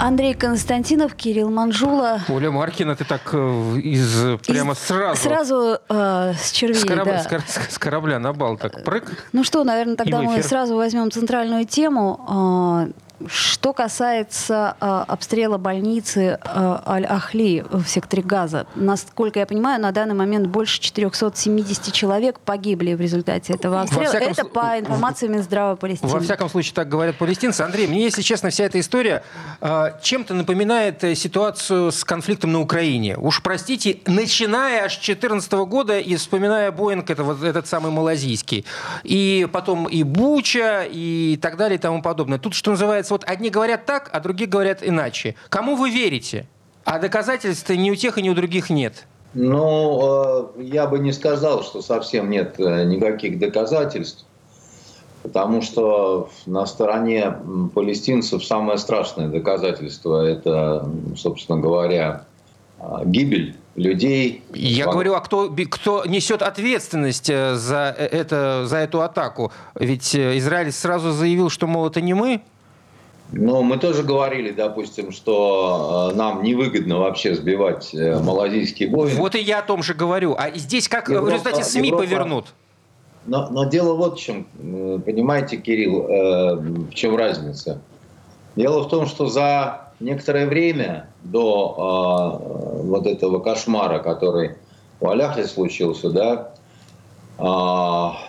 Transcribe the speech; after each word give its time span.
Андрей 0.00 0.32
Константинов, 0.34 1.14
Кирилл 1.14 1.50
Манжула. 1.50 2.20
Оля 2.28 2.50
Маркина, 2.50 2.96
ты 2.96 3.04
так 3.04 3.20
э, 3.32 3.76
из 3.82 4.38
прямо 4.46 4.72
Из- 4.72 4.78
сразу 4.78 5.20
Сразу 5.22 5.78
э, 5.88 6.32
с 6.38 6.52
червей, 6.52 6.74
с, 6.80 6.84
корабля, 6.84 7.12
да. 7.12 7.22
с 7.22 7.26
кор- 7.26 7.42
с 7.68 7.78
корабля 7.78 8.18
на 8.18 8.32
бал 8.32 8.56
так 8.56 8.82
прыг. 8.82 9.04
Ну 9.32 9.44
что, 9.44 9.62
наверное, 9.62 9.96
тогда 9.96 10.22
мы 10.22 10.42
сразу 10.42 10.76
возьмем 10.76 11.10
центральную 11.10 11.66
тему. 11.66 12.88
Что 13.26 13.72
касается 13.72 14.76
а, 14.80 15.04
обстрела 15.06 15.58
больницы 15.58 16.38
а, 16.42 16.82
Аль-Ахли 16.86 17.64
в 17.70 17.86
секторе 17.86 18.22
Газа, 18.22 18.66
насколько 18.74 19.38
я 19.38 19.46
понимаю, 19.46 19.80
на 19.80 19.92
данный 19.92 20.14
момент 20.14 20.46
больше 20.46 20.80
470 20.80 21.92
человек 21.92 22.40
погибли 22.40 22.94
в 22.94 23.00
результате 23.00 23.54
этого 23.54 23.82
обстрела. 23.82 24.12
Это 24.12 24.42
слу- 24.42 24.48
по 24.48 24.78
информации 24.78 25.28
Минздрава 25.28 25.76
Палестины. 25.76 26.10
Во 26.10 26.20
всяком 26.20 26.48
случае, 26.48 26.74
так 26.74 26.88
говорят 26.88 27.16
палестинцы. 27.16 27.60
Андрей, 27.60 27.86
мне, 27.86 28.02
если 28.02 28.22
честно, 28.22 28.50
вся 28.50 28.64
эта 28.64 28.80
история 28.80 29.22
э, 29.60 29.92
чем-то 30.02 30.34
напоминает 30.34 31.04
э, 31.04 31.14
ситуацию 31.14 31.92
с 31.92 32.04
конфликтом 32.04 32.52
на 32.52 32.60
Украине. 32.60 33.16
Уж 33.18 33.42
простите, 33.42 33.98
начиная 34.06 34.84
аж 34.84 34.92
с 34.94 35.00
2014 35.00 35.52
года 35.52 35.98
и 35.98 36.16
вспоминая 36.16 36.72
Боинг, 36.72 37.10
это 37.10 37.22
вот 37.22 37.42
этот 37.42 37.66
самый 37.66 37.92
малазийский, 37.92 38.64
и 39.02 39.46
потом 39.52 39.86
и 39.86 40.02
Буча, 40.02 40.86
и 40.90 41.38
так 41.40 41.56
далее, 41.56 41.76
и 41.76 41.80
тому 41.80 42.02
подобное. 42.02 42.38
Тут, 42.38 42.54
что 42.54 42.70
называется, 42.70 43.09
вот 43.10 43.24
одни 43.26 43.50
говорят 43.50 43.86
так, 43.86 44.10
а 44.12 44.20
другие 44.20 44.48
говорят 44.48 44.82
иначе. 44.82 45.34
Кому 45.48 45.76
вы 45.76 45.90
верите? 45.90 46.46
А 46.84 46.98
доказательств 46.98 47.68
ни 47.70 47.90
у 47.90 47.94
тех, 47.94 48.18
и 48.18 48.22
ни 48.22 48.30
у 48.30 48.34
других 48.34 48.70
нет. 48.70 49.06
Ну, 49.34 50.48
э, 50.56 50.62
я 50.62 50.86
бы 50.86 50.98
не 50.98 51.12
сказал, 51.12 51.62
что 51.62 51.82
совсем 51.82 52.30
нет 52.30 52.58
э, 52.58 52.84
никаких 52.84 53.38
доказательств, 53.38 54.24
потому 55.22 55.62
что 55.62 56.30
на 56.46 56.66
стороне 56.66 57.36
палестинцев 57.74 58.44
самое 58.44 58.78
страшное 58.78 59.28
доказательство– 59.28 60.24
это, 60.26 60.88
собственно 61.16 61.60
говоря, 61.60 62.24
а, 62.80 63.04
гибель 63.04 63.56
людей. 63.76 64.42
Я 64.54 64.86
Во- 64.86 64.92
говорю, 64.92 65.14
а 65.14 65.20
кто, 65.20 65.54
кто 65.70 66.04
несет 66.06 66.42
ответственность 66.42 67.28
э, 67.28 67.54
за, 67.54 67.94
э, 67.96 68.06
это, 68.06 68.64
за 68.66 68.78
эту 68.78 69.02
атаку? 69.02 69.52
Ведь 69.74 70.14
э, 70.14 70.38
Израиль 70.38 70.72
сразу 70.72 71.12
заявил, 71.12 71.50
что, 71.50 71.66
мол, 71.66 71.86
это 71.86 72.00
не 72.00 72.14
мы. 72.14 72.40
Ну, 73.32 73.62
мы 73.62 73.78
тоже 73.78 74.02
говорили, 74.02 74.50
допустим, 74.50 75.12
что 75.12 76.10
э, 76.12 76.16
нам 76.16 76.42
невыгодно 76.42 76.98
вообще 76.98 77.34
сбивать 77.34 77.94
э, 77.94 78.18
малазийский 78.20 78.86
Боинг. 78.86 79.18
Вот 79.18 79.34
и 79.34 79.40
я 79.40 79.60
о 79.60 79.62
том 79.62 79.82
же 79.82 79.94
говорю. 79.94 80.34
А 80.36 80.50
здесь 80.56 80.88
как 80.88 81.08
э, 81.08 81.12
в 81.12 81.14
Европа- 81.16 81.30
результате 81.32 81.64
СМИ 81.64 81.88
Европа- 81.90 81.98
повернут? 82.04 82.46
Но, 83.26 83.48
но 83.50 83.64
дело 83.64 83.94
вот 83.94 84.18
в 84.18 84.20
чем, 84.22 84.46
э, 84.58 84.98
понимаете, 85.04 85.58
Кирилл, 85.58 86.06
э, 86.08 86.54
в 86.56 86.94
чем 86.94 87.16
разница. 87.16 87.80
Дело 88.56 88.82
в 88.82 88.88
том, 88.88 89.06
что 89.06 89.26
за 89.26 89.92
некоторое 90.00 90.46
время 90.46 91.08
до 91.22 92.40
э, 92.82 92.86
вот 92.86 93.06
этого 93.06 93.38
кошмара, 93.38 94.00
который 94.00 94.56
у 95.00 95.08
Аляхли 95.08 95.44
случился, 95.44 96.10
да, 96.10 96.52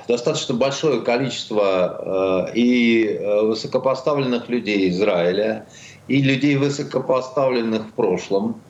достаточно 0.07 0.55
большое 0.55 1.01
количество 1.01 2.47
э, 2.47 2.53
и 2.55 3.05
э, 3.05 3.41
высокопоставленных 3.41 4.47
людей 4.47 4.89
Израиля, 4.89 5.65
и 6.07 6.21
людей 6.21 6.55
высокопоставленных 6.55 7.87
в 7.87 7.91
прошлом, 7.91 8.61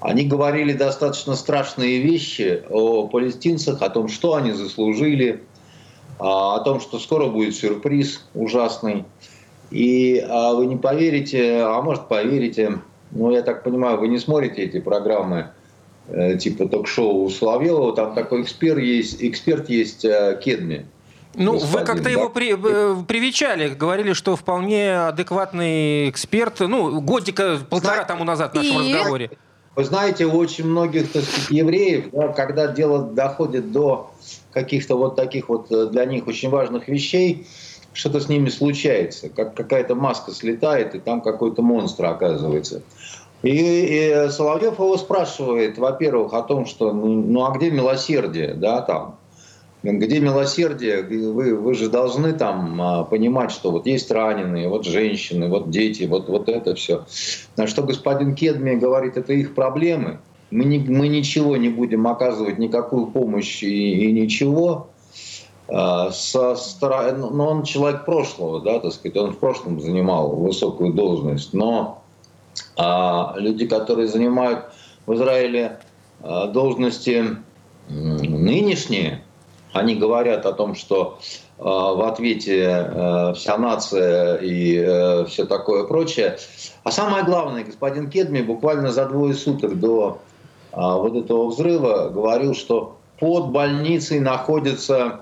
они 0.00 0.24
говорили 0.24 0.74
достаточно 0.74 1.34
страшные 1.34 2.00
вещи 2.00 2.62
о 2.68 3.08
палестинцах, 3.08 3.80
о 3.80 3.88
том, 3.88 4.08
что 4.08 4.34
они 4.34 4.52
заслужили, 4.52 5.42
а, 6.18 6.56
о 6.56 6.60
том, 6.60 6.80
что 6.80 6.98
скоро 6.98 7.28
будет 7.28 7.56
сюрприз 7.56 8.22
ужасный. 8.34 9.04
И 9.70 10.22
а, 10.28 10.52
вы 10.52 10.66
не 10.66 10.76
поверите, 10.76 11.62
а 11.62 11.80
может 11.80 12.06
поверите, 12.08 12.80
ну 13.12 13.30
я 13.30 13.40
так 13.40 13.64
понимаю, 13.64 13.98
вы 13.98 14.08
не 14.08 14.18
смотрите 14.18 14.64
эти 14.64 14.78
программы 14.78 15.48
типа 16.38 16.68
ток-шоу 16.68 17.24
у 17.24 17.30
Соловьева, 17.30 17.94
там 17.94 18.14
такой 18.14 18.42
эксперт 18.42 18.78
есть, 18.78 19.22
эксперт 19.22 19.68
есть 19.70 20.04
э, 20.04 20.38
Кедми. 20.42 20.86
Ну, 21.36 21.52
вы 21.54 21.58
Господин, 21.58 21.86
как-то 21.86 22.04
да. 22.04 22.10
его 22.10 22.28
при- 22.28 22.54
э, 22.54 23.04
привечали, 23.08 23.68
говорили, 23.70 24.12
что 24.12 24.36
вполне 24.36 24.98
адекватный 25.08 26.08
эксперт. 26.08 26.60
Ну, 26.60 27.00
годика 27.00 27.58
полтора 27.68 28.04
тому 28.04 28.24
назад 28.24 28.52
в 28.52 28.54
нашем 28.56 28.82
и- 28.82 28.94
разговоре. 28.94 29.30
Вы 29.76 29.82
знаете, 29.84 30.26
у 30.26 30.36
очень 30.36 30.66
многих 30.66 31.10
так 31.10 31.24
сказать, 31.24 31.50
евреев, 31.50 32.10
да, 32.12 32.28
когда 32.28 32.68
дело 32.68 33.02
доходит 33.02 33.72
до 33.72 34.12
каких-то 34.52 34.96
вот 34.96 35.16
таких 35.16 35.48
вот 35.48 35.72
э, 35.72 35.86
для 35.86 36.04
них 36.04 36.28
очень 36.28 36.50
важных 36.50 36.86
вещей, 36.86 37.48
что-то 37.92 38.20
с 38.20 38.28
ними 38.28 38.50
случается, 38.50 39.28
как 39.28 39.54
какая-то 39.54 39.96
маска 39.96 40.30
слетает, 40.32 40.94
и 40.94 41.00
там 41.00 41.20
какой-то 41.20 41.62
монстр 41.62 42.04
оказывается. 42.06 42.82
И, 43.44 43.50
и 43.50 44.30
Соловьев 44.30 44.78
его 44.78 44.96
спрашивает, 44.96 45.76
во-первых, 45.76 46.32
о 46.32 46.42
том, 46.42 46.64
что 46.64 46.92
ну, 46.92 47.22
ну, 47.22 47.44
а 47.44 47.50
где 47.50 47.70
милосердие, 47.70 48.54
да, 48.54 48.80
там, 48.80 49.16
где 49.82 50.18
милосердие, 50.18 51.02
вы, 51.02 51.54
вы 51.54 51.74
же 51.74 51.90
должны 51.90 52.32
там 52.32 52.80
а, 52.80 53.04
понимать, 53.04 53.50
что 53.50 53.70
вот 53.70 53.86
есть 53.86 54.10
раненые, 54.10 54.70
вот 54.70 54.86
женщины, 54.86 55.50
вот 55.50 55.68
дети, 55.68 56.04
вот, 56.04 56.26
вот 56.30 56.48
это 56.48 56.74
все. 56.74 57.04
На 57.58 57.66
что 57.66 57.82
господин 57.82 58.34
Кедми 58.34 58.76
говорит, 58.76 59.18
это 59.18 59.34
их 59.34 59.54
проблемы. 59.54 60.20
Мы, 60.50 60.64
не, 60.64 60.78
мы 60.78 61.08
ничего 61.08 61.58
не 61.58 61.68
будем 61.68 62.06
оказывать, 62.06 62.56
никакую 62.58 63.08
помощь 63.08 63.62
и, 63.62 64.06
и 64.06 64.12
ничего. 64.12 64.88
А, 65.68 66.10
Со 66.12 66.54
стороны, 66.54 67.30
но 67.30 67.50
он 67.50 67.62
человек 67.64 68.06
прошлого, 68.06 68.60
да, 68.62 68.80
так 68.80 68.94
сказать, 68.94 69.18
он 69.18 69.32
в 69.32 69.38
прошлом 69.38 69.82
занимал 69.82 70.30
высокую 70.34 70.94
должность, 70.94 71.52
но 71.52 72.03
а, 72.76 73.34
люди, 73.36 73.66
которые 73.66 74.08
занимают 74.08 74.66
в 75.06 75.14
Израиле 75.14 75.80
а, 76.22 76.46
должности 76.46 77.36
нынешние, 77.88 79.22
они 79.74 79.96
говорят 79.96 80.46
о 80.46 80.52
том, 80.52 80.74
что 80.74 81.18
э, 81.58 81.62
в 81.62 82.08
ответе 82.08 82.62
э, 82.62 83.32
вся 83.34 83.58
нация 83.58 84.36
и 84.36 84.78
э, 84.78 85.24
все 85.26 85.46
такое 85.46 85.84
прочее. 85.84 86.38
А 86.84 86.92
самое 86.92 87.24
главное, 87.24 87.64
господин 87.64 88.08
Кедми 88.08 88.40
буквально 88.40 88.92
за 88.92 89.06
двое 89.06 89.34
суток 89.34 89.78
до 89.78 90.18
вот 90.72 91.14
этого 91.14 91.46
взрыва 91.46 92.08
говорил, 92.08 92.52
что 92.52 92.98
под 93.20 93.50
больницей 93.50 94.18
находится 94.18 95.20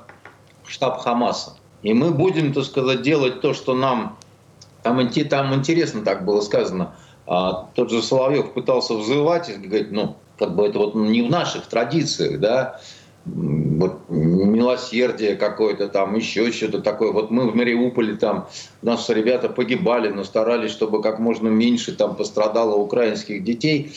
штаб 0.67 1.01
Хамаса. 1.01 1.57
И 1.83 1.93
мы 1.93 2.11
будем, 2.11 2.55
так 2.55 2.65
сказать, 2.65 3.03
делать 3.03 3.43
то, 3.43 3.53
что 3.53 3.75
нам... 3.75 4.17
Там, 4.83 5.07
там 5.11 5.55
интересно 5.55 6.03
так 6.03 6.25
было 6.25 6.41
сказано. 6.41 6.95
А, 7.27 7.69
тот 7.75 7.91
же 7.91 8.03
Соловьев 8.03 8.53
пытался 8.53 8.95
взывать 8.95 9.49
и 9.49 9.55
говорить, 9.55 9.93
ну, 9.93 10.17
как 10.39 10.55
бы 10.55 10.67
это 10.67 10.79
вот 10.79 10.95
не 10.95 11.23
в 11.23 11.31
наших 11.31 11.67
традициях, 11.67 12.41
да, 12.41 12.81
вот 13.25 14.01
милосердие 14.09 15.37
какое-то 15.37 15.89
там, 15.89 16.17
еще 16.17 16.51
что-то 16.51 16.81
такое. 16.81 17.13
Вот 17.13 17.31
мы 17.31 17.49
в 17.49 17.55
Мариуполе 17.55 18.17
там, 18.17 18.49
у 18.83 18.87
нас 18.87 19.09
ребята 19.09 19.49
погибали, 19.49 20.09
но 20.09 20.25
старались, 20.25 20.73
чтобы 20.73 21.03
как 21.03 21.21
можно 21.21 21.49
меньше 21.49 21.95
там 21.95 22.17
пострадало 22.17 22.75
украинских 22.77 23.45
детей. 23.45 23.93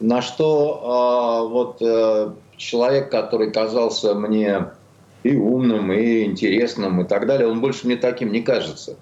На 0.00 0.22
что 0.22 0.80
а, 0.84 1.44
вот 1.44 1.76
э, 1.80 2.32
человек, 2.56 3.10
который 3.10 3.52
казался 3.52 4.14
мне 4.14 4.70
и 5.22 5.36
умным, 5.36 5.92
и 5.92 6.24
интересным, 6.24 7.02
и 7.02 7.04
так 7.04 7.26
далее, 7.26 7.46
он 7.46 7.60
больше 7.60 7.86
мне 7.86 7.96
таким 7.96 8.32
не 8.32 8.40
кажется. 8.40 8.96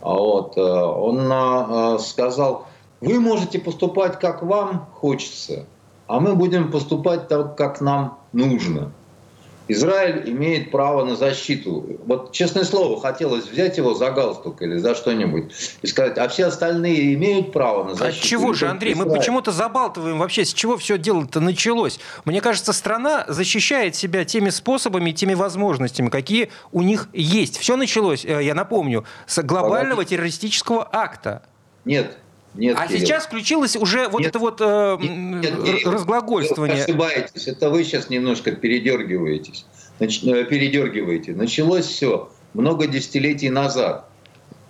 А 0.00 0.14
Вот, 0.14 0.56
э, 0.56 0.60
он 0.60 1.28
а, 1.30 1.98
сказал, 1.98 2.66
вы 3.02 3.20
можете 3.20 3.58
поступать, 3.58 4.18
как 4.18 4.42
вам 4.42 4.88
хочется, 4.94 5.66
а 6.06 6.20
мы 6.20 6.34
будем 6.34 6.70
поступать 6.70 7.28
так, 7.28 7.56
как 7.56 7.80
нам 7.80 8.18
нужно. 8.32 8.92
Израиль 9.68 10.28
имеет 10.28 10.70
право 10.72 11.04
на 11.04 11.14
защиту. 11.14 11.86
Вот, 12.04 12.32
честное 12.32 12.64
слово, 12.64 13.00
хотелось 13.00 13.46
взять 13.46 13.76
его 13.78 13.94
за 13.94 14.10
галстук 14.10 14.60
или 14.60 14.76
за 14.78 14.94
что-нибудь 14.94 15.52
и 15.82 15.86
сказать, 15.86 16.18
а 16.18 16.28
все 16.28 16.46
остальные 16.46 17.14
имеют 17.14 17.52
право 17.52 17.84
на 17.84 17.92
От 17.92 17.98
защиту. 17.98 18.26
чего 18.26 18.48
Или 18.50 18.56
же, 18.56 18.68
Андрей? 18.68 18.94
Мы 18.94 19.04
Израиль? 19.04 19.18
почему-то 19.18 19.52
забалтываем 19.52 20.18
вообще, 20.18 20.44
с 20.44 20.52
чего 20.52 20.76
все 20.76 20.98
дело-то 20.98 21.40
началось. 21.40 22.00
Мне 22.24 22.40
кажется, 22.40 22.72
страна 22.72 23.24
защищает 23.28 23.94
себя 23.94 24.24
теми 24.24 24.50
способами, 24.50 25.12
теми 25.12 25.34
возможностями, 25.34 26.08
какие 26.08 26.50
у 26.72 26.82
них 26.82 27.08
есть. 27.12 27.56
Все 27.56 27.76
началось, 27.76 28.24
э, 28.24 28.42
я 28.42 28.54
напомню, 28.54 29.04
с 29.26 29.40
глобального 29.42 30.04
террористического 30.04 30.86
акта. 30.92 31.42
Нет, 31.84 32.18
нет. 32.54 32.76
А 32.78 32.86
Кирилл. 32.86 33.00
сейчас 33.00 33.24
включилось 33.26 33.76
уже 33.76 34.08
вот 34.08 34.20
Нет. 34.20 34.28
это 34.30 34.38
вот 34.38 34.60
э, 34.60 34.96
Нет, 35.00 35.10
нет, 35.42 35.58
р- 35.58 35.62
Кирилл, 35.64 35.88
Вы 35.90 35.94
разглагольствование. 35.94 36.84
ошибаетесь. 36.84 37.48
Это 37.48 37.70
вы 37.70 37.84
сейчас 37.84 38.10
немножко 38.10 38.52
передергиваетесь. 38.52 39.64
Нач- 39.98 40.28
э, 40.30 40.44
передергиваете. 40.44 41.32
Началось 41.32 41.86
все 41.86 42.30
много 42.54 42.86
десятилетий 42.86 43.48
назад, 43.48 44.06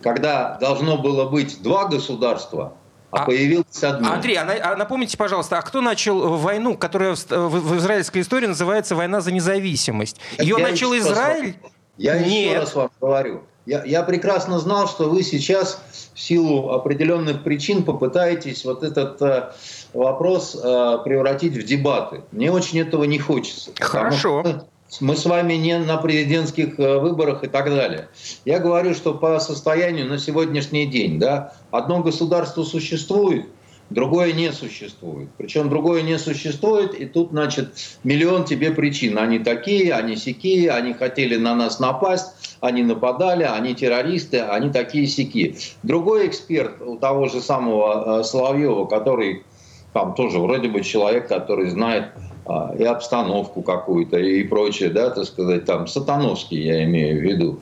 когда 0.00 0.56
должно 0.60 0.98
было 0.98 1.28
быть 1.28 1.60
два 1.62 1.86
государства, 1.86 2.74
а, 3.10 3.22
а 3.22 3.26
появилось 3.26 3.82
одно. 3.82 4.12
Андрей, 4.12 4.36
а, 4.36 4.72
а 4.72 4.76
напомните, 4.76 5.16
пожалуйста, 5.16 5.58
а 5.58 5.62
кто 5.62 5.80
начал 5.80 6.36
войну, 6.36 6.76
которая 6.76 7.14
в, 7.14 7.26
в, 7.28 7.76
израильской 7.78 8.22
истории 8.22 8.46
называется 8.46 8.94
«Война 8.94 9.20
за 9.20 9.32
независимость»? 9.32 10.18
Ее 10.38 10.56
я 10.58 10.68
начал 10.68 10.96
Израиль? 10.96 11.56
Раз, 11.62 11.72
я 11.98 12.18
Нет. 12.18 12.28
еще 12.28 12.58
раз 12.58 12.74
вам 12.74 12.90
говорю. 13.00 13.42
Я, 13.64 13.84
я 13.84 14.02
прекрасно 14.02 14.58
знал, 14.58 14.88
что 14.88 15.08
вы 15.08 15.22
сейчас 15.22 15.80
в 16.14 16.20
силу 16.20 16.70
определенных 16.70 17.44
причин 17.44 17.84
попытаетесь 17.84 18.64
вот 18.64 18.82
этот 18.82 19.22
э, 19.22 19.52
вопрос 19.94 20.58
э, 20.62 20.98
превратить 21.04 21.56
в 21.56 21.64
дебаты. 21.64 22.22
Мне 22.32 22.50
очень 22.50 22.80
этого 22.80 23.04
не 23.04 23.18
хочется. 23.18 23.70
Хорошо. 23.78 24.42
Мы, 24.44 24.62
мы 25.00 25.16
с 25.16 25.24
вами 25.24 25.54
не 25.54 25.78
на 25.78 25.96
президентских 25.96 26.78
э, 26.80 26.98
выборах 26.98 27.44
и 27.44 27.46
так 27.46 27.66
далее. 27.66 28.08
Я 28.44 28.58
говорю, 28.58 28.94
что 28.94 29.14
по 29.14 29.38
состоянию 29.38 30.06
на 30.06 30.18
сегодняшний 30.18 30.86
день, 30.86 31.20
да, 31.20 31.54
одно 31.70 32.02
государство 32.02 32.64
существует, 32.64 33.46
другое 33.92 34.32
не 34.32 34.52
существует. 34.52 35.28
Причем 35.38 35.68
другое 35.68 36.02
не 36.02 36.18
существует, 36.18 36.94
и 36.94 37.06
тут, 37.06 37.30
значит, 37.30 37.72
миллион 38.04 38.44
тебе 38.44 38.70
причин. 38.70 39.18
Они 39.18 39.38
такие, 39.38 39.92
они 39.92 40.16
сякие, 40.16 40.70
они 40.70 40.92
хотели 40.92 41.36
на 41.36 41.54
нас 41.54 41.80
напасть, 41.80 42.56
они 42.60 42.82
нападали, 42.82 43.44
они 43.44 43.74
террористы, 43.74 44.40
они 44.40 44.70
такие 44.70 45.06
сяки. 45.06 45.56
Другой 45.82 46.28
эксперт 46.28 46.80
у 46.80 46.96
того 46.96 47.28
же 47.28 47.40
самого 47.40 48.20
э, 48.20 48.24
Соловьева, 48.24 48.86
который 48.86 49.44
там 49.92 50.14
тоже 50.14 50.38
вроде 50.38 50.68
бы 50.68 50.82
человек, 50.82 51.28
который 51.28 51.70
знает 51.70 52.06
а, 52.46 52.74
и 52.76 52.82
обстановку 52.82 53.62
какую-то 53.62 54.18
и 54.18 54.42
прочее, 54.44 54.90
да, 54.90 55.10
так 55.10 55.26
сказать, 55.26 55.64
там, 55.64 55.86
сатановский 55.86 56.62
я 56.62 56.84
имею 56.84 57.20
в 57.20 57.22
виду. 57.22 57.60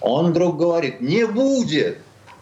Он 0.00 0.30
вдруг 0.30 0.56
говорит, 0.56 1.00
не 1.00 1.26
будет 1.26 1.98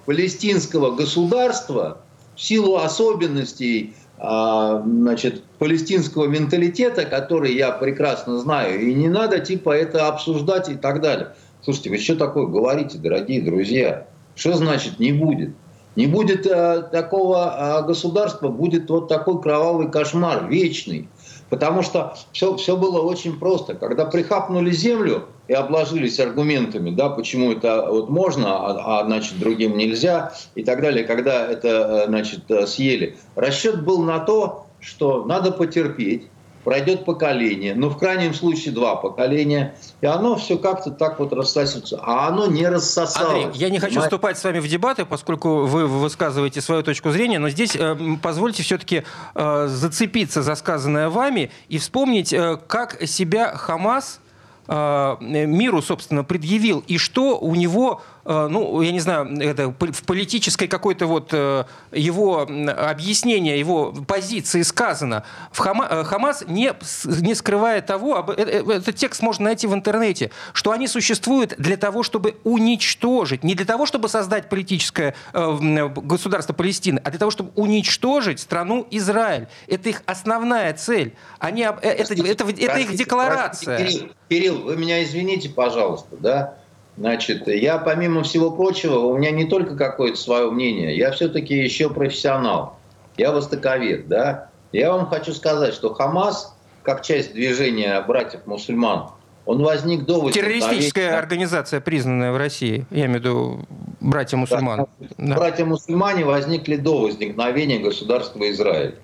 палестинского 0.06 0.92
государства 0.92 1.98
в 2.36 2.40
силу 2.40 2.76
особенностей 2.76 3.94
а, 4.18 4.82
значит, 4.82 5.42
палестинского 5.58 6.26
менталитета, 6.26 7.04
который 7.04 7.54
я 7.54 7.72
прекрасно 7.72 8.38
знаю, 8.38 8.80
и 8.80 8.94
не 8.94 9.08
надо 9.08 9.40
типа 9.40 9.70
это 9.70 10.08
обсуждать 10.08 10.68
и 10.68 10.76
так 10.76 11.00
далее. 11.00 11.34
Слушайте, 11.62 11.90
вы 11.90 11.98
что 11.98 12.16
такое 12.16 12.46
говорите, 12.46 12.98
дорогие 12.98 13.42
друзья? 13.42 14.06
Что 14.36 14.52
значит 14.54 14.98
не 14.98 15.12
будет? 15.12 15.50
Не 15.96 16.06
будет 16.06 16.46
а, 16.46 16.82
такого 16.82 17.78
а, 17.78 17.82
государства, 17.82 18.48
будет 18.48 18.88
вот 18.88 19.08
такой 19.08 19.40
кровавый 19.40 19.90
кошмар, 19.90 20.48
вечный. 20.48 21.08
Потому 21.50 21.82
что 21.82 22.14
все, 22.32 22.56
все 22.56 22.76
было 22.76 23.00
очень 23.00 23.38
просто. 23.38 23.74
Когда 23.74 24.04
прихапнули 24.06 24.70
землю 24.70 25.28
и 25.48 25.52
обложились 25.52 26.18
аргументами, 26.20 26.90
да, 26.90 27.10
почему 27.10 27.52
это 27.52 27.86
вот 27.88 28.08
можно, 28.08 28.56
а, 28.56 29.00
а 29.00 29.04
значит 29.04 29.38
другим 29.38 29.76
нельзя 29.76 30.32
и 30.54 30.64
так 30.64 30.80
далее, 30.80 31.04
когда 31.04 31.46
это 31.46 31.68
э, 31.68 32.06
значит 32.06 32.50
э, 32.50 32.66
съели, 32.66 33.16
расчет 33.36 33.82
был 33.84 34.02
на 34.02 34.20
то, 34.20 34.66
что 34.80 35.24
надо 35.24 35.52
потерпеть, 35.52 36.28
пройдет 36.64 37.04
поколение, 37.04 37.74
ну, 37.74 37.90
в 37.90 37.98
крайнем 37.98 38.34
случае 38.34 38.72
два 38.72 38.96
поколения, 38.96 39.74
и 40.00 40.06
оно 40.06 40.36
все 40.36 40.56
как-то 40.56 40.90
так 40.90 41.20
вот 41.20 41.32
рассосется. 41.32 42.00
А 42.02 42.28
оно 42.28 42.46
не 42.46 42.66
рассосалось. 42.66 43.44
Андрей, 43.44 43.60
я 43.60 43.70
не 43.70 43.78
хочу 43.78 44.00
вступать 44.00 44.38
с 44.38 44.44
вами 44.44 44.58
в 44.60 44.66
дебаты, 44.66 45.04
поскольку 45.04 45.66
вы 45.66 45.86
высказываете 45.86 46.60
свою 46.62 46.82
точку 46.82 47.10
зрения, 47.10 47.38
но 47.38 47.50
здесь 47.50 47.76
э, 47.76 47.96
позвольте 48.22 48.62
все-таки 48.62 49.04
э, 49.34 49.66
зацепиться 49.68 50.42
за 50.42 50.54
сказанное 50.54 51.10
вами 51.10 51.50
и 51.68 51.78
вспомнить, 51.78 52.32
э, 52.32 52.58
как 52.66 53.06
себя 53.06 53.54
Хамас 53.54 54.20
миру, 54.68 55.82
собственно, 55.82 56.24
предъявил, 56.24 56.82
и 56.86 56.98
что 56.98 57.38
у 57.38 57.54
него 57.54 58.00
Э, 58.00 58.13
ну, 58.24 58.80
я 58.80 58.92
не 58.92 59.00
знаю, 59.00 59.38
это 59.40 59.68
в 59.68 60.02
политической 60.04 60.66
какой-то 60.66 61.06
вот 61.06 61.28
э, 61.32 61.64
его 61.92 62.40
объяснение, 62.40 63.58
его 63.58 63.92
позиции 63.92 64.62
сказано. 64.62 65.24
В 65.52 65.58
Хама, 65.58 65.86
э, 65.90 66.04
Хамас 66.04 66.44
не, 66.48 66.72
не 67.20 67.34
скрывает 67.34 67.86
того, 67.86 68.24
этот 68.26 68.96
текст 68.96 69.20
можно 69.20 69.44
найти 69.44 69.66
в 69.66 69.74
интернете, 69.74 70.30
что 70.52 70.72
они 70.72 70.88
существуют 70.88 71.54
для 71.58 71.76
того, 71.76 72.02
чтобы 72.02 72.36
уничтожить, 72.44 73.44
не 73.44 73.54
для 73.54 73.66
того, 73.66 73.84
чтобы 73.84 74.08
создать 74.08 74.48
политическое 74.48 75.14
государство 75.32 76.54
Палестины, 76.54 77.00
а 77.04 77.10
для 77.10 77.18
того, 77.18 77.30
чтобы 77.30 77.50
уничтожить 77.56 78.40
страну 78.40 78.86
Израиль. 78.90 79.48
Это 79.66 79.90
их 79.90 80.02
основная 80.06 80.72
цель. 80.72 81.14
Они, 81.38 81.62
это, 81.62 81.80
это, 81.82 82.14
это, 82.14 82.44
это 82.44 82.78
их 82.78 82.94
декларация. 82.96 83.78
Кирилл, 83.78 84.08
Кирилл, 84.28 84.62
вы 84.62 84.76
меня 84.76 85.02
извините, 85.04 85.50
пожалуйста, 85.50 86.16
да? 86.16 86.54
Значит, 86.96 87.48
я, 87.48 87.78
помимо 87.78 88.22
всего 88.22 88.50
прочего, 88.52 88.98
у 89.00 89.16
меня 89.16 89.32
не 89.32 89.46
только 89.46 89.76
какое-то 89.76 90.16
свое 90.16 90.50
мнение, 90.50 90.96
я 90.96 91.10
все-таки 91.10 91.54
еще 91.54 91.90
профессионал, 91.90 92.78
я 93.16 93.32
востоковед, 93.32 94.06
да. 94.06 94.50
Я 94.72 94.92
вам 94.92 95.06
хочу 95.06 95.32
сказать, 95.32 95.74
что 95.74 95.92
Хамас, 95.92 96.54
как 96.82 97.02
часть 97.02 97.32
движения 97.32 98.00
братьев-мусульман, 98.00 99.10
он 99.46 99.62
возник 99.62 100.04
до 100.04 100.30
Террористическая 100.30 101.18
организация, 101.18 101.80
признанная 101.80 102.32
в 102.32 102.36
России, 102.36 102.86
я 102.90 103.06
имею 103.06 103.20
в 103.20 103.24
виду 103.24 103.60
братья-мусульман. 104.00 104.86
Да. 105.18 105.36
Братья-мусульмане 105.36 106.24
возникли 106.24 106.76
до 106.76 107.00
возникновения 107.00 107.78
государства 107.78 108.50
Израиль. 108.50 108.94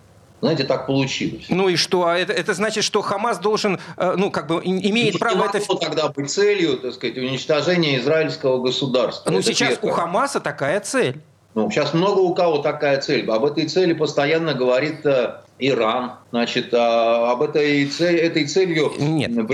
Знаете, 0.40 0.64
так 0.64 0.86
получилось. 0.86 1.46
Ну 1.50 1.68
и 1.68 1.76
что? 1.76 2.06
А 2.06 2.16
это, 2.16 2.32
это 2.32 2.54
значит, 2.54 2.82
что 2.84 3.02
Хамас 3.02 3.38
должен, 3.38 3.78
э, 3.96 4.14
ну, 4.16 4.30
как 4.30 4.46
бы, 4.46 4.60
имеет 4.64 5.14
не 5.14 5.18
право 5.18 5.50
это... 5.52 5.60
тогда 5.76 6.08
быть 6.08 6.30
целью, 6.30 6.78
так 6.78 6.94
сказать, 6.94 7.18
уничтожения 7.18 7.98
израильского 7.98 8.62
государства. 8.62 9.30
Ну, 9.30 9.38
это 9.38 9.46
сейчас 9.46 9.76
первое. 9.76 9.92
у 9.92 9.94
Хамаса 9.94 10.40
такая 10.40 10.80
цель. 10.80 11.20
Ну, 11.54 11.70
сейчас 11.70 11.92
много 11.92 12.20
у 12.20 12.34
кого 12.34 12.58
такая 12.58 13.00
цель. 13.00 13.28
Об 13.28 13.44
этой 13.44 13.68
цели 13.68 13.92
постоянно 13.92 14.54
говорит 14.54 15.04
э, 15.04 15.40
Иран, 15.60 16.12
значит, 16.30 16.72
а, 16.72 17.32
об 17.32 17.42
этой, 17.42 17.86
цель, 17.86 18.16
этой 18.16 18.46
целью 18.46 18.92
Нет, 18.98 19.30
ну, 19.32 19.46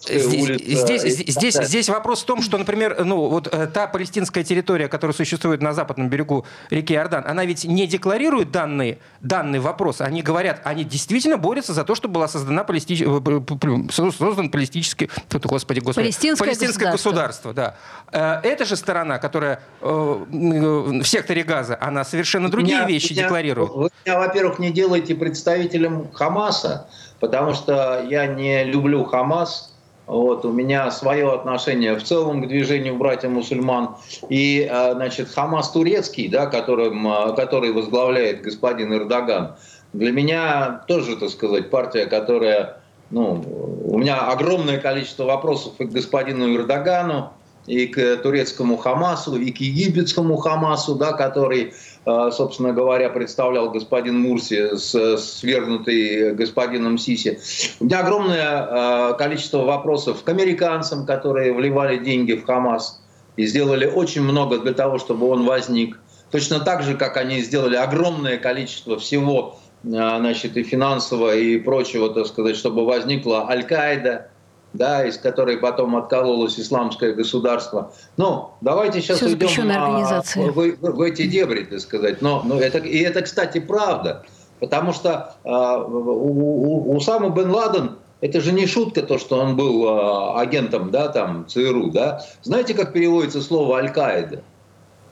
здесь, 0.00 0.24
улица. 0.24 0.64
Здесь, 0.64 1.02
здесь, 1.02 1.54
здесь 1.54 1.88
вопрос 1.88 2.22
в 2.22 2.26
том, 2.26 2.42
что, 2.42 2.58
например, 2.58 3.04
ну, 3.04 3.28
вот 3.28 3.48
э, 3.52 3.66
та 3.66 3.86
палестинская 3.86 4.42
территория, 4.42 4.88
которая 4.88 5.14
существует 5.14 5.62
на 5.62 5.72
западном 5.72 6.08
берегу 6.08 6.44
реки 6.70 6.94
Иордан, 6.94 7.24
она 7.26 7.44
ведь 7.44 7.64
не 7.64 7.86
декларирует 7.86 8.50
данный, 8.50 8.98
данный 9.20 9.60
вопрос. 9.60 10.00
Они 10.00 10.22
говорят, 10.22 10.60
они 10.64 10.84
действительно 10.84 11.38
борются 11.38 11.72
за 11.72 11.84
то, 11.84 11.94
чтобы 11.94 12.14
была 12.14 12.28
создана 12.28 12.64
палести... 12.64 13.04
Э, 13.04 13.92
создан 13.92 14.50
палестический... 14.50 15.08
Господи, 15.30 15.80
господи. 15.80 16.06
Палестинское, 16.06 16.46
палестинское 16.46 16.92
государство. 16.92 17.52
государство. 17.52 17.76
да. 18.12 18.40
Э, 18.42 18.48
эта 18.48 18.64
же 18.64 18.76
сторона, 18.76 19.18
которая 19.18 19.60
в 19.80 21.04
секторе 21.04 21.42
газа, 21.44 21.78
она 21.80 22.04
совершенно 22.04 22.50
другие 22.50 22.78
меня, 22.78 22.86
вещи 22.86 23.12
меня, 23.12 23.24
декларирует. 23.24 23.70
Вы 23.70 23.90
меня, 24.04 24.18
во-первых, 24.18 24.58
не 24.58 24.70
делаете 24.70 25.14
представителем 25.36 26.08
Хамаса, 26.14 26.86
потому 27.20 27.52
что 27.52 28.06
я 28.08 28.26
не 28.26 28.64
люблю 28.64 29.04
Хамас. 29.04 29.74
Вот, 30.06 30.44
у 30.44 30.52
меня 30.52 30.90
свое 30.90 31.30
отношение 31.32 31.94
в 31.94 32.02
целом 32.02 32.42
к 32.42 32.48
движению 32.48 32.96
братьев 32.96 33.30
мусульман. 33.30 33.96
И, 34.30 34.66
а, 34.70 34.94
значит, 34.94 35.28
Хамас 35.28 35.72
турецкий, 35.72 36.28
да, 36.28 36.46
которым, 36.46 37.06
а, 37.06 37.32
который 37.32 37.72
возглавляет 37.72 38.40
господин 38.40 38.94
Эрдоган, 38.94 39.56
для 39.92 40.12
меня 40.12 40.84
тоже, 40.88 41.16
так 41.16 41.30
сказать, 41.30 41.70
партия, 41.70 42.06
которая... 42.06 42.78
Ну, 43.10 43.44
у 43.84 43.98
меня 43.98 44.28
огромное 44.28 44.78
количество 44.78 45.24
вопросов 45.24 45.74
и 45.78 45.84
к 45.84 45.90
господину 45.90 46.54
Эрдогану, 46.56 47.32
и 47.66 47.86
к 47.86 48.16
турецкому 48.18 48.76
Хамасу, 48.76 49.36
и 49.36 49.52
к 49.52 49.60
египетскому 49.60 50.36
Хамасу, 50.36 50.94
да, 50.94 51.12
который 51.12 51.74
собственно 52.06 52.72
говоря, 52.72 53.10
представлял 53.10 53.70
господин 53.70 54.20
Мурси, 54.20 54.76
свергнутый 55.16 56.34
господином 56.34 56.98
Сиси. 56.98 57.40
У 57.80 57.86
меня 57.86 58.00
огромное 58.00 58.42
а, 58.44 59.12
количество 59.14 59.64
вопросов 59.64 60.22
к 60.22 60.28
американцам, 60.28 61.04
которые 61.04 61.52
вливали 61.52 61.96
деньги 61.98 62.34
в 62.34 62.44
Хамас 62.44 63.02
и 63.36 63.44
сделали 63.46 63.86
очень 63.86 64.22
много 64.22 64.58
для 64.58 64.72
того, 64.72 64.98
чтобы 64.98 65.28
он 65.28 65.44
возник. 65.44 65.98
Точно 66.30 66.60
так 66.60 66.84
же, 66.84 66.96
как 66.96 67.16
они 67.16 67.40
сделали 67.40 67.74
огромное 67.74 68.38
количество 68.38 68.98
всего, 68.98 69.58
а, 69.84 70.18
значит, 70.20 70.56
и 70.56 70.62
финансового, 70.62 71.34
и 71.34 71.58
прочего, 71.58 72.14
так 72.14 72.26
сказать, 72.26 72.54
чтобы 72.54 72.86
возникла 72.86 73.48
Аль-Каида, 73.48 74.28
да, 74.76 75.04
из 75.06 75.18
которой 75.18 75.56
потом 75.58 75.96
откололось 75.96 76.58
исламское 76.58 77.14
государство. 77.14 77.92
Ну, 78.16 78.50
давайте 78.60 79.00
сейчас 79.00 79.18
Все 79.18 79.26
уйдем 79.26 79.70
а, 79.70 80.22
в, 80.34 80.52
в, 80.52 80.76
в 80.80 81.00
эти 81.02 81.26
дебри, 81.26 81.64
так 81.64 81.80
сказать. 81.80 82.22
Но, 82.22 82.42
но 82.44 82.60
это, 82.60 82.78
и 82.78 82.98
это, 83.00 83.22
кстати, 83.22 83.58
правда. 83.58 84.24
Потому 84.60 84.92
что 84.92 85.34
э, 85.44 85.48
у, 85.50 86.90
у, 86.90 86.96
Усама 86.96 87.30
бен 87.30 87.50
Ладен 87.50 87.96
это 88.20 88.40
же 88.40 88.52
не 88.52 88.66
шутка, 88.66 89.02
то, 89.02 89.18
что 89.18 89.38
он 89.38 89.56
был 89.56 89.86
э, 89.86 90.40
агентом 90.40 90.90
да, 90.90 91.08
там, 91.08 91.46
ЦРУ. 91.46 91.90
Да? 91.90 92.22
Знаете, 92.42 92.74
как 92.74 92.92
переводится 92.92 93.42
слово 93.42 93.78
«Аль-Каида»? 93.78 94.42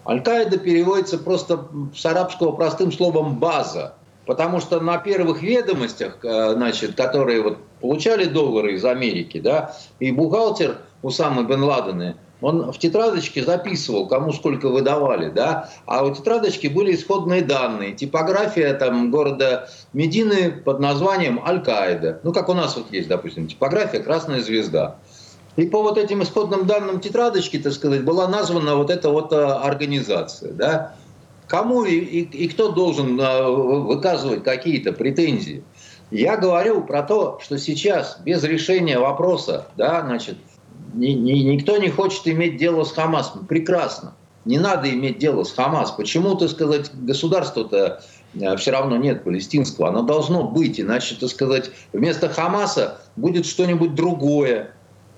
Аль-Каида 0.07 0.59
переводится 0.59 1.19
просто 1.19 1.67
с 1.95 2.05
арабского 2.07 2.53
простым 2.53 2.93
словом 2.93 3.37
«база». 3.39 3.95
Потому 4.27 4.61
что 4.61 4.81
на 4.81 4.97
первых 4.99 5.43
ведомостях, 5.43 6.19
значит, 6.23 6.97
которые 6.97 7.43
вот 7.43 7.59
получали 7.81 8.25
доллары 8.25 8.75
из 8.75 8.85
Америки, 8.85 9.39
да, 9.39 9.77
и 10.01 10.11
бухгалтер 10.11 10.79
Усамы 11.03 11.45
бен 11.45 11.63
Ладена 11.63 12.17
он 12.45 12.73
в 12.73 12.79
тетрадочке 12.79 13.43
записывал, 13.43 14.07
кому 14.07 14.33
сколько 14.33 14.69
выдавали, 14.69 15.31
да, 15.31 15.71
а 15.87 16.05
у 16.05 16.15
тетрадочки 16.15 16.67
были 16.67 16.95
исходные 16.95 17.43
данные, 17.43 17.93
типография 17.93 18.75
там 18.75 19.11
города 19.11 19.69
Медины 19.93 20.51
под 20.51 20.79
названием 20.79 21.41
Аль-Каида, 21.45 22.21
ну, 22.23 22.33
как 22.33 22.49
у 22.51 22.55
нас 22.55 22.77
вот 22.77 22.93
есть, 22.93 23.09
допустим, 23.09 23.47
типография 23.47 24.01
«Красная 24.01 24.41
звезда». 24.41 24.97
И 25.57 25.67
по 25.67 25.83
вот 25.83 25.99
этим 25.99 26.23
исходным 26.23 26.67
данным 26.67 27.01
тетрадочки, 27.01 27.59
так 27.59 27.73
сказать, 27.73 28.05
была 28.05 28.27
названа 28.27 28.75
вот 28.75 28.91
эта 28.91 29.09
вот 29.09 29.33
а, 29.33 29.63
организация, 29.63 30.53
да. 30.53 30.97
Кому 31.49 31.85
и, 31.85 31.97
и, 31.97 32.21
и 32.23 32.49
кто 32.49 32.73
должен 32.73 33.21
а, 33.21 33.49
выказывать 33.49 34.43
какие-то 34.45 34.93
претензии? 34.93 35.63
Я 36.11 36.37
говорю 36.37 36.83
про 36.83 37.03
то, 37.03 37.39
что 37.43 37.59
сейчас 37.59 38.19
без 38.25 38.43
решения 38.45 38.99
вопроса, 38.99 39.69
да, 39.77 40.03
значит, 40.03 40.37
ни, 40.95 41.09
ни, 41.09 41.33
никто 41.41 41.77
не 41.77 41.91
хочет 41.91 42.27
иметь 42.29 42.57
дело 42.57 42.85
с 42.85 42.93
Хамасом. 42.93 43.47
Прекрасно. 43.47 44.15
Не 44.45 44.59
надо 44.59 44.91
иметь 44.91 45.19
дело 45.19 45.45
с 45.45 45.53
Хамас. 45.53 45.91
Почему, 45.91 46.35
так 46.35 46.51
сказать, 46.51 46.91
государства-то 46.95 48.03
а, 48.43 48.57
все 48.57 48.71
равно 48.71 48.97
нет 48.97 49.25
палестинского? 49.25 49.89
Оно 49.89 50.03
должно 50.03 50.45
быть, 50.45 50.81
иначе, 50.81 51.17
так 51.19 51.31
сказать, 51.31 51.71
вместо 51.93 52.29
Хамаса 52.29 53.01
будет 53.17 53.47
что-нибудь 53.47 53.95
другое. 53.95 54.71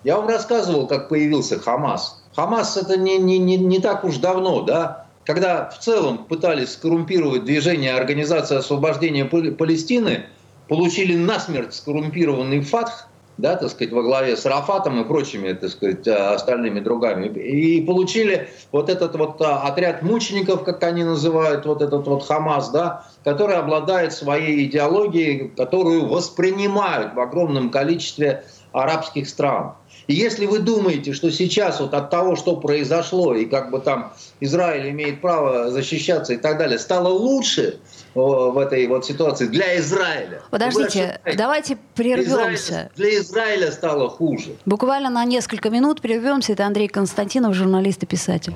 Я 0.05 0.17
вам 0.17 0.29
рассказывал, 0.29 0.87
как 0.87 1.09
появился 1.09 1.59
Хамас. 1.59 2.23
Хамас 2.35 2.77
это 2.77 2.97
не, 2.97 3.19
не, 3.19 3.39
не, 3.39 3.57
не 3.57 3.81
так 3.81 4.05
уж 4.05 4.19
давно, 4.19 4.63
да? 4.63 5.06
Когда 5.27 5.69
в 5.69 5.79
целом 5.81 6.19
пытались 6.19 6.73
скоррумпировать 6.73 7.45
движение 7.45 7.95
Организации 7.95 8.57
освобождения 8.57 9.25
Палестины, 9.25 10.27
получили 10.69 11.17
насмерть 11.17 11.75
скоррумпированный 11.75 12.61
ФАТХ, 12.61 13.09
да, 13.37 13.57
так 13.57 13.69
сказать, 13.71 13.93
во 13.93 14.03
главе 14.03 14.37
с 14.37 14.47
Рафатом 14.47 15.03
и 15.03 15.05
прочими, 15.05 15.53
так 15.53 15.69
сказать, 15.69 16.07
остальными 16.07 16.81
другами. 16.81 17.27
И 17.27 17.83
получили 17.83 18.49
вот 18.73 18.89
этот 18.89 19.17
вот 19.17 19.43
а, 19.43 19.63
отряд 19.63 20.03
мучеников, 20.03 20.65
как 20.65 20.83
они 20.85 21.05
называют, 21.05 21.67
вот 21.67 21.83
этот 21.83 22.07
вот 22.07 22.27
Хамас, 22.27 22.71
да, 22.71 23.05
который 23.25 23.57
обладает 23.57 24.13
своей 24.15 24.65
идеологией, 24.67 25.49
которую 25.49 26.07
воспринимают 26.07 27.15
в 27.15 27.21
огромном 27.21 27.71
количестве 27.71 28.45
арабских 28.73 29.29
стран. 29.29 29.75
И 30.07 30.15
если 30.15 30.47
вы 30.47 30.61
думаете, 30.61 31.13
что 31.13 31.31
сейчас 31.33 31.81
вот 31.81 31.93
от 31.93 32.11
того, 32.11 32.37
что 32.37 32.57
произошло, 32.57 33.35
и 33.35 33.45
как 33.45 33.71
бы 33.71 33.81
там 33.81 34.13
Израиль 34.41 34.91
имеет 34.91 35.21
право 35.21 35.71
защищаться 35.71 36.35
и 36.35 36.37
так 36.37 36.59
далее, 36.59 36.79
стало 36.79 37.09
лучше 37.09 37.81
в 38.15 38.57
этой 38.59 38.87
вот 38.87 39.05
ситуации 39.05 39.47
для 39.47 39.79
Израиля. 39.79 40.43
Подождите, 40.51 41.21
давайте 41.37 41.77
прервемся. 41.95 42.91
Для 42.95 43.19
Израиля 43.19 43.73
стало 43.73 44.09
хуже. 44.09 44.57
Буквально 44.65 45.11
на 45.11 45.25
несколько 45.25 45.71
минут 45.71 46.01
прервемся. 46.01 46.53
Это 46.53 46.67
Андрей 46.67 46.89
Константинов, 46.89 47.55
журналист 47.55 48.05
и 48.05 48.07
писатель. 48.07 48.55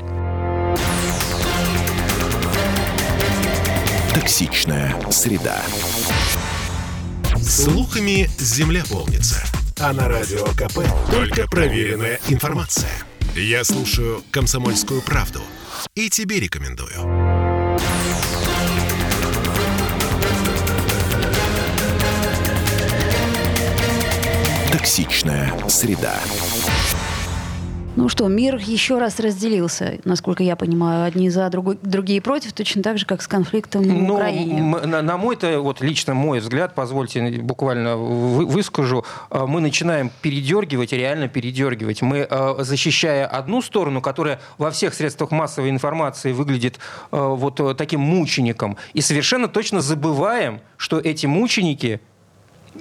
Токсичная 4.14 4.94
среда. 5.10 5.56
Слухами 7.42 8.28
земля 8.38 8.82
полнится. 8.88 9.42
А 9.82 9.94
на 9.94 10.08
радио 10.08 10.44
КП 10.44 10.80
только 11.10 11.48
проверенная 11.48 12.20
информация. 12.28 12.90
Я 13.34 13.64
слушаю 13.64 14.22
«Комсомольскую 14.30 15.00
правду» 15.00 15.40
и 15.94 16.10
тебе 16.10 16.38
рекомендую. 16.38 16.92
Токсичная 24.70 25.50
среда. 25.66 26.20
Ну 28.00 28.08
что, 28.08 28.28
мир 28.28 28.56
еще 28.56 28.98
раз 28.98 29.20
разделился, 29.20 29.98
насколько 30.04 30.42
я 30.42 30.56
понимаю, 30.56 31.04
одни 31.04 31.28
за, 31.28 31.50
другой, 31.50 31.78
другие 31.82 32.22
против, 32.22 32.54
точно 32.54 32.82
так 32.82 32.96
же, 32.96 33.04
как 33.04 33.20
с 33.20 33.28
конфликтом 33.28 33.82
в 33.82 33.86
ну, 33.86 34.14
Украине. 34.14 34.62
На, 34.62 35.02
на 35.02 35.18
мой-то, 35.18 35.60
вот 35.60 35.82
лично 35.82 36.14
мой 36.14 36.40
взгляд, 36.40 36.74
позвольте 36.74 37.20
буквально 37.42 37.98
выскажу, 37.98 39.04
а, 39.28 39.46
мы 39.46 39.60
начинаем 39.60 40.10
передергивать, 40.22 40.92
реально 40.92 41.28
передергивать. 41.28 42.00
Мы, 42.00 42.22
а, 42.22 42.56
защищая 42.60 43.26
одну 43.26 43.60
сторону, 43.60 44.00
которая 44.00 44.40
во 44.56 44.70
всех 44.70 44.94
средствах 44.94 45.30
массовой 45.30 45.68
информации 45.68 46.32
выглядит 46.32 46.78
а, 47.10 47.34
вот 47.34 47.76
таким 47.76 48.00
мучеником, 48.00 48.78
и 48.94 49.02
совершенно 49.02 49.46
точно 49.46 49.82
забываем, 49.82 50.62
что 50.78 50.98
эти 50.98 51.26
мученики 51.26 52.00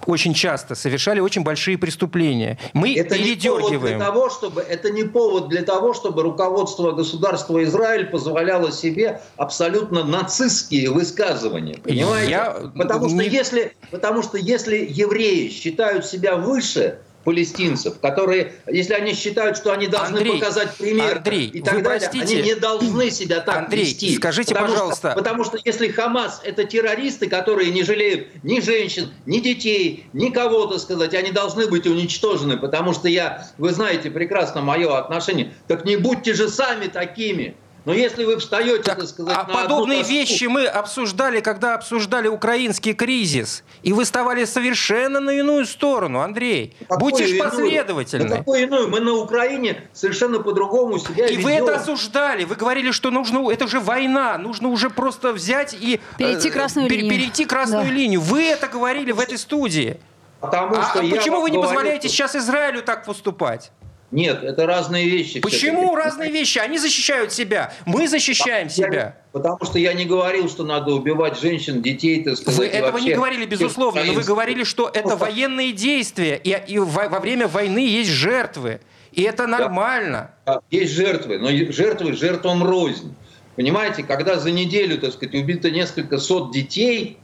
очень 0.06 0.34
часто 0.34 0.76
совершали 0.76 1.20
очень 1.20 1.44
большие 1.44 1.78
преступления. 1.78 2.58
Мы 2.74 2.96
это 2.96 3.16
передергиваем. 3.16 3.72
Не 3.72 3.78
повод 3.78 3.98
для 3.98 4.00
того, 4.00 4.30
чтобы, 4.30 4.62
это 4.62 4.90
не 4.92 5.04
повод 5.04 5.50
для 5.50 5.62
того, 5.64 5.94
чтобы 5.94 6.24
руководство 6.24 6.92
государства 6.92 7.64
Израиль 7.64 8.06
позволяло 8.06 8.72
себе 8.72 9.22
абсолютно 9.38 10.04
нацистские 10.04 10.92
высказывания. 10.92 11.78
Понимаете? 11.84 12.32
Я... 12.32 12.72
Потому, 12.76 13.10
что 13.10 13.22
если, 13.22 13.76
потому 13.92 14.24
что 14.24 14.38
если 14.38 14.78
евреи 14.90 15.50
считают 15.50 16.06
себя 16.06 16.36
выше 16.36 17.00
палестинцев, 17.24 18.00
которые, 18.00 18.54
если 18.68 18.94
они 18.94 19.14
считают, 19.14 19.58
что 19.58 19.72
они 19.72 19.88
должны 19.88 20.18
Андрей, 20.18 20.40
показать 20.40 20.76
пример 20.76 21.18
Андрей, 21.18 21.48
и 21.48 21.62
так 21.62 21.84
далее, 21.84 22.00
простите, 22.00 22.38
они 22.38 22.42
не 22.42 22.56
должны 22.56 23.12
себя 23.12 23.42
так 23.42 23.66
Андрей, 23.66 23.86
вести. 23.86 24.16
скажите, 24.16 24.54
потому 24.54 24.74
пожалуйста. 24.74 25.12
Что, 25.12 25.20
потому 25.20 25.44
что 25.44 25.58
если 25.64 25.90
Хамас 25.90 26.42
это 26.44 26.64
террористы, 26.64 27.28
которые 27.28 27.72
не 27.72 27.84
жалеют 27.84 28.28
ни 28.44 28.60
женщин, 28.62 29.10
ни 29.26 29.40
детей, 29.40 30.06
никого, 30.14 30.66
так 30.68 30.80
сказать, 30.80 31.14
они 31.14 31.32
должны 31.32 31.68
быть 31.68 31.86
уничтожены, 31.86 32.58
потому 32.58 32.94
что 32.94 33.08
я, 33.10 33.48
вы 33.58 33.72
знаете 33.72 34.10
прекрасно 34.10 34.62
мое 34.62 34.98
отношение, 34.98 35.54
так 35.68 35.86
не 35.86 35.98
будьте 35.98 36.34
же 36.34 36.50
сами 36.50 36.88
такими. 36.88 37.56
Но 37.86 37.94
если 37.94 38.26
вы 38.26 38.38
встаете, 38.38 38.84
так, 38.84 39.00
так 39.00 39.08
сказать, 39.08 39.36
а 39.38 39.48
на 39.48 39.54
подобные 39.54 40.02
одну 40.02 40.10
вещи 40.10 40.46
мы 40.46 40.66
обсуждали, 40.66 41.40
когда 41.40 41.76
обсуждали 41.76 42.28
украинский 42.28 42.94
кризис, 42.94 43.64
и 43.84 43.94
вы 43.94 44.04
вставали 44.04 44.46
совершенно 44.46 45.20
на 45.20 45.32
иную 45.32 45.66
сторону, 45.66 46.20
Андрей. 46.20 46.76
Какую 46.82 47.00
Будьте 47.00 47.28
же 47.28 47.38
последовательны. 47.38 48.30
На 48.30 48.38
какую 48.38 48.64
иную? 48.64 48.90
Мы 48.90 49.00
на 49.00 49.14
Украине 49.14 49.90
совершенно 49.94 50.40
по-другому 50.40 51.00
себя 51.00 51.28
И 51.28 51.38
ведем. 51.38 51.44
вы 51.44 51.52
это 51.52 51.76
осуждали. 51.78 52.44
Вы 52.44 52.56
говорили, 52.56 52.92
что 52.92 53.12
нужно, 53.12 53.50
это 53.50 53.68
же 53.68 53.80
война, 53.80 54.38
нужно 54.38 54.68
уже 54.68 54.90
просто 54.90 55.32
взять 55.32 55.74
и 55.74 56.00
перейти 56.18 56.50
э, 56.50 56.52
красную 56.52 56.88
э, 56.88 56.90
линию. 56.90 57.10
Перейти 57.10 57.46
красную 57.46 57.88
да. 57.88 57.94
линию. 57.94 58.22
Вы 58.22 58.44
это 58.44 58.68
говорили 58.68 59.12
в 59.12 59.20
этой 59.20 59.38
студии. 59.38 60.00
Потому 60.40 60.76
а, 60.78 60.84
что 60.84 61.00
а 61.00 61.04
почему 61.04 61.42
вы 61.42 61.50
не 61.50 61.58
говорю, 61.58 61.70
позволяете 61.70 62.08
сейчас 62.08 62.36
Израилю 62.36 62.82
так 62.82 63.06
поступать? 63.06 63.72
Нет, 64.12 64.44
это 64.44 64.66
разные 64.66 65.08
вещи. 65.08 65.40
Почему 65.40 65.96
разные 65.96 66.32
вещи? 66.32 66.58
Они 66.58 66.80
защищают 66.80 67.32
себя, 67.32 67.74
мы 67.86 68.08
защищаем 68.08 68.68
потому 68.68 68.92
себя. 68.92 69.18
потому 69.32 69.66
что 69.66 69.78
я 69.78 69.94
не 69.94 70.06
говорил, 70.06 70.50
что 70.50 70.64
надо 70.64 70.94
убивать 70.94 71.40
женщин, 71.40 71.82
детей, 71.82 72.24
так 72.24 72.38
сказать. 72.38 72.58
Вы 72.58 72.66
этого 72.66 72.94
вообще... 72.94 73.08
не 73.10 73.14
говорили, 73.14 73.46
безусловно, 73.46 74.04
но 74.04 74.14
вы 74.14 74.24
говорили, 74.24 74.64
что 74.64 74.90
это 74.92 75.16
военные 75.16 75.74
действия, 75.74 76.42
и, 76.44 76.60
и 76.68 76.80
во, 76.80 77.08
во 77.08 77.20
время 77.20 77.48
войны 77.48 77.86
есть 77.86 78.10
жертвы. 78.10 78.82
И 79.12 79.24
это 79.24 79.48
нормально. 79.48 80.32
Да, 80.46 80.62
есть 80.72 80.94
жертвы, 80.94 81.38
но 81.38 81.50
жертвы 81.72 82.14
жертвам 82.14 82.64
рознь. 82.64 83.16
Понимаете, 83.56 84.04
когда 84.04 84.40
за 84.40 84.52
неделю, 84.52 85.00
так 85.00 85.14
сказать, 85.14 85.36
убито 85.36 85.70
несколько 85.70 86.18
сот 86.18 86.52
детей, 86.52 87.18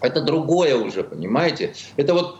это 0.00 0.20
другое 0.20 0.76
уже, 0.76 1.02
понимаете? 1.02 1.74
Это 1.96 2.14
вот 2.14 2.38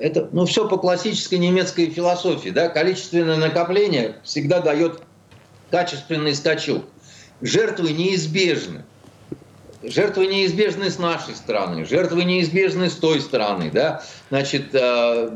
это 0.00 0.28
ну, 0.32 0.46
все 0.46 0.68
по 0.68 0.78
классической 0.78 1.38
немецкой 1.38 1.90
философии. 1.90 2.50
Да? 2.50 2.68
Количественное 2.68 3.36
накопление 3.36 4.16
всегда 4.24 4.60
дает 4.60 5.02
качественный 5.70 6.34
скачок. 6.34 6.84
Жертвы 7.40 7.92
неизбежны. 7.92 8.84
Жертвы 9.82 10.26
неизбежны 10.26 10.90
с 10.90 10.98
нашей 10.98 11.34
стороны, 11.36 11.84
жертвы 11.84 12.24
неизбежны 12.24 12.90
с 12.90 12.94
той 12.94 13.20
стороны. 13.20 13.70
Да? 13.70 14.02
Значит, 14.30 14.70
э, 14.72 15.30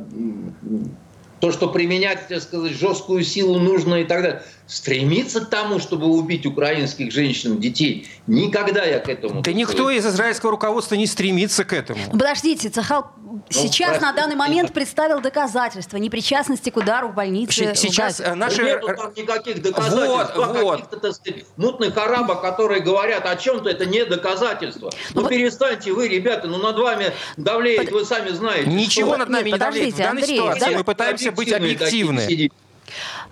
то, 1.40 1.52
что 1.52 1.69
применять, 1.69 2.26
так 2.28 2.40
сказать, 2.40 2.73
жесткую 2.73 3.23
силу 3.23 3.59
нужно 3.59 3.97
и 3.97 4.04
так 4.04 4.23
далее. 4.23 4.42
Стремиться 4.70 5.40
к 5.40 5.50
тому, 5.50 5.80
чтобы 5.80 6.06
убить 6.06 6.46
украинских 6.46 7.10
женщин, 7.10 7.58
детей, 7.58 8.08
никогда 8.28 8.84
я 8.84 9.00
к 9.00 9.08
этому... 9.08 9.42
Да 9.42 9.52
никто 9.52 9.90
из 9.90 10.06
израильского 10.06 10.52
руководства 10.52 10.94
не 10.94 11.08
стремится 11.08 11.64
к 11.64 11.72
этому. 11.72 11.98
Подождите, 12.12 12.68
Цахал 12.68 13.10
ну, 13.20 13.42
сейчас 13.48 13.90
простите, 13.90 14.06
на 14.06 14.12
данный 14.12 14.36
момент 14.36 14.72
представил 14.72 15.20
доказательства 15.20 15.96
непричастности 15.96 16.70
к 16.70 16.76
удару 16.76 17.08
в 17.08 17.14
больнице. 17.14 17.74
Сейчас 17.74 18.20
в 18.20 18.34
наши... 18.36 18.62
Нету 18.62 18.86
там 18.86 19.12
никаких 19.16 19.60
доказательств. 19.60 20.36
Вот, 20.36 20.56
вот. 20.62 20.70
Каких-то, 20.76 20.96
так 20.98 21.14
сказать, 21.14 21.44
мутных 21.56 21.96
арабов, 21.96 22.40
которые 22.40 22.80
говорят 22.80 23.26
о 23.26 23.34
чем-то, 23.34 23.68
это 23.68 23.86
не 23.86 24.04
доказательство. 24.04 24.90
Ну, 25.14 25.22
ну 25.22 25.28
перестаньте 25.28 25.92
вы, 25.92 26.06
ребята, 26.06 26.46
ну 26.46 26.58
над 26.58 26.78
вами 26.78 27.12
давлеет, 27.36 27.86
Под... 27.86 27.92
вы 27.92 28.04
сами 28.04 28.30
знаете. 28.30 28.70
Ничего 28.70 29.10
что... 29.10 29.18
над 29.18 29.28
нами 29.30 29.46
Нет, 29.46 29.54
не 29.54 29.58
давлеет. 29.58 29.94
В 29.94 29.98
данной 29.98 30.10
Андрей, 30.10 30.36
ситуации 30.36 30.60
да? 30.60 30.70
мы 30.70 30.84
пытаемся 30.84 31.32
быть 31.32 31.52
объективны. 31.52 32.50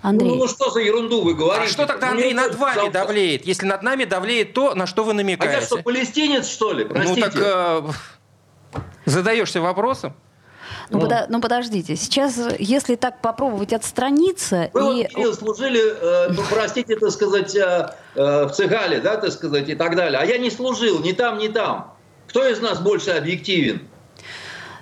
Андрей. 0.01 0.29
Ну, 0.29 0.35
ну 0.35 0.47
что 0.47 0.69
за 0.71 0.79
ерунду 0.79 1.21
вы 1.21 1.33
говорите? 1.33 1.69
А 1.69 1.71
что 1.71 1.85
тогда, 1.85 2.07
ну, 2.07 2.13
Андрей, 2.13 2.33
над 2.33 2.55
вами 2.55 2.75
завтра. 2.75 2.91
давлеет? 2.91 3.45
Если 3.45 3.65
над 3.65 3.83
нами 3.83 4.05
давлеет 4.05 4.53
то, 4.53 4.75
на 4.75 4.87
что 4.87 5.03
вы 5.03 5.13
намекаете. 5.13 5.57
А 5.57 5.59
я 5.59 5.65
что, 5.65 5.77
палестинец, 5.77 6.47
что 6.47 6.73
ли? 6.73 6.85
Простите. 6.85 7.25
Ну 7.25 7.31
так 7.31 7.93
э, 8.73 8.81
задаешься 9.05 9.61
вопросом. 9.61 10.13
Ну, 10.89 10.97
ну, 10.97 11.03
подо, 11.03 11.25
ну 11.29 11.41
подождите, 11.41 11.95
сейчас, 11.95 12.39
если 12.57 12.95
так 12.95 13.21
попробовать 13.21 13.73
отстраниться... 13.73 14.71
Вы 14.73 15.01
и... 15.01 15.15
вот, 15.15 15.35
служили, 15.35 15.81
э, 15.81 16.29
ну 16.31 16.41
простите, 16.49 16.95
так 16.95 17.11
сказать, 17.11 17.55
э, 17.55 17.93
э, 18.15 18.45
в 18.45 18.51
Цегале, 18.51 18.99
да, 18.99 19.17
так 19.17 19.31
сказать, 19.31 19.69
и 19.69 19.75
так 19.75 19.95
далее. 19.95 20.19
А 20.19 20.25
я 20.25 20.37
не 20.39 20.49
служил 20.49 20.99
ни 20.99 21.11
там, 21.11 21.37
ни 21.37 21.47
там. 21.47 21.95
Кто 22.27 22.47
из 22.47 22.59
нас 22.59 22.79
больше 22.79 23.11
объективен? 23.11 23.87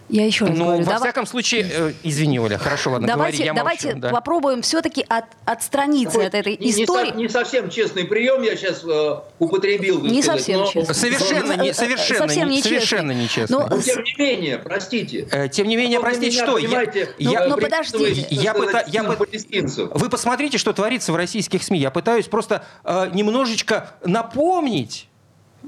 Я 0.09 0.25
еще 0.25 0.45
раз 0.45 0.57
ну, 0.57 0.65
говорю. 0.65 0.83
Во 0.83 0.93
давай... 0.93 1.09
всяком 1.09 1.25
случае, 1.25 1.69
э, 1.69 1.93
извини, 2.03 2.39
Оля, 2.39 2.57
хорошо, 2.57 2.91
ладно, 2.91 3.07
давайте, 3.07 3.37
говори, 3.37 3.47
я 3.47 3.53
Давайте 3.53 3.87
молчу, 3.87 4.01
да. 4.01 4.09
попробуем 4.09 4.61
все-таки 4.61 5.05
от, 5.07 5.25
отстраниться 5.45 6.13
Такой 6.13 6.27
от 6.27 6.33
этой 6.35 6.57
не, 6.57 6.71
истории. 6.71 7.11
Не, 7.11 7.23
не 7.23 7.29
совсем 7.29 7.69
честный 7.69 8.05
прием 8.05 8.41
я 8.41 8.55
сейчас 8.55 8.83
э, 8.85 9.19
употребил. 9.39 10.01
Не 10.01 10.21
сказать, 10.21 10.39
совсем 10.39 10.59
но... 10.61 10.71
честно. 10.71 10.93
Совершенно, 10.93 11.53
не, 11.61 11.73
совершенно, 11.73 12.19
совсем 12.19 12.49
не, 12.49 12.57
не 12.57 12.61
совершенно 12.61 13.11
нечестно. 13.11 13.59
Но, 13.59 13.67
но 13.67 13.81
тем 13.81 14.03
не 14.03 14.15
менее, 14.17 14.57
простите. 14.59 15.27
Э, 15.29 15.49
тем 15.49 15.67
не 15.67 15.75
менее, 15.75 15.99
простите, 15.99 16.41
что? 16.41 16.57
Я, 16.57 16.83
я, 17.17 17.47
ну, 17.47 17.57
подождите. 17.57 18.27
Я 18.29 18.53
пыта, 18.53 18.85
я 18.87 19.03
вы 19.03 20.09
посмотрите, 20.09 20.57
что 20.57 20.71
творится 20.71 21.11
в 21.11 21.15
российских 21.15 21.63
СМИ. 21.63 21.79
Я 21.79 21.91
пытаюсь 21.91 22.27
просто 22.27 22.63
э, 22.83 23.09
немножечко 23.13 23.91
напомнить 24.05 25.09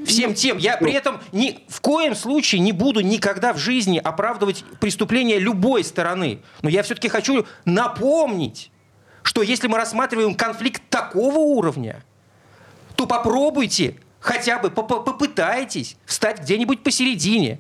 всем 0.06 0.34
тем. 0.34 0.58
Я 0.58 0.78
при 0.78 0.94
этом 0.94 1.20
ни 1.32 1.64
в 1.68 1.82
коем 1.82 2.16
случае 2.16 2.62
не 2.62 2.72
буду 2.72 3.02
никогда 3.02 3.54
в 3.54 3.58
жизни 3.58 3.98
оправдывать 3.98 4.64
преступления 4.80 5.40
любой 5.40 5.84
стороны. 5.84 6.42
Но 6.62 6.70
я 6.70 6.84
все-таки 6.84 7.10
хочу 7.10 7.46
напомнить, 7.66 8.72
что 9.24 9.42
если 9.42 9.68
мы 9.68 9.78
рассматриваем 9.78 10.36
конфликт 10.36 10.82
такого 10.90 11.38
уровня, 11.38 12.04
то 12.96 13.06
попробуйте 13.06 13.96
хотя 14.20 14.60
бы 14.60 14.70
попытайтесь 14.70 15.98
встать 16.06 16.42
где-нибудь 16.42 16.84
посередине. 16.84 17.60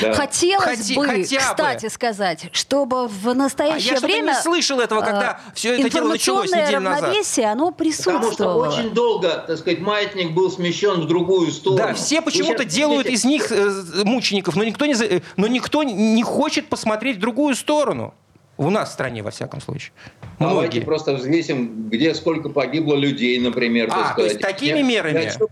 Да. 0.00 0.12
Хотелось 0.14 0.78
Хоти, 0.78 0.94
бы, 0.94 1.06
хотя 1.06 1.38
кстати 1.38 1.84
бы. 1.84 1.90
сказать, 1.90 2.48
чтобы 2.52 3.08
в 3.08 3.34
настоящее 3.34 3.92
а 3.92 3.94
я 3.94 4.00
время... 4.00 4.32
Я 4.32 4.34
не 4.34 4.42
слышал 4.42 4.80
этого, 4.80 5.00
когда 5.00 5.40
э, 5.46 5.50
все 5.54 5.78
это 5.78 5.90
дело 5.90 6.08
началось 6.08 6.50
неделю 6.50 6.80
назад. 6.80 7.02
равновесие, 7.02 7.46
оно 7.46 7.70
присутствовало. 7.72 8.30
Потому 8.30 8.70
что 8.70 8.80
очень 8.80 8.90
долго, 8.90 9.44
так 9.46 9.58
сказать, 9.58 9.80
маятник 9.80 10.32
был 10.32 10.50
смещен 10.50 11.00
в 11.00 11.06
другую 11.06 11.50
сторону. 11.52 11.88
Да, 11.88 11.94
все 11.94 12.22
почему-то 12.22 12.64
делают 12.64 13.06
из 13.06 13.24
них 13.24 13.50
э, 13.50 14.02
мучеников, 14.04 14.56
но 14.56 14.64
никто, 14.64 14.86
не, 14.86 14.94
э, 14.94 15.20
но 15.36 15.46
никто 15.46 15.82
не 15.82 16.22
хочет 16.22 16.68
посмотреть 16.68 17.16
в 17.16 17.20
другую 17.20 17.54
сторону. 17.54 18.14
У 18.58 18.70
нас 18.70 18.88
в 18.88 18.92
стране, 18.92 19.22
во 19.22 19.30
всяком 19.30 19.60
случае. 19.60 19.92
Многие. 20.38 20.54
Давайте 20.54 20.80
просто 20.80 21.14
взвесим, 21.14 21.90
где 21.90 22.14
сколько 22.14 22.48
погибло 22.48 22.94
людей, 22.94 23.38
например. 23.38 23.90
А, 23.92 24.14
то 24.14 24.24
есть 24.24 24.40
такими 24.40 24.80
мерами? 24.80 25.24
Я, 25.24 25.46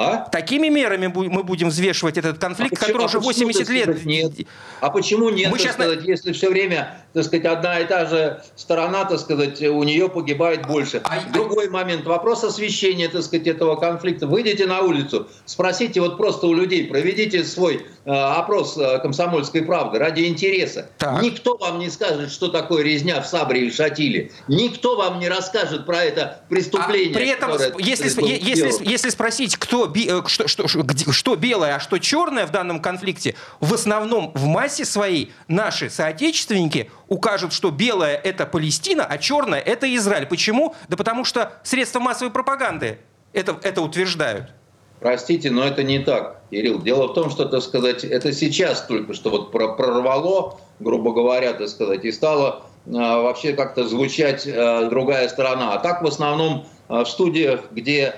а? 0.00 0.28
Такими 0.30 0.68
мерами 0.68 1.08
мы 1.08 1.42
будем 1.42 1.68
взвешивать 1.68 2.16
этот 2.16 2.38
конфликт, 2.38 2.82
а 2.82 2.86
который 2.86 3.04
уже 3.04 3.20
80 3.20 3.68
а 3.68 3.72
лет. 3.72 4.04
Нет. 4.06 4.32
А 4.80 4.88
почему 4.88 5.28
нет, 5.28 5.52
мы 5.52 5.58
сейчас... 5.58 5.74
сказать, 5.74 6.04
если 6.04 6.32
все 6.32 6.48
время, 6.48 6.96
так 7.12 7.24
сказать, 7.24 7.44
одна 7.44 7.78
и 7.80 7.86
та 7.86 8.06
же 8.06 8.42
сторона, 8.56 9.04
так 9.04 9.20
сказать, 9.20 9.60
у 9.60 9.82
нее 9.82 10.08
погибает 10.08 10.66
больше. 10.66 11.02
А... 11.04 11.20
Другой 11.32 11.68
момент, 11.68 12.06
вопрос 12.06 12.44
освещения, 12.44 13.08
так 13.08 13.22
сказать, 13.22 13.46
этого 13.46 13.76
конфликта. 13.76 14.26
Выйдите 14.26 14.66
на 14.66 14.80
улицу, 14.80 15.28
спросите 15.44 16.00
вот 16.00 16.16
просто 16.16 16.46
у 16.46 16.54
людей, 16.54 16.86
проведите 16.86 17.44
свой 17.44 17.84
э, 18.06 18.10
опрос 18.10 18.78
э, 18.78 19.00
комсомольской 19.00 19.62
правды 19.62 19.98
ради 19.98 20.24
интереса. 20.24 20.88
Так. 20.96 21.22
Никто 21.22 21.58
вам 21.58 21.78
не 21.78 21.90
скажет, 21.90 22.32
что 22.32 22.48
такое 22.48 22.82
резня 22.82 23.20
в 23.20 23.26
Сабре 23.26 23.62
или 23.62 23.70
Шатиле. 23.70 24.32
Никто 24.48 24.96
вам 24.96 25.20
не 25.20 25.28
расскажет 25.28 25.84
про 25.84 26.04
это 26.04 26.40
преступление. 26.48 27.14
А 27.14 27.18
при 27.18 27.28
этом, 27.28 27.50
если, 27.78 28.08
если, 28.26 28.88
если 28.88 29.10
спросить, 29.10 29.58
кто 29.58 29.89
что, 30.26 30.48
что, 30.48 30.68
что 30.68 31.36
белое, 31.36 31.76
а 31.76 31.80
что 31.80 31.98
черное 31.98 32.46
в 32.46 32.50
данном 32.50 32.80
конфликте, 32.80 33.34
в 33.60 33.72
основном 33.74 34.32
в 34.34 34.46
массе 34.46 34.84
своей 34.84 35.32
наши 35.48 35.90
соотечественники 35.90 36.90
укажут, 37.08 37.52
что 37.52 37.70
белое– 37.70 38.16
это 38.24 38.46
Палестина, 38.46 39.04
а 39.04 39.18
черное– 39.18 39.60
это 39.60 39.92
Израиль. 39.96 40.26
Почему? 40.26 40.74
Да 40.88 40.96
потому 40.96 41.24
что 41.24 41.52
средства 41.64 42.00
массовой 42.00 42.30
пропаганды 42.30 42.98
это, 43.32 43.58
это 43.62 43.82
утверждают. 43.82 44.50
Простите, 45.00 45.50
но 45.50 45.64
это 45.64 45.82
не 45.82 45.98
так, 45.98 46.42
Кирилл. 46.50 46.80
Дело 46.82 47.08
в 47.08 47.14
том, 47.14 47.30
что, 47.30 47.46
так 47.46 47.62
сказать, 47.62 48.04
это 48.04 48.32
сейчас 48.32 48.82
только 48.82 49.14
что 49.14 49.30
вот 49.30 49.50
прорвало, 49.50 50.60
грубо 50.78 51.12
говоря, 51.12 51.54
так 51.54 51.68
сказать, 51.68 52.04
и 52.04 52.12
стало 52.12 52.64
э, 52.86 52.90
вообще 52.90 53.54
как-то 53.54 53.88
звучать 53.88 54.46
э, 54.46 54.88
другая 54.90 55.28
сторона. 55.28 55.72
А 55.72 55.78
так 55.78 56.02
в 56.02 56.06
основном 56.06 56.66
э, 56.90 57.02
в 57.02 57.08
студиях, 57.08 57.64
где 57.70 58.08
а, 58.08 58.14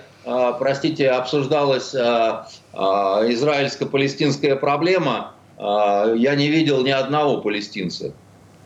простите, 0.59 1.11
обсуждалась 1.11 1.95
а, 1.95 2.49
а, 2.73 3.23
израильско-палестинская 3.29 4.57
проблема, 4.57 5.33
я 5.59 6.35
не 6.35 6.49
видел 6.49 6.83
ни 6.83 6.91
одного 6.91 7.41
палестинца. 7.41 8.13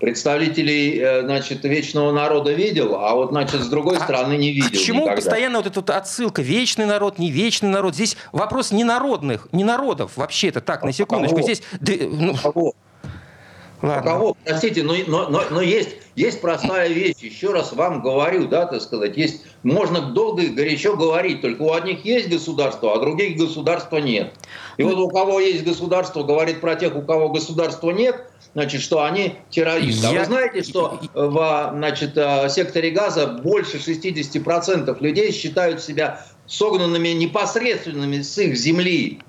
Представителей, 0.00 0.98
э, 0.98 1.22
значит, 1.22 1.64
вечного 1.64 2.12
народа 2.12 2.52
видел, 2.52 2.96
а 2.96 3.14
вот, 3.14 3.30
значит, 3.30 3.62
с 3.62 3.68
другой 3.68 3.96
стороны 3.96 4.36
не 4.36 4.52
видел. 4.52 4.68
К 4.68 4.72
чему 4.72 5.00
никогда. 5.02 5.16
постоянно 5.16 5.56
вот 5.56 5.66
эта 5.66 5.80
вот 5.80 5.88
отсылка? 5.88 6.42
Вечный 6.42 6.84
народ, 6.84 7.18
не 7.18 7.30
вечный 7.30 7.70
народ. 7.70 7.94
Здесь 7.94 8.14
вопрос 8.32 8.72
не 8.72 8.84
народных, 8.84 9.48
не 9.52 9.64
народов. 9.64 10.12
Вообще-то 10.16 10.60
так, 10.60 10.84
на 10.84 10.92
секундочку. 10.92 11.40
Здесь... 11.40 11.62
Ну... 11.80 12.74
Ладно. 13.82 14.02
кого? 14.02 14.36
Простите, 14.44 14.82
но, 14.82 14.94
но, 15.06 15.28
но, 15.28 15.42
но 15.50 15.60
есть, 15.60 15.90
есть 16.14 16.40
простая 16.40 16.88
вещь. 16.88 17.16
Еще 17.20 17.52
раз 17.52 17.72
вам 17.72 18.02
говорю, 18.02 18.48
да, 18.48 18.66
так 18.66 18.80
сказать, 18.80 19.16
есть, 19.16 19.42
можно 19.62 20.00
долго 20.00 20.42
и 20.42 20.48
горячо 20.48 20.96
говорить, 20.96 21.42
только 21.42 21.62
у 21.62 21.72
одних 21.72 22.04
есть 22.04 22.28
государство, 22.28 22.94
а 22.94 23.00
других 23.00 23.36
государства 23.36 23.98
нет. 23.98 24.32
И 24.78 24.82
вот 24.82 24.96
у 24.98 25.08
кого 25.08 25.40
есть 25.40 25.64
государство, 25.64 26.22
говорит 26.22 26.60
про 26.60 26.76
тех, 26.76 26.96
у 26.96 27.02
кого 27.02 27.28
государства 27.28 27.90
нет, 27.90 28.30
значит, 28.54 28.80
что 28.80 29.02
они 29.04 29.34
террористы. 29.50 30.06
А 30.06 30.12
вы 30.12 30.24
знаете, 30.24 30.62
что 30.62 30.98
в 31.12 31.72
значит, 31.74 32.12
э, 32.16 32.48
секторе 32.48 32.90
газа 32.90 33.26
больше 33.26 33.78
60% 33.78 34.96
людей 35.00 35.32
считают 35.32 35.82
себя 35.82 36.24
согнанными 36.46 37.08
непосредственными 37.08 38.22
с 38.22 38.38
их 38.38 38.56
земли. 38.56 39.20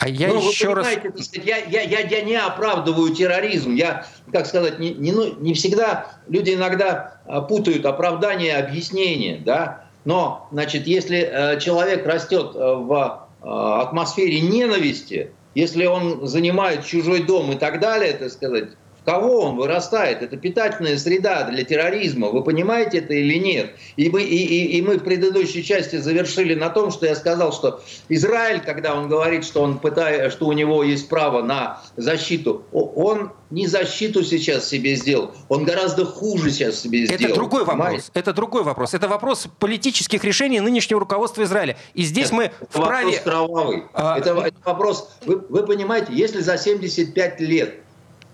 А 0.00 0.08
я 0.08 0.28
ну, 0.28 0.48
еще 0.48 0.72
раз... 0.72 0.86
Сказать, 0.86 1.44
я, 1.44 1.58
я, 1.58 1.82
я, 1.82 2.00
я 2.00 2.22
не 2.22 2.34
оправдываю 2.34 3.14
терроризм. 3.14 3.74
Я, 3.74 4.06
как 4.32 4.46
сказать, 4.46 4.78
не, 4.78 4.94
не, 4.94 5.12
ну, 5.12 5.34
не 5.38 5.52
всегда 5.52 6.06
люди 6.26 6.54
иногда 6.54 7.20
а, 7.26 7.42
путают 7.42 7.84
оправдание 7.84 8.48
и 8.48 8.62
объяснение. 8.62 9.42
Да? 9.44 9.84
Но, 10.06 10.48
значит, 10.52 10.86
если 10.86 11.18
э, 11.18 11.60
человек 11.60 12.06
растет 12.06 12.52
э, 12.54 12.58
в 12.58 13.28
э, 13.42 13.46
атмосфере 13.46 14.40
ненависти, 14.40 15.32
если 15.54 15.84
он 15.84 16.26
занимает 16.26 16.86
чужой 16.86 17.22
дом 17.22 17.52
и 17.52 17.56
так 17.56 17.78
далее, 17.78 18.14
так 18.14 18.30
сказать, 18.30 18.70
в 19.02 19.04
кого 19.04 19.40
он 19.40 19.56
вырастает? 19.56 20.22
Это 20.22 20.36
питательная 20.36 20.98
среда 20.98 21.44
для 21.44 21.64
терроризма. 21.64 22.28
Вы 22.28 22.42
понимаете 22.42 22.98
это 22.98 23.14
или 23.14 23.38
нет? 23.38 23.74
И 23.96 24.10
мы, 24.10 24.22
и, 24.22 24.36
и, 24.36 24.78
и 24.78 24.82
мы 24.82 24.98
в 24.98 25.04
предыдущей 25.04 25.64
части 25.64 25.96
завершили 25.96 26.54
на 26.54 26.68
том, 26.68 26.90
что 26.90 27.06
я 27.06 27.14
сказал, 27.14 27.52
что 27.52 27.82
Израиль, 28.08 28.60
когда 28.60 28.94
он 28.94 29.08
говорит, 29.08 29.44
что, 29.44 29.62
он 29.62 29.78
пытает, 29.78 30.32
что 30.32 30.46
у 30.46 30.52
него 30.52 30.84
есть 30.84 31.08
право 31.08 31.42
на 31.42 31.82
защиту, 31.96 32.64
он 32.72 33.32
не 33.50 33.66
защиту 33.66 34.22
сейчас 34.22 34.68
себе 34.68 34.94
сделал, 34.94 35.32
он 35.48 35.64
гораздо 35.64 36.04
хуже 36.04 36.50
сейчас 36.50 36.80
себе 36.80 37.06
сделал. 37.06 37.24
Это 37.24 37.34
другой 37.34 37.60
вопрос. 37.60 37.78
Понимаете? 37.78 38.10
Это 38.14 38.32
другой 38.32 38.62
вопрос. 38.62 38.94
Это 38.94 39.08
вопрос 39.08 39.48
политических 39.58 40.22
решений 40.24 40.60
нынешнего 40.60 41.00
руководства 41.00 41.42
Израиля. 41.42 41.76
И 41.94 42.02
здесь 42.02 42.26
это 42.26 42.34
мы 42.34 42.52
вправе... 42.68 43.06
Вопрос 43.06 43.20
кровавый. 43.24 43.84
А... 43.94 44.18
Это, 44.18 44.30
это 44.40 44.56
вопрос... 44.64 45.10
Вы, 45.24 45.38
вы 45.48 45.66
понимаете, 45.66 46.08
если 46.10 46.40
за 46.40 46.58
75 46.58 47.40
лет 47.40 47.80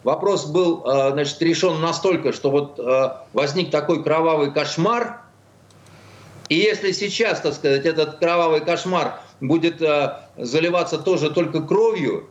вопрос 0.07 0.47
был 0.47 0.85
э, 0.87 1.11
значит, 1.11 1.43
решен 1.43 1.81
настолько, 1.81 2.33
что 2.33 2.51
вот 2.53 2.79
э, 2.79 3.11
возник 3.33 3.73
такой 3.73 4.05
кровавый 4.05 4.53
кошмар, 4.53 5.21
и 6.49 6.55
если 6.55 6.93
сейчас, 6.93 7.41
так 7.41 7.55
сказать, 7.55 7.85
этот 7.85 8.19
кровавый 8.19 8.61
кошмар 8.61 9.19
будет 9.41 9.83
э, 9.83 10.17
заливаться 10.37 10.99
тоже 10.99 11.31
только 11.31 11.61
кровью, 11.61 12.31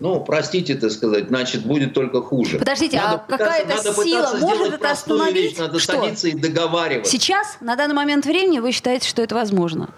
ну, 0.00 0.18
простите, 0.24 0.74
так 0.74 0.90
сказать, 0.90 1.28
значит, 1.28 1.64
будет 1.64 1.94
только 1.94 2.22
хуже. 2.22 2.58
Подождите, 2.58 2.96
надо 2.96 3.22
а 3.28 3.30
какая-то 3.30 3.94
сила 4.02 4.36
может 4.40 4.74
это 4.74 4.90
остановить? 4.90 5.34
Вещь, 5.52 5.58
надо 5.58 5.78
что? 5.78 5.92
садиться 5.92 6.26
и 6.26 6.32
договариваться. 6.32 7.12
Сейчас, 7.12 7.56
на 7.60 7.76
данный 7.76 7.94
момент 7.94 8.26
времени, 8.26 8.58
вы 8.58 8.72
считаете, 8.72 9.08
что 9.08 9.22
это 9.22 9.36
возможно? 9.36 9.90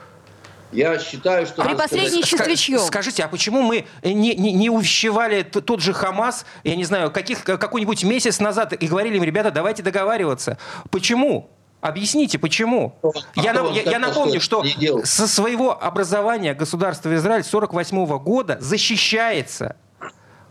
Я 0.74 0.98
считаю, 0.98 1.46
что... 1.46 1.62
При 1.62 1.74
посредничестве 1.74 2.56
чьем? 2.56 2.80
Скажите, 2.80 3.22
а 3.24 3.28
почему 3.28 3.62
мы 3.62 3.86
не, 4.02 4.34
не, 4.34 4.52
не 4.52 4.70
увещевали 4.70 5.42
тот 5.42 5.80
же 5.80 5.92
Хамас, 5.92 6.44
я 6.64 6.74
не 6.74 6.84
знаю, 6.84 7.10
каких, 7.10 7.44
какой-нибудь 7.44 8.02
месяц 8.04 8.40
назад 8.40 8.72
и 8.72 8.86
говорили 8.86 9.16
им, 9.16 9.24
ребята, 9.24 9.50
давайте 9.50 9.82
договариваться? 9.82 10.58
Почему? 10.90 11.50
Объясните, 11.80 12.38
почему? 12.38 12.98
А 13.02 13.40
я, 13.40 13.52
на, 13.52 13.68
я, 13.68 13.82
я 13.82 13.98
напомню, 13.98 14.40
что, 14.40 14.64
что 14.64 15.04
со 15.04 15.28
своего 15.28 15.80
образования 15.80 16.54
государство 16.54 17.14
Израиль 17.14 17.44
48 17.44 18.18
года 18.18 18.56
защищается. 18.60 19.76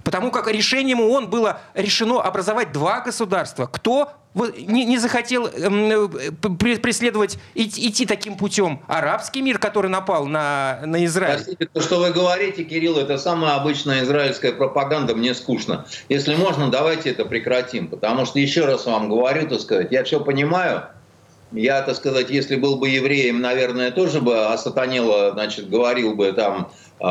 Потому 0.03 0.31
как 0.31 0.47
решением 0.47 0.99
ООН 1.01 1.29
было 1.29 1.59
решено 1.73 2.21
образовать 2.21 2.71
два 2.71 3.01
государства. 3.01 3.65
Кто 3.65 4.11
не, 4.35 4.85
не 4.85 4.97
захотел 4.97 5.47
э, 5.47 6.31
преследовать, 6.41 7.37
идти, 7.55 8.05
таким 8.05 8.35
путем 8.35 8.81
арабский 8.87 9.41
мир, 9.41 9.59
который 9.59 9.89
напал 9.89 10.25
на, 10.25 10.79
на 10.85 11.05
Израиль? 11.05 11.35
Простите, 11.35 11.69
то, 11.71 11.81
что 11.81 11.99
вы 11.99 12.11
говорите, 12.11 12.63
Кирилл, 12.63 12.97
это 12.97 13.17
самая 13.17 13.55
обычная 13.55 14.03
израильская 14.03 14.51
пропаганда, 14.51 15.15
мне 15.15 15.33
скучно. 15.33 15.85
Если 16.09 16.35
можно, 16.35 16.69
давайте 16.69 17.11
это 17.11 17.25
прекратим, 17.25 17.87
потому 17.87 18.25
что, 18.25 18.39
еще 18.39 18.65
раз 18.65 18.85
вам 18.85 19.09
говорю, 19.09 19.47
так 19.47 19.61
сказать, 19.61 19.91
я 19.91 20.03
все 20.03 20.19
понимаю, 20.19 20.83
я, 21.51 21.81
так 21.83 21.95
сказать, 21.95 22.29
если 22.29 22.55
был 22.55 22.77
бы 22.77 22.89
евреем, 22.89 23.39
наверное, 23.39 23.91
тоже 23.91 24.21
бы 24.21 24.47
осатанело, 24.47 25.31
значит, 25.33 25.69
говорил 25.69 26.15
бы 26.15 26.31
там, 26.31 26.71
э, 26.99 27.03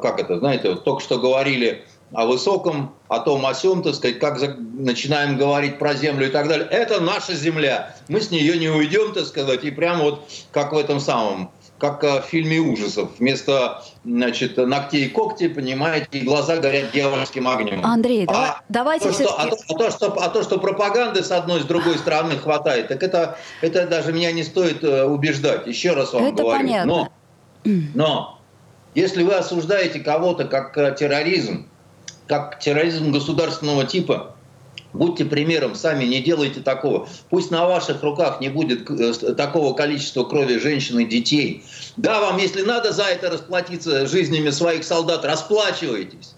как 0.00 0.20
это, 0.20 0.38
знаете, 0.38 0.70
вот 0.70 0.84
только 0.84 1.02
что 1.02 1.18
говорили 1.18 1.84
о 2.14 2.26
высоком, 2.26 2.94
о 3.08 3.18
том, 3.18 3.44
о 3.44 3.54
сем, 3.54 3.82
так 3.82 3.94
сказать, 3.94 4.18
как 4.18 4.38
за, 4.38 4.56
начинаем 4.56 5.36
говорить 5.36 5.78
про 5.78 5.94
землю 5.94 6.28
и 6.28 6.30
так 6.30 6.48
далее. 6.48 6.66
Это 6.70 7.00
наша 7.00 7.34
земля, 7.34 7.94
мы 8.08 8.20
с 8.20 8.30
нее 8.30 8.56
не 8.56 8.68
уйдем, 8.68 9.12
так 9.12 9.26
сказать, 9.26 9.64
и 9.64 9.70
прямо 9.70 10.04
вот 10.04 10.28
как 10.52 10.72
в 10.72 10.78
этом 10.78 11.00
самом, 11.00 11.50
как 11.78 12.02
в 12.02 12.22
фильме 12.22 12.60
ужасов. 12.60 13.10
Вместо 13.18 13.82
значит, 14.04 14.56
ногтей 14.56 15.06
и 15.06 15.08
когти, 15.08 15.48
понимаете, 15.48 16.20
глаза 16.20 16.56
горят 16.58 16.92
дьявольским 16.92 17.48
огнем. 17.48 17.84
Андрей, 17.84 18.26
а 18.28 18.60
давайте 18.68 19.10
то, 19.10 19.12
что, 19.12 19.34
а, 19.36 19.46
то, 19.46 19.56
а, 19.56 19.74
то, 19.76 19.90
что, 19.90 20.06
а 20.22 20.28
то, 20.28 20.42
что 20.44 20.58
пропаганды 20.58 21.24
с 21.24 21.32
одной, 21.32 21.60
с 21.60 21.64
другой 21.64 21.98
стороны 21.98 22.36
хватает, 22.36 22.88
так 22.88 23.02
это, 23.02 23.38
это 23.60 23.86
даже 23.88 24.12
меня 24.12 24.30
не 24.30 24.44
стоит 24.44 24.84
э, 24.84 25.04
убеждать. 25.04 25.66
Еще 25.66 25.92
раз 25.92 26.12
вам 26.12 26.24
это 26.24 26.42
говорю. 26.42 26.58
Понятно. 26.58 27.10
Но, 27.64 27.72
но 27.94 28.38
если 28.94 29.24
вы 29.24 29.34
осуждаете 29.34 29.98
кого-то 29.98 30.44
как 30.44 30.78
э, 30.78 30.94
терроризм, 30.96 31.66
как 32.26 32.58
терроризм 32.60 33.12
государственного 33.12 33.84
типа. 33.84 34.34
Будьте 34.92 35.24
примером, 35.24 35.74
сами 35.74 36.04
не 36.04 36.22
делайте 36.22 36.60
такого. 36.60 37.08
Пусть 37.28 37.50
на 37.50 37.66
ваших 37.66 38.02
руках 38.04 38.40
не 38.40 38.48
будет 38.48 38.88
э, 38.88 39.34
такого 39.34 39.74
количества 39.74 40.22
крови 40.22 40.58
женщин 40.58 41.00
и 41.00 41.04
детей. 41.04 41.64
Да, 41.96 42.20
вам, 42.20 42.38
если 42.38 42.62
надо 42.62 42.92
за 42.92 43.02
это 43.02 43.28
расплатиться 43.28 44.06
жизнями 44.06 44.50
своих 44.50 44.84
солдат, 44.84 45.24
расплачивайтесь. 45.24 46.34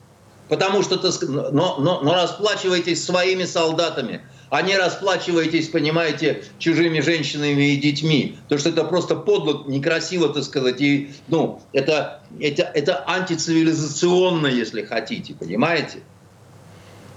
Потому 0.49 0.83
что, 0.83 0.99
но, 1.27 1.77
но, 1.79 2.01
но 2.01 2.15
расплачивайтесь 2.15 3.05
своими 3.05 3.45
солдатами 3.45 4.23
а 4.51 4.63
не 4.63 4.77
расплачиваетесь, 4.77 5.69
понимаете, 5.69 6.45
чужими 6.59 7.01
женщинами 7.01 7.73
и 7.73 7.77
детьми. 7.77 8.39
Потому 8.45 8.61
что 8.61 8.69
это 8.71 8.85
просто 8.85 9.17
подло, 9.17 9.65
некрасиво, 9.67 10.29
так 10.29 10.45
сказать. 10.45 10.81
И, 10.81 11.11
ну, 11.29 11.61
это, 11.73 12.23
это, 12.41 12.63
это 12.63 13.05
антицивилизационно, 13.09 14.47
если 14.47 14.83
хотите, 14.83 15.35
понимаете? 15.35 15.99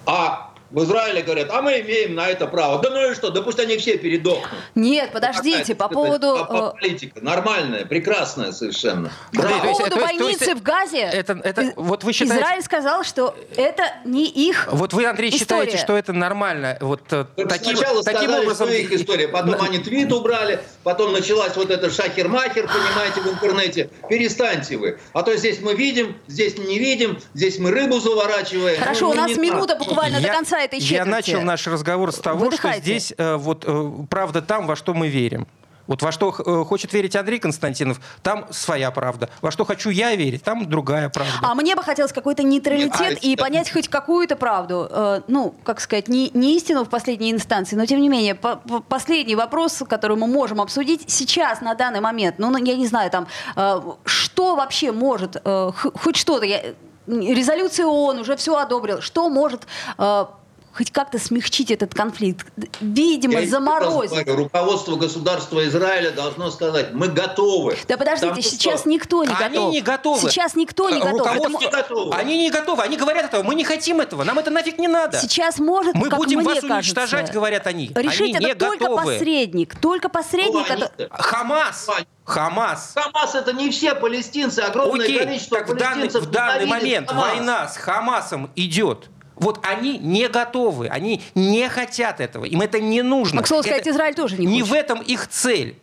А 0.06 0.49
в 0.72 0.84
Израиле 0.84 1.22
говорят, 1.22 1.50
а 1.52 1.62
мы 1.62 1.80
имеем 1.82 2.16
на 2.16 2.28
это 2.28 2.48
право. 2.48 2.82
Да 2.82 2.90
ну 2.90 3.12
и 3.12 3.16
что, 3.16 3.30
да 3.32 3.42
пусть 3.42 3.60
они 3.60 3.78
все 3.78 3.98
передохнут. 3.98 4.50
Нет, 4.76 5.12
подождите, 5.12 5.76
по 5.76 5.88
поводу... 5.88 6.48
Э, 6.50 6.80
политика 6.80 7.22
нормальная, 7.22 7.86
прекрасная 7.86 8.52
совершенно. 8.52 9.12
По 9.34 9.42
поводу 9.42 9.96
больницы 9.96 10.56
в 10.56 10.62
Газе, 10.62 11.00
это, 11.00 11.40
это, 11.44 11.74
вот 11.76 12.04
вы 12.04 12.14
считаете... 12.14 12.44
Израиль 12.44 12.64
сказал, 12.64 13.04
что 13.04 13.36
это 13.56 13.84
не 14.06 14.28
их 14.28 14.68
Вот 14.72 14.94
вы, 14.94 15.06
Андрей, 15.06 15.30
история. 15.30 15.62
считаете, 15.62 15.78
что 15.78 15.98
это 15.98 16.14
нормально? 16.14 16.78
Вот 16.82 17.02
э, 17.12 17.26
таким, 17.36 17.76
Сначала 17.76 18.04
таким 18.04 18.22
сказали, 18.22 18.44
образом... 18.44 18.68
что 18.68 18.78
их 18.78 18.92
история, 18.92 19.28
потом 19.30 19.52
на... 19.52 19.66
они 19.66 19.80
твит 19.80 20.12
убрали, 20.12 20.60
потом 20.84 21.14
началась 21.14 21.56
вот 21.56 21.72
эта 21.72 21.90
шахер-махер, 21.90 22.68
понимаете, 22.68 23.22
в 23.22 23.28
интернете. 23.28 23.90
Перестаньте 24.08 24.78
вы. 24.78 25.00
А 25.14 25.24
то 25.24 25.36
здесь 25.36 25.62
мы 25.62 25.74
видим, 25.74 26.16
здесь 26.28 26.58
не 26.58 26.78
видим, 26.78 27.20
здесь 27.34 27.58
мы 27.58 27.72
рыбу 27.72 28.00
заворачиваем. 28.00 28.80
Хорошо, 28.80 29.08
ну, 29.08 29.12
у 29.12 29.14
нас 29.16 29.36
минута 29.36 29.76
буквально 29.76 30.18
Я... 30.18 30.28
до 30.28 30.34
конца 30.34 30.59
этой 30.60 30.80
четверти. 30.80 30.94
Я 30.94 31.06
начал 31.06 31.42
наш 31.42 31.66
разговор 31.68 32.12
с 32.12 32.20
того, 32.20 32.46
Выдыхайте. 32.46 32.80
что 32.80 32.84
здесь 32.84 33.14
э, 33.18 33.36
вот 33.36 33.64
э, 33.68 33.92
правда 34.10 34.42
там, 34.42 34.68
во 34.68 34.76
что 34.76 34.94
мы 34.94 35.08
верим. 35.08 35.48
Вот 35.90 36.04
во 36.04 36.12
что 36.12 36.30
э, 36.30 36.66
хочет 36.66 36.94
верить 36.94 37.16
Андрей 37.16 37.40
Константинов, 37.40 38.00
там 38.22 38.46
своя 38.52 38.92
правда. 38.92 39.28
Во 39.42 39.50
что 39.50 39.66
хочу 39.66 39.90
я 39.90 40.16
верить, 40.16 40.44
там 40.44 40.70
другая 40.70 41.10
правда. 41.10 41.34
А 41.42 41.56
мне 41.56 41.76
бы 41.76 41.82
хотелось 41.82 42.14
какой-то 42.14 42.44
нейтралитет 42.44 43.18
а, 43.18 43.26
и 43.26 43.36
понять 43.36 43.72
хоть 43.72 43.88
какую-то 43.88 44.36
правду. 44.36 44.88
Э, 44.88 45.22
ну, 45.28 45.56
как 45.64 45.82
сказать, 45.82 46.08
не, 46.08 46.30
не 46.36 46.56
истину 46.58 46.86
в 46.86 46.90
последней 46.90 47.32
инстанции, 47.32 47.76
но 47.76 47.88
тем 47.88 48.02
не 48.02 48.08
менее, 48.08 48.36
по, 48.36 48.58
по, 48.58 48.82
последний 48.82 49.36
вопрос, 49.36 49.82
который 49.90 50.16
мы 50.16 50.28
можем 50.28 50.62
обсудить 50.62 51.10
сейчас, 51.10 51.62
на 51.62 51.74
данный 51.74 52.02
момент. 52.02 52.36
Ну, 52.38 52.56
я 52.56 52.76
не 52.76 52.86
знаю, 52.86 53.10
там, 53.10 53.28
э, 53.56 53.82
что 54.06 54.56
вообще 54.56 54.92
может, 54.92 55.38
э, 55.44 55.72
хоть 55.74 56.18
что-то, 56.18 56.46
я, 56.46 56.62
резолюция 57.08 57.88
ООН 57.88 58.20
уже 58.20 58.36
все 58.36 58.56
одобрил, 58.58 59.02
что 59.02 59.28
может 59.28 59.66
э, 59.98 60.26
хоть 60.74 60.92
как-то 60.92 61.20
смягчить 61.20 61.72
этот 61.72 61.94
конфликт. 61.94 62.46
Видимо, 62.80 63.40
Я 63.42 63.48
заморозить. 63.48 64.28
Руководство 64.28 64.96
государства 64.96 65.66
Израиля 65.68 66.12
должно 66.12 66.52
сказать, 66.52 66.94
мы 66.94 67.08
готовы. 67.08 67.78
Да 67.88 67.98
подождите, 67.98 68.34
Там 68.34 68.42
сейчас 68.42 68.82
что? 68.82 68.90
никто 68.90 69.24
не 69.24 69.30
готов. 69.34 69.46
Они 69.46 69.66
не 69.68 69.82
готовы. 69.82 70.30
Сейчас 70.30 70.56
никто 70.56 70.90
не 70.90 71.00
готов. 71.00 71.28
Этому... 71.28 71.60
не 71.60 71.68
готовы. 71.68 72.16
Они 72.16 72.38
не 72.38 72.50
готовы. 72.50 72.84
Они 72.84 72.98
говорят 72.98 73.26
этого. 73.26 73.44
Мы 73.44 73.56
не 73.56 73.64
хотим 73.64 74.00
этого. 74.02 74.24
Нам 74.24 74.40
это 74.40 74.52
нафиг 74.52 74.78
не 74.78 74.88
надо. 74.88 75.20
Сейчас 75.20 75.60
может, 75.60 75.96
Мы 75.96 76.10
как 76.10 76.18
будем 76.20 76.40
мне 76.40 76.48
вас 76.48 76.62
кажется, 76.62 76.76
уничтожать, 76.76 77.32
говорят 77.32 77.68
они. 77.68 77.92
Решить 77.96 78.36
они 78.36 78.48
это 78.48 78.66
только 78.68 78.86
готовы. 78.86 79.14
посредник. 79.14 79.80
Только 79.80 80.10
посредник. 80.10 80.70
Это... 80.70 80.92
Хамас. 81.12 81.88
Хамас. 82.24 82.94
Хамас 82.96 83.36
это 83.36 83.54
не 83.54 83.72
все 83.72 83.96
палестинцы, 83.96 84.60
огромное 84.60 85.06
Окей, 85.06 85.20
количество 85.20 85.58
так 85.58 85.68
палестинцев. 85.68 86.24
В 86.24 86.30
данный, 86.30 86.58
в 86.58 86.62
данный 86.62 86.66
момент 86.68 87.10
Хамас. 87.10 87.26
война 87.28 87.68
с 87.68 87.78
Хамасом 87.78 88.52
идет. 88.56 89.10
Вот 89.40 89.60
они 89.64 89.98
не 89.98 90.28
готовы, 90.28 90.88
они 90.88 91.22
не 91.36 91.68
хотят 91.70 92.20
этого, 92.20 92.46
им 92.46 92.62
это 92.62 92.80
не 92.80 93.02
нужно. 93.02 93.40
А, 93.40 93.44
к 93.44 93.48
слову 93.48 93.64
сказать, 93.64 93.82
это, 93.82 93.92
Израиль 93.92 94.14
тоже 94.16 94.38
не 94.38 94.46
Не 94.46 94.62
хочет. 94.62 94.68
в 94.70 94.74
этом 94.74 95.02
их 95.02 95.28
цель. 95.28 95.76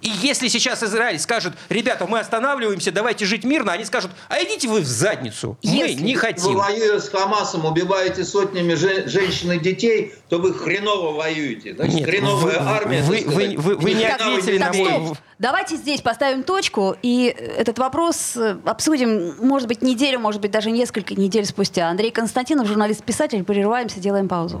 И 0.00 0.08
если 0.08 0.48
сейчас 0.48 0.82
Израиль 0.82 1.18
скажет, 1.18 1.54
ребята, 1.68 2.06
мы 2.06 2.20
останавливаемся, 2.20 2.92
давайте 2.92 3.24
жить 3.24 3.44
мирно, 3.44 3.72
они 3.72 3.84
скажут, 3.84 4.10
а 4.28 4.42
идите 4.42 4.68
вы 4.68 4.80
в 4.80 4.86
задницу, 4.86 5.58
если 5.62 5.96
мы 5.96 6.02
не 6.02 6.14
хотим. 6.14 6.52
Вы 6.52 6.56
воюете 6.56 7.00
с 7.00 7.08
Хамасом, 7.08 7.64
убиваете 7.64 8.24
сотнями 8.24 8.74
же, 8.74 9.08
женщин 9.08 9.52
и 9.52 9.58
детей, 9.58 10.14
то 10.28 10.38
вы 10.38 10.54
хреново 10.54 11.12
воюете. 11.16 11.74
Значит, 11.74 11.94
Нет, 11.94 12.08
хреновая 12.08 12.60
вы, 12.60 12.68
армия. 12.68 13.02
Вы, 13.02 13.24
вы, 13.26 13.54
вы, 13.56 13.76
вы 13.76 13.92
не 13.94 14.04
ответили 14.04 14.58
на 14.58 14.72
мой... 14.72 15.16
Давайте 15.38 15.76
здесь 15.76 16.00
поставим 16.00 16.42
точку 16.42 16.96
и 17.00 17.26
этот 17.26 17.78
вопрос 17.78 18.36
э, 18.36 18.56
обсудим, 18.64 19.36
может 19.38 19.68
быть, 19.68 19.82
неделю, 19.82 20.18
может 20.18 20.40
быть, 20.40 20.50
даже 20.50 20.72
несколько 20.72 21.14
недель 21.14 21.44
спустя. 21.44 21.88
Андрей 21.88 22.10
Константинов, 22.10 22.66
журналист-писатель, 22.66 23.44
прерываемся, 23.44 24.00
делаем 24.00 24.28
паузу. 24.28 24.60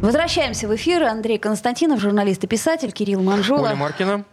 Возвращаемся 0.00 0.66
в 0.66 0.74
эфир. 0.74 1.04
Андрей 1.04 1.38
Константинов, 1.38 2.00
журналист 2.00 2.42
и 2.42 2.46
писатель, 2.46 2.90
Кирилл 2.90 3.22
Манжула. 3.22 3.68
Оля 3.68 3.76
Маркина. 3.76 4.24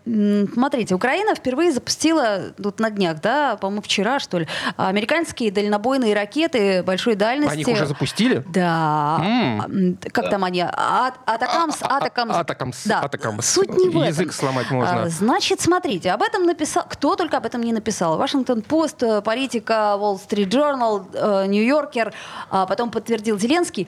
Смотрите, 0.53 0.95
Украина 0.95 1.35
впервые 1.35 1.73
запустила 1.73 2.53
тут 2.61 2.79
на 2.79 2.89
днях, 2.89 3.19
да, 3.21 3.57
по-моему, 3.57 3.81
вчера, 3.81 4.19
что 4.19 4.39
ли, 4.39 4.47
американские 4.77 5.51
дальнобойные 5.51 6.15
ракеты 6.15 6.83
большой 6.83 7.15
дальности. 7.15 7.63
Они 7.63 7.73
уже 7.73 7.85
запустили? 7.85 8.45
Да. 8.47 9.19
м 9.21 9.97
Как 10.13 10.29
там 10.29 10.45
они? 10.45 10.61
А, 10.61 11.13
атакамс, 11.25 11.77
а, 11.81 11.97
атакамс. 11.97 12.35
Атакамс. 12.35 12.83
Да. 12.85 13.01
Атакамс. 13.01 13.45
Суть 13.45 13.69
не 13.69 13.89
в 13.89 13.97
этом. 13.97 14.03
Язык 14.03 14.31
сломать 14.31 14.71
можно. 14.71 15.09
Значит, 15.09 15.59
смотрите, 15.59 16.11
об 16.11 16.21
этом 16.21 16.45
написал, 16.45 16.85
кто 16.89 17.15
только 17.15 17.37
об 17.37 17.45
этом 17.45 17.61
не 17.61 17.73
написал. 17.73 18.17
Вашингтон-Пост, 18.17 19.03
э, 19.03 19.21
политика, 19.21 19.95
Wall 19.99 20.17
Street 20.17 20.49
Journal, 20.49 21.47
Нью-Йоркер, 21.47 22.13
а 22.49 22.65
потом 22.65 22.89
подтвердил 22.89 23.37
Зеленский 23.37 23.87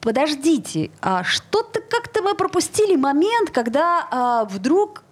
подождите, 0.00 0.90
а 1.00 1.24
что-то 1.24 1.80
как-то 1.80 2.22
мы 2.22 2.34
пропустили 2.34 2.96
момент, 2.96 3.50
когда 3.50 4.06
а, 4.10 4.44
вдруг 4.44 5.02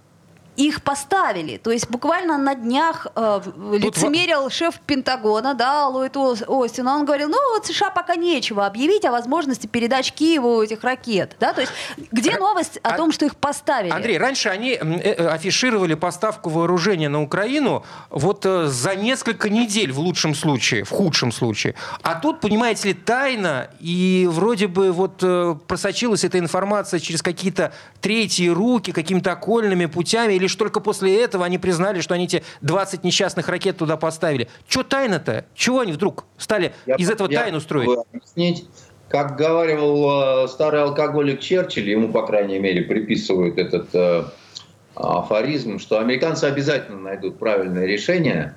их 0.59 0.83
поставили. 0.83 1.57
То 1.57 1.71
есть 1.71 1.89
буквально 1.89 2.37
на 2.37 2.55
днях 2.57 3.07
э, 3.15 3.41
лицемерил 3.75 4.49
в... 4.49 4.53
шеф 4.53 4.81
Пентагона, 4.87 5.55
да, 5.55 5.87
Ллойд 5.87 6.17
Остин, 6.17 6.89
он 6.89 7.05
говорил, 7.05 7.29
ну 7.29 7.39
вот 7.55 7.67
США 7.67 7.91
пока 7.91 8.17
нечего 8.17 8.67
объявить 8.67 9.05
о 9.05 9.13
возможности 9.13 9.69
передач 9.69 10.13
Киеву 10.13 10.61
этих 10.61 10.83
ракет, 10.83 11.37
да, 11.39 11.53
то 11.53 11.61
есть 11.61 11.73
где 12.11 12.37
новость 12.37 12.79
о 12.83 12.89
а... 12.91 12.97
том, 12.97 13.13
что 13.13 13.25
их 13.25 13.37
поставили? 13.37 13.93
Андрей, 13.93 14.19
раньше 14.19 14.49
они 14.49 14.73
э, 14.73 14.79
э, 14.79 15.29
афишировали 15.29 15.95
поставку 15.95 16.51
вооружения 16.51 17.09
на 17.09 17.23
Украину 17.23 17.85
вот 18.11 18.45
э, 18.45 18.67
за 18.67 18.97
несколько 18.97 19.49
недель 19.49 19.93
в 19.93 20.01
лучшем 20.01 20.35
случае, 20.35 20.83
в 20.83 20.91
худшем 20.91 21.31
случае, 21.31 21.77
а 22.03 22.17
тут, 22.17 22.41
понимаете 22.41 22.89
ли, 22.89 22.95
тайна 22.95 23.71
и 23.79 24.29
вроде 24.29 24.67
бы 24.67 24.91
вот 24.91 25.19
просочилась 25.69 26.25
эта 26.25 26.41
информация 26.41 26.99
через 26.99 27.23
какие-то 27.23 27.73
третьи 28.01 28.49
руки, 28.49 28.91
какими-то 28.91 29.33
окольными 29.33 29.87
путями 29.87 30.33
или 30.33 30.48
лишь 30.49 30.57
только 30.57 30.81
после 30.81 31.23
этого 31.23 31.45
они 31.45 31.59
признали, 31.59 32.01
что 32.01 32.15
они 32.15 32.25
эти 32.25 32.43
20 32.63 33.05
несчастных 33.05 33.49
ракет 33.49 33.77
туда 33.77 33.99
поставили. 33.99 34.49
Что 34.67 34.83
тайна-то? 34.83 35.45
Чего 35.55 35.81
они 35.81 35.93
вдруг 35.93 36.25
стали 36.39 36.73
я, 36.87 36.97
из 36.97 37.11
этого 37.11 37.31
я 37.31 37.43
тайну 37.43 37.61
строить? 37.61 37.99
Объяснить. 38.13 38.67
Как 39.09 39.37
говаривал 39.37 40.45
э, 40.45 40.49
старый 40.49 40.83
алкоголик 40.83 41.41
Черчилль, 41.41 41.89
ему, 41.89 42.09
по 42.09 42.27
крайней 42.27 42.59
мере, 42.59 42.83
приписывают 42.83 43.59
этот 43.59 43.95
э, 43.95 44.25
афоризм, 44.95 45.79
что 45.79 45.99
американцы 45.99 46.45
обязательно 46.45 46.99
найдут 46.99 47.39
правильное 47.39 47.87
решение, 47.87 48.55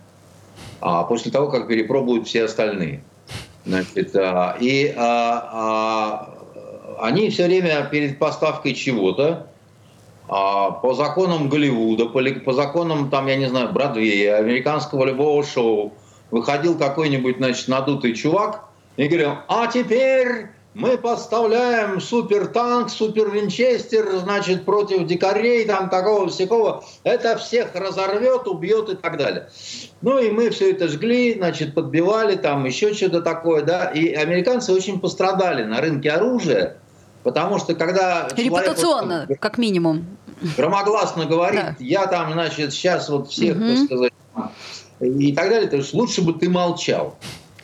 а 0.80 1.04
после 1.04 1.32
того, 1.32 1.49
как 1.49 1.67
перепробуют 1.67 2.27
все 2.27 2.45
остальные. 2.45 3.04
Значит, 3.65 4.15
а, 4.15 4.58
и 4.60 4.93
а, 4.97 5.49
а, 5.54 7.08
они 7.08 7.30
все 7.30 7.45
время 7.45 7.88
перед 7.91 8.17
поставкой 8.17 8.73
чего-то, 8.73 9.51
по 10.32 10.94
законам 10.94 11.50
Голливуда, 11.50 12.06
по, 12.06 12.24
по 12.46 12.54
законам, 12.54 13.10
там, 13.10 13.28
я 13.28 13.36
не 13.36 13.48
знаю, 13.50 13.74
Бродвея, 13.74 14.38
американского 14.38 15.04
любого 15.04 15.44
шоу, 15.44 15.94
выходил 16.32 16.78
какой-нибудь, 16.78 17.36
значит, 17.36 17.67
надутый 17.67 18.15
чувак 18.15 18.63
и 18.96 19.08
говорил, 19.08 19.34
а 19.50 19.67
теперь 19.67 20.48
мы 20.74 20.98
поставляем 20.98 22.00
супер 22.00 22.48
танк, 22.48 22.89
супер 22.89 23.30
винчестер, 23.30 24.20
значит, 24.20 24.63
против 24.63 25.06
дикарей, 25.06 25.65
там 25.65 25.89
такого 25.89 26.30
всякого. 26.30 26.86
Это 27.04 27.38
всех 27.38 27.76
разорвет, 27.76 28.48
убьет 28.48 28.88
и 28.88 28.96
так 28.96 29.17
далее. 29.17 29.50
Ну 30.02 30.17
и 30.17 30.32
мы 30.32 30.50
все 30.50 30.72
это 30.72 30.88
жгли, 30.88 31.34
значит, 31.34 31.76
подбивали, 31.76 32.38
там 32.38 32.63
еще 32.63 32.94
что-то 32.94 33.22
такое, 33.22 33.63
да. 33.63 33.88
И 33.88 34.13
американцы 34.13 34.72
очень 34.72 35.02
пострадали 35.02 35.63
на 35.65 35.82
рынке 35.82 36.10
оружия, 36.10 36.78
потому 37.24 37.60
что 37.60 37.76
когда... 37.76 38.30
Репутационно, 38.34 39.24
человек, 39.24 39.41
как 39.41 39.58
минимум. 39.58 40.06
Громогласно 40.58 41.25
говорит, 41.25 41.62
да. 41.62 41.75
я 41.80 42.08
там, 42.08 42.34
значит, 42.34 42.73
сейчас 42.73 43.10
вот 43.10 43.30
всех, 43.30 43.58
угу. 43.58 43.67
так 43.67 43.77
сказать, 43.86 44.13
и 44.99 45.34
так 45.34 45.49
далее, 45.49 45.69
то 45.69 45.77
есть 45.77 45.93
лучше 45.93 46.21
бы 46.21 46.34
ты 46.34 46.49
молчал. 46.49 47.15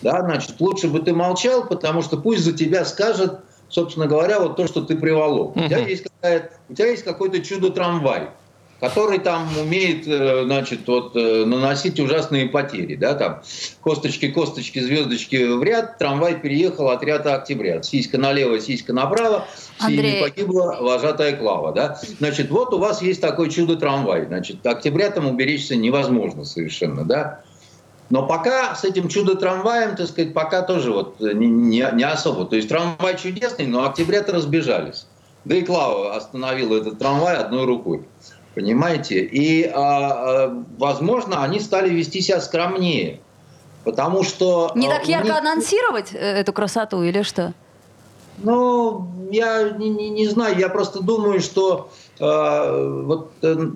Да, 0.01 0.21
значит, 0.21 0.59
лучше 0.59 0.87
бы 0.87 0.99
ты 0.99 1.13
молчал, 1.13 1.65
потому 1.65 2.01
что 2.01 2.17
пусть 2.17 2.43
за 2.43 2.53
тебя 2.53 2.85
скажет, 2.85 3.39
собственно 3.69 4.05
говоря, 4.05 4.39
вот 4.39 4.55
то, 4.55 4.67
что 4.67 4.81
ты 4.81 4.95
приволок. 4.95 5.55
У 5.55 5.59
тебя 5.61 5.79
есть, 5.79 6.05
у 6.69 6.73
тебя 6.73 6.87
есть 6.87 7.03
какой-то 7.03 7.39
чудо-трамвай, 7.39 8.29
который 8.79 9.19
там 9.19 9.47
умеет, 9.57 10.07
э, 10.07 10.43
значит, 10.45 10.87
вот, 10.87 11.15
э, 11.15 11.45
наносить 11.45 11.99
ужасные 11.99 12.47
потери, 12.47 12.95
да, 12.95 13.15
там, 13.15 13.41
косточки, 13.81 14.29
косточки, 14.29 14.79
звездочки 14.79 15.35
в 15.35 15.63
ряд, 15.63 15.97
трамвай 15.97 16.35
переехал 16.35 16.89
от 16.89 17.03
ряда 17.03 17.35
октября, 17.35 17.81
сиська 17.81 18.17
налево, 18.17 18.59
сиська 18.59 18.93
направо, 18.93 19.47
Андрей... 19.79 20.21
погибла 20.21 20.77
вожатая 20.79 21.35
Клава, 21.35 21.71
да, 21.71 21.99
значит, 22.19 22.51
вот 22.51 22.73
у 22.73 22.77
вас 22.77 23.01
есть 23.01 23.21
такой 23.21 23.49
чудо-трамвай, 23.49 24.25
значит, 24.25 24.65
октября 24.65 25.09
там 25.09 25.27
уберечься 25.27 25.75
невозможно 25.75 26.45
совершенно, 26.45 27.03
да, 27.03 27.41
но 28.09 28.25
пока 28.25 28.75
с 28.75 28.85
этим 28.85 29.09
чудо-трамваем, 29.09 29.95
так 29.95 30.07
сказать, 30.07 30.33
пока 30.33 30.61
тоже 30.61 30.91
вот 30.91 31.19
не, 31.19 31.47
не, 31.47 31.85
не 31.93 32.03
особо. 32.03 32.45
То 32.45 32.55
есть 32.55 32.69
трамвай 32.69 33.17
чудесный, 33.17 33.67
но 33.67 33.85
октября-то 33.85 34.31
разбежались. 34.31 35.07
Да 35.43 35.55
и 35.55 35.61
Клава 35.61 36.15
остановила 36.15 36.77
этот 36.77 36.99
трамвай 36.99 37.35
одной 37.35 37.65
рукой. 37.65 38.05
Понимаете? 38.57 39.19
И, 39.19 39.65
а, 39.65 39.75
а, 39.75 40.63
возможно, 40.79 41.43
они 41.43 41.59
стали 41.59 41.93
вести 41.93 42.21
себя 42.21 42.41
скромнее. 42.41 43.19
Потому 43.83 44.23
что... 44.23 44.71
Не 44.73 44.87
так 44.87 45.07
ярко 45.07 45.27
них... 45.27 45.37
анонсировать 45.37 46.09
э, 46.11 46.17
эту 46.17 46.53
красоту 46.53 47.03
или 47.03 47.21
что? 47.21 47.53
Ну, 48.39 49.11
я 49.29 49.69
не, 49.69 49.89
не, 49.89 50.09
не 50.09 50.27
знаю. 50.27 50.57
Я 50.57 50.69
просто 50.69 51.03
думаю, 51.03 51.39
что 51.39 51.91
э, 52.19 53.03
вот 53.05 53.29
э, 53.43 53.69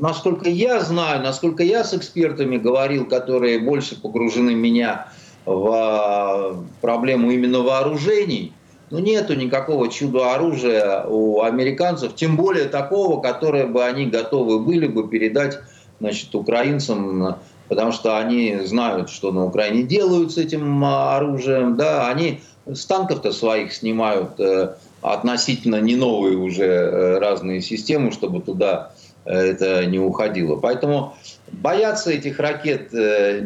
насколько 0.00 0.48
я 0.48 0.78
знаю, 0.82 1.20
насколько 1.20 1.64
я 1.64 1.82
с 1.82 1.92
экспертами 1.92 2.58
говорил, 2.58 3.06
которые 3.06 3.58
больше 3.58 4.00
погружены 4.00 4.54
меня 4.54 5.08
в 5.46 5.68
а, 5.68 6.64
проблему 6.80 7.32
именно 7.32 7.62
вооружений, 7.62 8.52
ну, 8.92 8.98
нету 8.98 9.34
никакого 9.34 9.88
чудо-оружия 9.88 11.04
у 11.08 11.40
американцев, 11.40 12.14
тем 12.14 12.36
более 12.36 12.66
такого, 12.66 13.22
которое 13.22 13.66
бы 13.66 13.82
они 13.82 14.04
готовы 14.04 14.58
были 14.58 14.86
бы 14.86 15.08
передать 15.08 15.58
значит, 15.98 16.34
украинцам, 16.34 17.36
потому 17.68 17.92
что 17.92 18.18
они 18.18 18.58
знают, 18.66 19.08
что 19.08 19.32
на 19.32 19.46
Украине 19.46 19.84
делают 19.84 20.32
с 20.32 20.36
этим 20.36 20.84
а, 20.84 21.16
оружием. 21.16 21.74
Да, 21.76 22.06
они 22.08 22.40
с 22.70 22.84
танков-то 22.84 23.32
своих 23.32 23.72
снимают 23.72 24.38
э, 24.38 24.74
относительно 25.00 25.80
не 25.80 25.96
новые 25.96 26.36
уже 26.36 26.66
э, 26.66 27.18
разные 27.18 27.62
системы, 27.62 28.12
чтобы 28.12 28.42
туда 28.42 28.92
это 29.24 29.86
не 29.86 30.00
уходило. 30.00 30.56
Поэтому 30.56 31.14
бояться 31.50 32.10
этих 32.10 32.38
ракет 32.38 32.92
э, 32.92 33.40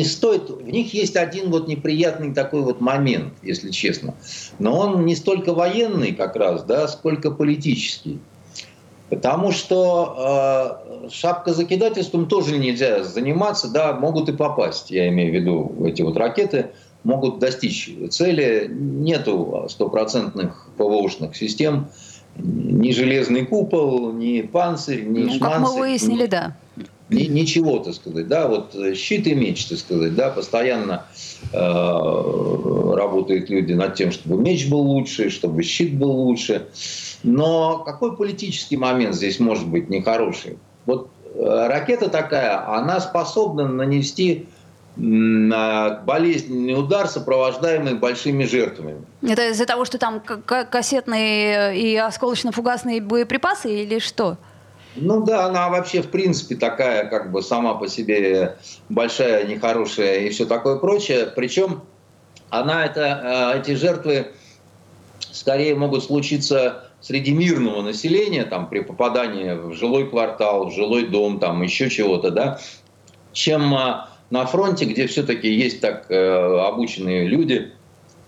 не 0.00 0.04
стоит. 0.04 0.48
В 0.48 0.70
них 0.70 0.94
есть 0.94 1.16
один 1.16 1.50
вот 1.50 1.68
неприятный 1.68 2.32
такой 2.32 2.62
вот 2.62 2.80
момент, 2.80 3.34
если 3.42 3.70
честно. 3.70 4.14
Но 4.58 4.78
он 4.78 5.04
не 5.04 5.14
столько 5.14 5.52
военный 5.52 6.12
как 6.12 6.36
раз, 6.36 6.64
да, 6.64 6.88
сколько 6.88 7.30
политический. 7.30 8.18
Потому 9.10 9.52
что 9.52 11.04
э, 11.04 11.08
шапкозакидательством 11.10 12.26
тоже 12.26 12.56
нельзя 12.56 13.04
заниматься, 13.04 13.68
да, 13.68 13.92
могут 13.92 14.28
и 14.30 14.32
попасть, 14.32 14.90
я 14.90 15.08
имею 15.08 15.32
в 15.32 15.34
виду 15.34 15.84
эти 15.84 16.00
вот 16.00 16.16
ракеты, 16.16 16.70
могут 17.02 17.40
достичь 17.40 17.90
цели. 18.10 18.70
Нету 18.70 19.66
стопроцентных 19.68 20.68
ПВОшных 20.78 21.36
систем, 21.36 21.88
ни 22.36 22.92
железный 22.92 23.44
купол, 23.44 24.12
ни 24.12 24.40
панцирь, 24.40 25.02
ни 25.02 25.24
ну, 25.24 25.34
шманцирь. 25.34 25.40
Как 25.40 25.60
мы 25.60 25.78
выяснили, 25.78 26.22
ни, 26.22 26.28
да. 26.28 26.56
Ни, 27.10 27.24
ничего, 27.24 27.78
так 27.80 27.94
сказать, 27.94 28.28
да, 28.28 28.46
вот 28.46 28.76
щит 28.94 29.26
и 29.26 29.34
меч, 29.34 29.66
так 29.66 29.78
сказать, 29.78 30.14
да, 30.14 30.30
постоянно 30.30 31.06
э, 31.52 31.56
работают 31.58 33.50
люди 33.50 33.72
над 33.72 33.94
тем, 33.94 34.12
чтобы 34.12 34.40
меч 34.40 34.68
был 34.68 34.80
лучше, 34.80 35.30
чтобы 35.30 35.62
щит 35.62 35.98
был 35.98 36.10
лучше. 36.12 36.68
Но 37.22 37.78
какой 37.78 38.16
политический 38.16 38.76
момент 38.76 39.14
здесь 39.14 39.40
может 39.40 39.66
быть 39.66 39.90
нехороший? 39.90 40.58
Вот 40.86 41.10
э, 41.34 41.66
ракета 41.68 42.08
такая, 42.08 42.66
она 42.76 43.00
способна 43.00 43.66
нанести 43.66 44.46
болезненный 44.96 46.78
удар, 46.78 47.06
сопровождаемый 47.08 47.94
большими 47.94 48.44
жертвами. 48.44 49.04
Это 49.22 49.48
из-за 49.50 49.64
того, 49.64 49.84
что 49.84 49.98
там 49.98 50.20
кассетные 50.20 51.78
и 51.78 51.96
осколочно-фугасные 51.96 53.00
боеприпасы 53.00 53.82
или 53.82 53.98
что? 53.98 54.36
Ну 54.96 55.24
да, 55.24 55.46
она 55.46 55.68
вообще 55.68 56.02
в 56.02 56.10
принципе 56.10 56.56
такая, 56.56 57.06
как 57.06 57.30
бы 57.30 57.42
сама 57.42 57.74
по 57.74 57.88
себе 57.88 58.56
большая, 58.88 59.46
нехорошая 59.46 60.20
и 60.20 60.30
все 60.30 60.46
такое 60.46 60.76
прочее. 60.76 61.32
Причем 61.34 61.82
она 62.50 62.84
это, 62.84 63.52
э, 63.54 63.60
эти 63.60 63.74
жертвы 63.76 64.32
скорее 65.32 65.74
могут 65.76 66.04
случиться 66.04 66.90
среди 67.00 67.32
мирного 67.32 67.82
населения, 67.82 68.44
там, 68.44 68.68
при 68.68 68.80
попадании 68.80 69.54
в 69.54 69.74
жилой 69.74 70.08
квартал, 70.08 70.68
в 70.68 70.74
жилой 70.74 71.06
дом, 71.06 71.38
там, 71.38 71.62
еще 71.62 71.88
чего-то, 71.88 72.30
да, 72.30 72.60
чем 73.32 73.72
а, 73.74 74.10
на 74.30 74.44
фронте, 74.46 74.84
где 74.84 75.06
все-таки 75.06 75.50
есть 75.50 75.80
так 75.80 76.10
э, 76.10 76.60
обученные 76.60 77.26
люди, 77.26 77.72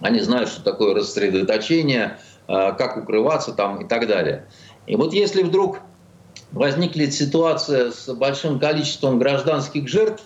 они 0.00 0.20
знают, 0.20 0.48
что 0.48 0.62
такое 0.62 0.94
рассредоточение, 0.94 2.18
э, 2.48 2.72
как 2.78 2.96
укрываться 2.96 3.52
там 3.52 3.82
и 3.82 3.88
так 3.88 4.06
далее. 4.08 4.46
И 4.86 4.96
вот 4.96 5.12
если 5.12 5.42
вдруг 5.42 5.80
возникнет 6.52 7.12
ситуация 7.12 7.90
с 7.90 8.12
большим 8.14 8.58
количеством 8.58 9.18
гражданских 9.18 9.88
жертв 9.88 10.22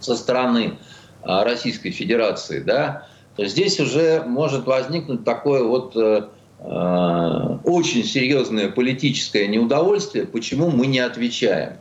со 0.00 0.16
стороны 0.16 0.78
э, 1.22 1.42
Российской 1.42 1.90
Федерации, 1.90 2.60
да, 2.60 3.06
то 3.36 3.44
здесь 3.46 3.78
уже 3.78 4.22
может 4.26 4.66
возникнуть 4.66 5.24
такое 5.24 5.62
вот 5.64 5.96
э, 5.96 6.28
э 6.60 7.58
очень 7.64 8.02
серьезное 8.04 8.70
политическое 8.70 9.46
неудовольствие, 9.46 10.26
почему 10.26 10.70
мы 10.70 10.86
не 10.86 11.00
отвечаем. 11.00 11.74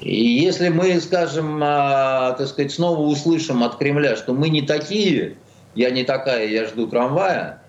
И 0.00 0.14
если 0.14 0.68
мы, 0.68 0.98
скажем, 1.00 1.60
а, 1.62 2.32
так 2.32 2.46
сказать, 2.46 2.72
снова 2.72 3.00
услышим 3.00 3.62
от 3.62 3.76
Кремля, 3.76 4.16
что 4.16 4.32
мы 4.32 4.48
не 4.48 4.62
такие, 4.62 5.36
я 5.74 5.90
не 5.90 6.04
такая, 6.04 6.48
я 6.48 6.66
жду 6.66 6.86
трамвая, 6.86 7.62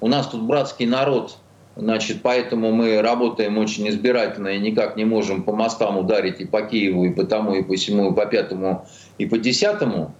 у 0.00 0.08
нас 0.08 0.26
тут 0.26 0.42
братский 0.42 0.86
народ, 0.86 1.38
значит, 1.76 2.18
поэтому 2.22 2.72
мы 2.72 3.00
работаем 3.02 3.58
очень 3.58 3.88
избирательно 3.88 4.48
и 4.48 4.58
никак 4.58 4.96
не 4.96 5.04
можем 5.04 5.42
по 5.42 5.52
мостам 5.52 5.98
ударить 5.98 6.40
и 6.40 6.46
по 6.46 6.62
Киеву, 6.62 7.04
и 7.04 7.10
по 7.10 7.24
тому, 7.24 7.54
и 7.54 7.62
по 7.62 7.74
всему, 7.74 8.10
и 8.10 8.14
по 8.14 8.26
пятому, 8.26 8.86
и 9.18 9.26
по 9.26 9.38
десятому, 9.38 10.14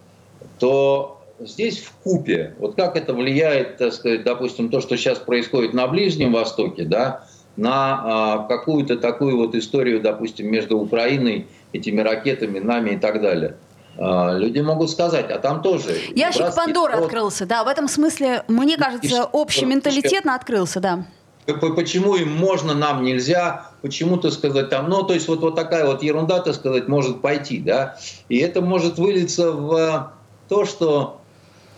то 0.58 1.22
здесь 1.40 1.80
в 1.80 1.92
купе, 2.02 2.54
вот 2.58 2.76
как 2.76 2.96
это 2.96 3.14
влияет, 3.14 3.78
так 3.78 3.92
сказать, 3.92 4.22
допустим, 4.22 4.68
то, 4.68 4.80
что 4.80 4.96
сейчас 4.96 5.18
происходит 5.18 5.74
на 5.74 5.86
Ближнем 5.86 6.32
Востоке, 6.32 6.84
да, 6.84 7.26
на 7.56 8.02
а, 8.04 8.38
какую-то 8.48 8.96
такую 8.98 9.38
вот 9.38 9.54
историю, 9.54 10.00
допустим, 10.00 10.50
между 10.50 10.78
Украиной, 10.78 11.46
этими 11.72 12.00
ракетами, 12.00 12.58
нами 12.58 12.90
и 12.90 12.96
так 12.98 13.22
далее. 13.22 13.56
А, 13.98 14.36
люди 14.36 14.60
могут 14.60 14.90
сказать, 14.90 15.30
а 15.30 15.38
там 15.38 15.62
тоже... 15.62 15.96
Ящик 16.14 16.54
Пандоры 16.54 16.94
открылся, 16.94 17.46
да. 17.46 17.64
В 17.64 17.68
этом 17.68 17.88
смысле, 17.88 18.44
мне 18.48 18.76
кажется, 18.76 19.24
общий 19.24 19.64
менталитетно 19.64 20.34
открылся, 20.34 20.80
да. 20.80 21.06
Почему 21.46 22.16
им 22.16 22.32
можно, 22.32 22.74
нам 22.74 23.04
нельзя, 23.04 23.70
почему, 23.82 24.16
то 24.16 24.30
сказать, 24.30 24.68
там, 24.70 24.88
ну, 24.88 25.02
то 25.02 25.14
есть 25.14 25.28
вот, 25.28 25.40
вот 25.40 25.54
такая 25.54 25.86
вот 25.86 26.02
ерунда, 26.02 26.40
так 26.40 26.54
сказать, 26.54 26.88
может 26.88 27.20
пойти, 27.20 27.58
да, 27.58 27.96
и 28.28 28.38
это 28.38 28.60
может 28.60 28.98
вылиться 28.98 29.52
в 29.52 30.12
то, 30.48 30.64
что 30.64 31.20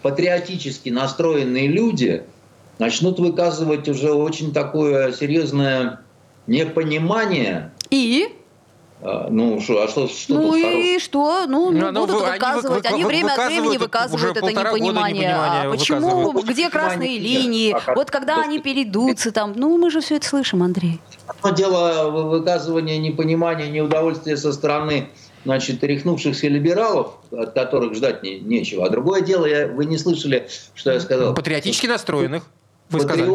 патриотически 0.02 0.88
настроенные 0.88 1.68
люди 1.68 2.24
начнут 2.78 3.18
выказывать 3.18 3.88
уже 3.88 4.12
очень 4.12 4.52
такое 4.52 5.12
серьезное 5.12 6.00
непонимание. 6.46 7.72
И? 7.90 8.28
А, 9.00 9.28
ну, 9.30 9.60
шо, 9.60 9.80
а 9.82 9.86
что, 9.88 10.08
что 10.08 10.34
Ну 10.34 10.42
тут 10.48 10.56
и 10.56 10.62
хорошего? 10.62 10.98
что? 11.00 11.46
Ну, 11.46 11.70
ну, 11.70 11.92
Ну, 11.92 12.00
будут 12.00 12.16
вы- 12.16 12.26
они 12.26 12.32
выказывать. 12.34 12.82
вы- 12.84 12.88
Они, 12.88 13.02
вы- 13.04 13.08
время 13.08 13.32
от 13.32 13.46
времени 13.46 13.76
выказывают 13.76 14.36
это 14.36 14.46
непонимание. 14.50 15.34
А 15.34 15.70
почему? 15.70 16.00
выказывают. 16.30 16.46
Где 16.48 16.68
красные 16.68 17.18
линии? 17.18 17.72
А 17.86 17.94
Вот 17.94 18.10
когда 18.10 18.42
они 18.42 18.58
перейдутся 18.58 19.30
там. 19.30 19.52
Ну, 19.54 19.78
мы 19.78 19.90
же 19.90 20.00
все 20.00 20.16
это 20.16 20.26
слышим, 20.26 20.62
Андрей. 20.64 21.00
Одно 21.28 21.50
дело 21.50 22.10
вы- 22.10 22.28
выказывание 22.28 22.98
непонимания, 22.98 23.68
неудовольствия 23.70 24.36
со 24.36 24.52
стороны 24.52 25.08
значит, 25.44 25.82
рехнувшихся 25.84 26.48
либералов, 26.48 27.12
от 27.30 27.52
которых 27.54 27.94
ждать 27.94 28.22
не- 28.24 28.40
нечего. 28.40 28.84
А 28.84 28.90
другое 28.90 29.20
дело, 29.22 29.46
я, 29.46 29.68
вы 29.68 29.86
не 29.86 29.96
слышали, 29.96 30.48
что 30.74 30.90
я 30.92 31.00
сказал? 31.00 31.32
Патриотически 31.34 31.86
настроенных. 31.86 32.42
Вы 32.90 33.00
сказали. 33.00 33.30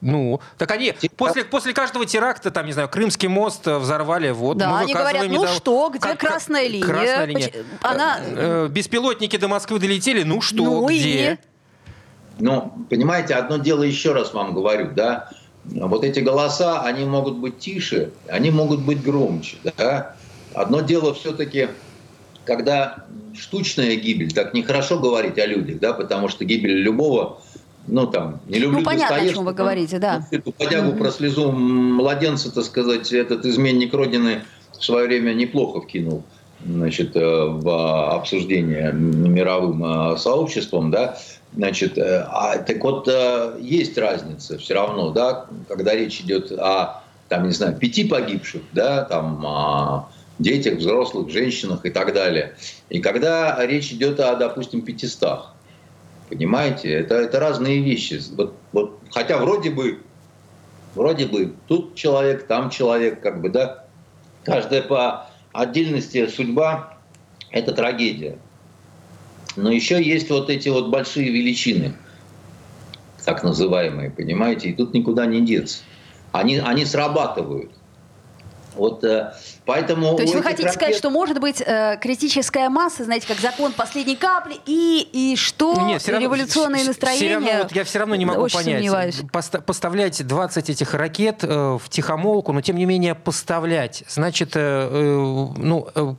Ну, 0.00 0.40
так 0.58 0.70
они 0.72 0.92
Типа- 0.92 1.14
после, 1.16 1.44
после 1.44 1.72
каждого 1.72 2.04
теракта, 2.06 2.50
там, 2.50 2.66
не 2.66 2.72
знаю, 2.72 2.88
Крымский 2.88 3.28
мост 3.28 3.66
э, 3.66 3.78
взорвали, 3.78 4.30
вот. 4.30 4.58
Да, 4.58 4.70
мы 4.70 4.80
они 4.80 4.92
говорят, 4.94 5.26
ну 5.28 5.42
недов- 5.44 5.50
что, 5.54 5.88
где 5.90 5.98
Как- 5.98 6.18
как- 6.18 6.30
красная 6.30 6.66
линия? 6.68 6.84
Красная 6.86 7.24
линия. 7.26 7.46
Поч- 7.48 7.54
Она... 7.82 8.18
Э, 8.22 8.68
Беспилотники 8.70 9.36
до 9.36 9.48
Москвы 9.48 9.78
долетели, 9.78 10.22
ну 10.22 10.40
что, 10.40 10.56
Ну 10.64 10.88
и? 10.88 10.98
где? 10.98 11.38
Но, 12.38 12.74
понимаете, 12.88 13.34
одно 13.34 13.56
дело, 13.58 13.82
еще 13.82 14.12
раз 14.12 14.32
вам 14.32 14.54
говорю, 14.54 14.90
да, 14.94 15.30
вот 15.64 16.04
эти 16.04 16.20
голоса, 16.20 16.82
они 16.82 17.04
могут 17.04 17.36
быть 17.36 17.58
тише, 17.58 18.10
они 18.28 18.50
могут 18.50 18.80
быть 18.80 19.02
громче, 19.02 19.56
да. 19.76 20.16
Одно 20.54 20.80
дело 20.80 21.14
все-таки, 21.14 21.68
когда 22.44 23.04
штучная 23.38 23.94
гибель, 23.96 24.32
так 24.32 24.54
нехорошо 24.54 24.98
говорить 24.98 25.38
о 25.38 25.46
людях, 25.46 25.78
да, 25.80 25.92
потому 25.92 26.28
что 26.28 26.44
гибель 26.44 26.80
любого, 26.82 27.40
ну 27.86 28.06
там, 28.06 28.40
не 28.46 28.58
люблю 28.58 28.78
Ну, 28.78 28.84
понятно, 28.84 29.16
о 29.16 29.28
чем 29.28 29.44
вы 29.44 29.52
говорите, 29.52 29.98
да. 29.98 30.26
ну, 30.30 30.38
Эту 30.38 30.52
подягу 30.52 30.92
про 30.96 31.10
слезу 31.10 31.50
младенца, 31.52 32.54
так 32.54 32.64
сказать, 32.64 33.12
этот 33.12 33.44
изменник 33.46 33.94
Родины 33.94 34.42
в 34.78 34.84
свое 34.84 35.06
время 35.06 35.34
неплохо 35.34 35.80
вкинул 35.80 36.24
значит, 36.66 37.16
э, 37.16 37.20
в 37.20 38.14
обсуждение 38.14 38.92
мировым 38.92 39.84
э, 39.84 40.16
сообществом, 40.18 40.90
да, 40.90 41.18
значит, 41.54 41.98
э, 41.98 42.26
а, 42.28 42.58
так 42.58 42.82
вот, 42.82 43.08
есть 43.60 43.96
разница 43.98 44.58
все 44.58 44.74
равно, 44.74 45.10
да, 45.10 45.46
когда 45.68 45.94
речь 45.94 46.20
идет 46.20 46.52
о, 46.52 47.02
там, 47.28 47.46
не 47.46 47.52
знаю, 47.52 47.76
пяти 47.76 48.04
погибших, 48.04 48.62
да, 48.72 49.04
там, 49.04 49.44
о 49.44 50.08
детях, 50.38 50.78
взрослых, 50.78 51.30
женщинах 51.30 51.84
и 51.84 51.90
так 51.90 52.12
далее, 52.14 52.54
и 52.88 53.00
когда 53.00 53.56
речь 53.66 53.92
идет 53.92 54.20
о, 54.20 54.36
допустим, 54.36 54.82
пятистах, 54.82 55.54
понимаете, 56.30 56.90
это, 56.92 57.16
это 57.16 57.40
разные 57.40 57.80
вещи, 57.80 58.20
вот, 58.36 58.54
вот, 58.72 59.00
хотя 59.10 59.38
вроде 59.38 59.70
бы, 59.70 59.98
вроде 60.94 61.26
бы 61.26 61.54
тут 61.66 61.96
человек, 61.96 62.46
там 62.46 62.70
человек, 62.70 63.20
как 63.20 63.40
бы, 63.40 63.50
да, 63.50 63.84
каждая 64.44 64.82
по 64.82 65.26
отдельности 65.52 66.26
судьба– 66.28 66.96
это 67.50 67.72
трагедия. 67.72 68.38
Но 69.56 69.72
еще 69.72 70.00
есть 70.00 70.30
вот 70.30 70.48
эти 70.48 70.68
вот 70.68 70.90
большие 70.90 71.30
величины, 71.30 71.94
так 73.24 73.42
называемые, 73.42 74.10
понимаете, 74.10 74.70
и 74.70 74.72
тут 74.72 74.94
никуда 74.94 75.26
не 75.26 75.40
деться. 75.40 75.82
Они, 76.30 76.58
они 76.58 76.84
срабатывают. 76.84 77.72
Вот 78.80 79.04
э, 79.04 79.32
поэтому... 79.66 80.16
То 80.16 80.22
есть 80.22 80.34
вы 80.34 80.42
хотите 80.42 80.68
сказать, 80.70 80.88
ракет- 80.94 80.96
что 80.98 81.10
может 81.10 81.38
быть 81.38 81.60
э, 81.60 81.98
критическая 82.00 82.70
масса, 82.70 83.04
знаете, 83.04 83.26
как 83.28 83.38
закон 83.38 83.72
последней 83.72 84.16
капли, 84.16 84.56
и, 84.64 85.06
и 85.12 85.36
что 85.36 85.74
Ну, 85.74 85.86
Нет, 85.86 86.00
всё 86.00 86.12
равно- 86.12 86.24
революционные 86.24 86.84
настроения? 86.84 87.34
равно 87.34 87.50
вот 87.64 87.72
я 87.76 87.84
все 87.84 87.98
равно 87.98 88.14
не 88.14 88.24
могу 88.24 88.40
Очень 88.40 88.56
понять. 88.56 88.74
сомневаюсь. 88.76 89.20
Поста- 89.32 89.60
поставлять 89.60 90.26
20 90.26 90.70
этих 90.70 90.94
ракет 90.94 91.44
э, 91.44 91.78
в 91.78 91.88
тихомолку, 91.90 92.52
но 92.54 92.62
тем 92.62 92.76
не 92.76 92.86
менее 92.86 93.14
поставлять, 93.14 94.02
значит, 94.08 94.52
э, 94.56 94.60
э, 94.90 95.14
ну, 95.58 95.86
э, 95.94 96.14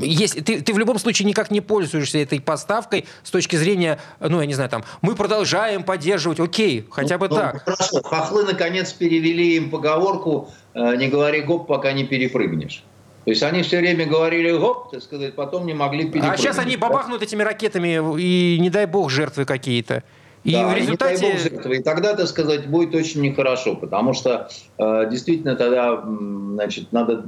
если 0.00 0.40
ты, 0.40 0.62
ты 0.62 0.72
в 0.72 0.78
любом 0.78 0.98
случае 0.98 1.28
никак 1.28 1.50
не 1.50 1.60
пользуешься 1.60 2.18
этой 2.18 2.40
поставкой 2.40 3.04
с 3.22 3.30
точки 3.30 3.56
зрения, 3.56 3.98
ну, 4.18 4.40
я 4.40 4.46
не 4.46 4.54
знаю, 4.54 4.70
там, 4.70 4.84
мы 5.02 5.14
продолжаем 5.14 5.82
поддерживать, 5.84 6.40
окей, 6.40 6.86
хотя 6.90 7.18
бы 7.18 7.28
Ну, 7.28 7.36
так. 7.36 7.62
Хорошо, 7.62 8.02
хохлы 8.02 8.44
наконец 8.44 8.92
перевели 8.92 9.54
им 9.56 9.70
поговорку 9.70 10.50
«не 10.96 11.08
говори 11.08 11.40
гоп, 11.42 11.66
пока 11.66 11.92
не 11.92 12.04
перепрыгнешь». 12.04 12.84
То 13.24 13.30
есть 13.30 13.42
они 13.42 13.62
все 13.62 13.78
время 13.78 14.06
говорили 14.06 14.56
гоп, 14.56 14.92
так 14.92 15.02
сказать, 15.02 15.34
потом 15.34 15.66
не 15.66 15.74
могли 15.74 16.04
перепрыгнуть. 16.04 16.34
А 16.34 16.36
сейчас 16.36 16.60
они 16.60 16.76
бабахнут 16.76 17.22
этими 17.22 17.42
ракетами, 17.42 18.20
и 18.20 18.56
не 18.60 18.70
дай 18.70 18.86
бог 18.86 19.10
жертвы 19.10 19.44
какие-то. 19.44 20.04
И 20.44 20.52
Да, 20.52 20.68
в 20.68 20.76
и 20.76 20.82
не 20.82 20.96
дай 20.96 21.14
результате... 21.14 21.32
бог 21.32 21.40
жертвы. 21.40 21.76
И 21.76 21.82
тогда, 21.82 22.14
так 22.14 22.28
сказать, 22.28 22.68
будет 22.68 22.94
очень 22.94 23.22
нехорошо, 23.22 23.74
потому 23.74 24.12
что 24.12 24.48
э, 24.78 25.08
действительно 25.10 25.56
тогда 25.56 26.04
значит, 26.04 26.92
надо, 26.92 27.26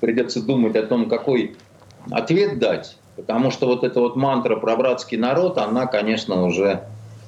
придется 0.00 0.42
думать 0.42 0.74
о 0.74 0.82
том, 0.82 1.08
какой 1.08 1.54
ответ 2.10 2.58
дать, 2.58 2.96
потому 3.14 3.52
что 3.52 3.66
вот 3.66 3.84
эта 3.84 4.00
вот 4.00 4.16
мантра 4.16 4.56
про 4.56 4.74
братский 4.74 5.16
народ, 5.16 5.58
она, 5.58 5.86
конечно, 5.86 6.44
уже 6.44 6.64
э, 6.64 6.80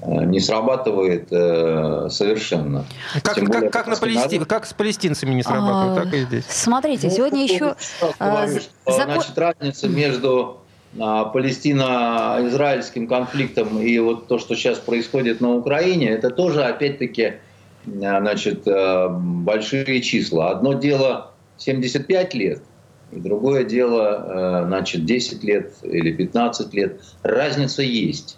не 0.07 0.39
срабатывает 0.41 1.29
э, 1.33 2.09
совершенно. 2.11 2.85
Как, 3.23 3.35
Тем 3.35 3.47
более 3.47 3.71
как, 3.71 3.87
как, 3.87 4.01
на 4.01 4.07
Палести- 4.07 4.45
как 4.45 4.67
с 4.67 4.73
палестинцами 4.73 5.35
не 5.35 5.43
срабатывает, 5.43 5.99
А, 5.99 6.05
так 6.05 6.15
и 6.15 6.23
здесь. 6.25 6.45
Смотрите, 6.49 7.09
Ну, 7.09 7.15
сегодня 7.15 7.43
еще 7.45 7.75
сразу 7.79 8.15
а, 8.19 8.31
говорю, 8.31 8.53
з- 8.53 8.61
что, 8.63 8.93
закон- 8.93 9.15
значит, 9.15 9.39
разница 9.39 9.89
между 9.89 10.61
а, 11.01 11.25
палестино-израильским 11.27 13.07
конфликтом 13.09 13.81
и 13.81 13.99
вот 13.99 14.27
то, 14.29 14.39
что 14.39 14.55
сейчас 14.55 14.79
происходит 14.79 15.41
на 15.41 15.55
Украине, 15.55 16.11
это 16.11 16.31
тоже, 16.31 16.65
опять-таки, 16.65 17.35
а, 17.87 18.21
значит, 18.21 18.63
а, 18.67 19.09
большие 19.09 20.01
числа. 20.03 20.51
Одно 20.51 20.75
дело 20.75 21.33
75 21.57 22.35
лет, 22.35 22.63
и 23.13 23.19
другое 23.21 23.65
дело, 23.65 24.07
а, 24.17 24.65
значит, 24.67 25.05
10 25.05 25.43
лет 25.45 25.73
или 25.83 26.13
15 26.13 26.73
лет. 26.75 27.01
Разница 27.23 27.83
есть. 27.83 28.38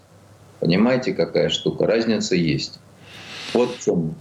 Понимаете, 0.61 1.13
какая 1.15 1.49
штука? 1.49 1.87
Разница 1.87 2.35
есть. 2.37 2.79
Вот 3.53 3.75
в 3.77 3.85
чем 3.85 4.15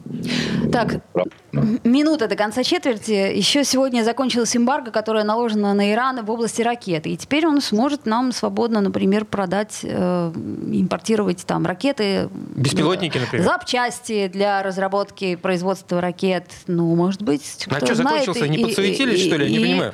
Так, 0.71 1.03
проблема. 1.13 1.77
Минута 1.83 2.27
до 2.27 2.35
конца 2.35 2.63
четверти. 2.63 3.11
Еще 3.11 3.63
сегодня 3.63 4.01
закончилась 4.03 4.55
эмбарго, 4.57 4.89
которая 4.89 5.23
наложена 5.23 5.75
на 5.75 5.91
Иран 5.91 6.25
в 6.25 6.31
области 6.31 6.63
ракеты. 6.63 7.11
И 7.11 7.17
теперь 7.17 7.45
он 7.45 7.61
сможет 7.61 8.07
нам 8.07 8.31
свободно, 8.31 8.81
например, 8.81 9.25
продать, 9.25 9.81
э, 9.83 10.31
импортировать 10.71 11.45
там 11.45 11.67
ракеты. 11.67 12.29
Беспилотники, 12.55 13.17
э, 13.17 13.21
например. 13.21 13.45
Запчасти 13.45 14.29
для 14.29 14.63
разработки 14.63 15.35
производства 15.35 16.01
ракет. 16.01 16.45
Ну, 16.65 16.95
может 16.95 17.21
быть, 17.21 17.67
А 17.69 17.75
что, 17.85 17.93
знает, 17.93 18.21
закончился? 18.25 18.45
и- 18.45 18.49
Не 18.49 18.63
подсуетились, 18.63 19.21
и- 19.21 19.27
что 19.27 19.35
ли? 19.35 19.45
Я 19.45 19.51
не 19.51 19.57
и- 19.57 19.67
понимаю. 19.69 19.93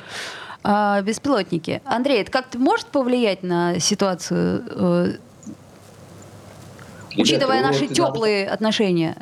а, 0.64 1.02
беспилотники. 1.02 1.82
Андрей, 1.84 2.22
это 2.22 2.30
как-то 2.32 2.58
может 2.58 2.86
повлиять 2.86 3.42
на 3.42 3.78
ситуацию, 3.80 5.18
Ребята, 7.16 7.22
учитывая 7.22 7.56
вы 7.60 7.66
наши 7.66 7.80
вот 7.80 7.86
иногда- 7.98 8.06
теплые 8.06 8.48
отношения? 8.48 9.16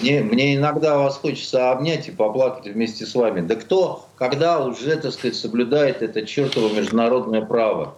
Мне, 0.00 0.20
мне 0.22 0.56
иногда 0.56 0.96
вас 0.98 1.16
хочется 1.16 1.70
обнять 1.70 2.08
и 2.08 2.10
поплакать 2.12 2.66
вместе 2.72 3.04
с 3.04 3.14
вами. 3.14 3.42
Да 3.42 3.56
кто, 3.56 4.06
когда 4.16 4.64
уже, 4.64 4.96
так 4.96 5.12
сказать, 5.12 5.36
соблюдает 5.36 6.02
это 6.02 6.24
чертово 6.26 6.72
международное 6.72 7.42
право? 7.42 7.94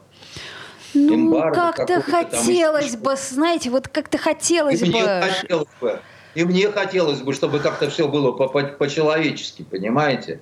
Ну, 0.93 1.41
как-то 1.53 1.87
там 1.87 2.03
хотелось 2.03 2.87
еще. 2.89 2.99
бы, 2.99 3.17
знаете, 3.17 3.71
вот 3.71 3.89
как-то 3.89 4.17
И 4.17 4.21
хотелось 4.21 4.81
мне 4.83 5.03
бы. 5.03 5.23
хотелось 5.23 5.69
бы, 5.81 6.01
и 6.35 6.45
мне 6.45 6.69
хотелось 6.71 7.21
бы, 7.21 7.33
чтобы 7.33 7.59
как-то 7.61 7.91
все 7.91 8.07
было 8.09 8.33
по- 8.33 8.49
по- 8.49 8.63
по-человечески, 8.65 9.63
понимаете? 9.63 10.41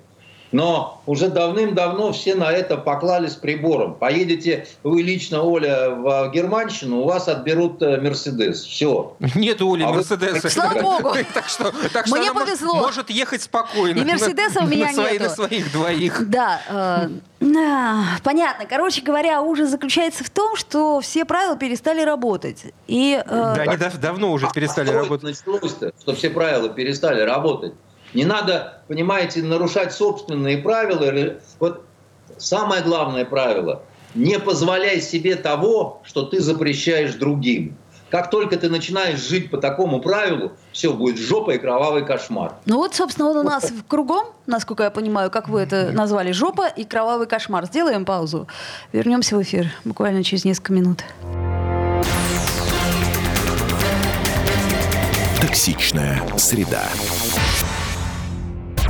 Но 0.53 1.01
уже 1.07 1.29
давным-давно 1.29 2.13
все 2.13 2.35
на 2.35 2.51
это 2.51 2.77
поклали 2.77 3.27
с 3.27 3.33
прибором. 3.33 3.95
Поедете 3.95 4.67
вы 4.83 5.01
лично, 5.01 5.41
Оля, 5.41 5.89
в 5.89 6.31
Германщину, 6.31 6.99
у 7.01 7.05
вас 7.05 7.27
отберут 7.27 7.81
э, 7.81 7.99
Мерседес. 7.99 8.63
Все. 8.63 9.15
Нет 9.35 9.61
у 9.63 9.73
Оли 9.73 9.83
А 9.83 9.87
вы- 9.89 9.95
Мерседеса. 9.95 10.49
Слава 10.49 10.79
богу. 10.81 11.09
Так 11.33 11.49
что, 11.49 11.73
так 11.91 12.05
что 12.05 12.15
Мне 12.15 12.31
повезло. 12.31 12.75
может 12.75 13.09
ехать 13.09 13.41
спокойно. 13.41 13.97
И 13.99 14.05
Мерседеса 14.05 14.59
у 14.63 14.67
меня 14.67 14.87
на, 14.87 14.93
свои- 14.93 15.13
нету. 15.13 15.23
на 15.23 15.29
своих 15.31 15.71
двоих. 15.73 16.23
Да, 16.29 16.61
э, 17.41 17.45
а, 17.57 18.03
понятно. 18.23 18.65
Короче 18.69 19.01
говоря, 19.01 19.41
ужас 19.41 19.69
заключается 19.69 20.23
в 20.23 20.29
том, 20.29 20.55
что 20.55 21.01
все 21.01 21.25
правила 21.25 21.55
перестали 21.57 22.01
работать. 22.01 22.63
И 22.87 23.19
э, 23.19 23.27
Да, 23.27 23.53
они 23.63 23.77
дав- 23.77 23.97
давно 23.99 24.31
уже 24.31 24.47
перестали 24.53 24.89
А 24.91 24.93
работать. 24.93 25.35
началось-то, 25.45 25.91
что 25.99 26.13
все 26.15 26.29
правила 26.29 26.69
перестали 26.69 27.21
работать? 27.21 27.73
Не 28.13 28.25
надо, 28.25 28.81
понимаете, 28.87 29.41
нарушать 29.41 29.93
собственные 29.93 30.59
правила. 30.59 31.37
Вот 31.59 31.85
самое 32.37 32.83
главное 32.83 33.25
правило– 33.25 33.81
не 34.15 34.39
позволяй 34.39 35.01
себе 35.01 35.35
того, 35.35 36.01
что 36.03 36.23
ты 36.23 36.39
запрещаешь 36.39 37.13
другим. 37.15 37.75
Как 38.09 38.29
только 38.29 38.57
ты 38.57 38.69
начинаешь 38.69 39.19
жить 39.19 39.49
по 39.49 39.57
такому 39.57 39.99
правилу, 39.99 40.51
все 40.71 40.93
будет 40.93 41.17
жопа 41.17 41.51
и 41.51 41.57
кровавый 41.57 42.05
кошмар. 42.05 42.53
Ну 42.67 42.77
вот, 42.77 42.93
собственно, 42.93 43.29
он 43.29 43.37
у 43.37 43.43
нас 43.43 43.71
кругом, 43.87 44.27
насколько 44.45 44.83
я 44.83 44.91
понимаю, 44.91 45.31
как 45.31 45.49
вы 45.49 45.61
это 45.61 45.91
назвали, 45.91 46.31
жопа 46.31 46.67
и 46.67 46.83
кровавый 46.83 47.25
кошмар. 47.25 47.65
Сделаем 47.65 48.05
паузу. 48.05 48.47
Вернемся 48.91 49.35
в 49.35 49.41
эфир 49.41 49.71
буквально 49.83 50.23
через 50.23 50.45
несколько 50.45 50.73
минут. 50.73 51.03
Токсичная 55.41 56.21
среда. 56.37 56.83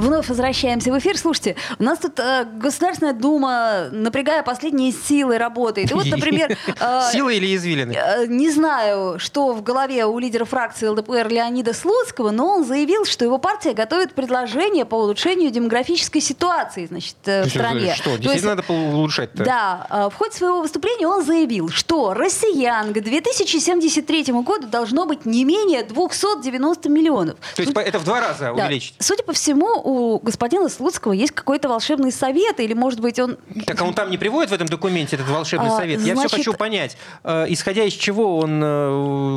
Вновь 0.00 0.28
возвращаемся 0.28 0.90
в 0.90 0.98
эфир. 0.98 1.18
Слушайте, 1.18 1.56
у 1.78 1.82
нас 1.82 1.98
тут 1.98 2.18
э, 2.18 2.46
Государственная 2.54 3.12
Дума, 3.12 3.88
напрягая 3.92 4.42
последние 4.42 4.92
силы, 4.92 5.36
работает. 5.36 5.90
И 5.90 5.94
вот, 5.94 6.06
например... 6.06 6.56
Э, 6.80 7.02
Силы 7.12 7.36
или 7.36 7.54
извилины? 7.54 7.92
Э, 7.92 8.26
не 8.26 8.50
знаю, 8.50 9.18
что 9.18 9.52
в 9.52 9.62
голове 9.62 10.06
у 10.06 10.18
лидера 10.18 10.44
фракции 10.44 10.86
ЛДПР 10.86 11.28
Леонида 11.28 11.74
Слуцкого, 11.74 12.30
но 12.30 12.54
он 12.54 12.64
заявил, 12.64 13.04
что 13.04 13.24
его 13.24 13.38
партия 13.38 13.72
готовит 13.72 14.14
предложение 14.14 14.84
по 14.84 14.94
улучшению 14.94 15.50
демографической 15.50 16.20
ситуации 16.20 16.86
значит, 16.86 17.16
э, 17.26 17.44
в 17.44 17.48
стране. 17.48 17.94
Что, 17.94 18.16
действительно 18.16 18.32
есть, 18.32 18.44
надо 18.44 18.64
улучшать-то? 18.68 19.44
Да. 19.44 19.86
Э, 19.90 20.10
в 20.10 20.14
ходе 20.14 20.32
своего 20.36 20.62
выступления 20.62 21.06
он 21.06 21.24
заявил, 21.24 21.68
что 21.68 22.14
россиян 22.14 22.94
к 22.94 23.00
2073 23.00 24.22
году 24.42 24.68
должно 24.68 25.06
быть 25.06 25.26
не 25.26 25.44
менее 25.44 25.82
290 25.82 26.88
миллионов. 26.88 27.36
То 27.56 27.62
есть 27.62 27.76
это 27.76 27.98
в 27.98 28.04
два 28.04 28.20
раза 28.20 28.52
увеличить? 28.52 28.94
Да. 28.98 29.04
Судя 29.04 29.22
по 29.24 29.32
всему, 29.32 29.89
у 29.90 30.18
господина 30.20 30.68
Слуцкого 30.68 31.12
есть 31.12 31.32
какой-то 31.32 31.68
волшебный 31.68 32.12
совет, 32.12 32.60
или, 32.60 32.72
может 32.72 33.00
быть, 33.00 33.18
он... 33.18 33.38
Так 33.66 33.80
а 33.80 33.84
он 33.84 33.94
там 33.94 34.10
не 34.10 34.18
приводит 34.18 34.50
в 34.50 34.54
этом 34.54 34.68
документе 34.68 35.16
этот 35.16 35.28
волшебный 35.28 35.70
а, 35.70 35.76
совет? 35.76 36.00
Значит, 36.00 36.16
Я 36.16 36.28
все 36.28 36.36
хочу 36.36 36.54
понять, 36.54 36.96
э, 37.24 37.46
исходя 37.48 37.84
из 37.84 37.92
чего 37.92 38.38
он 38.38 38.62
э, 38.62 38.90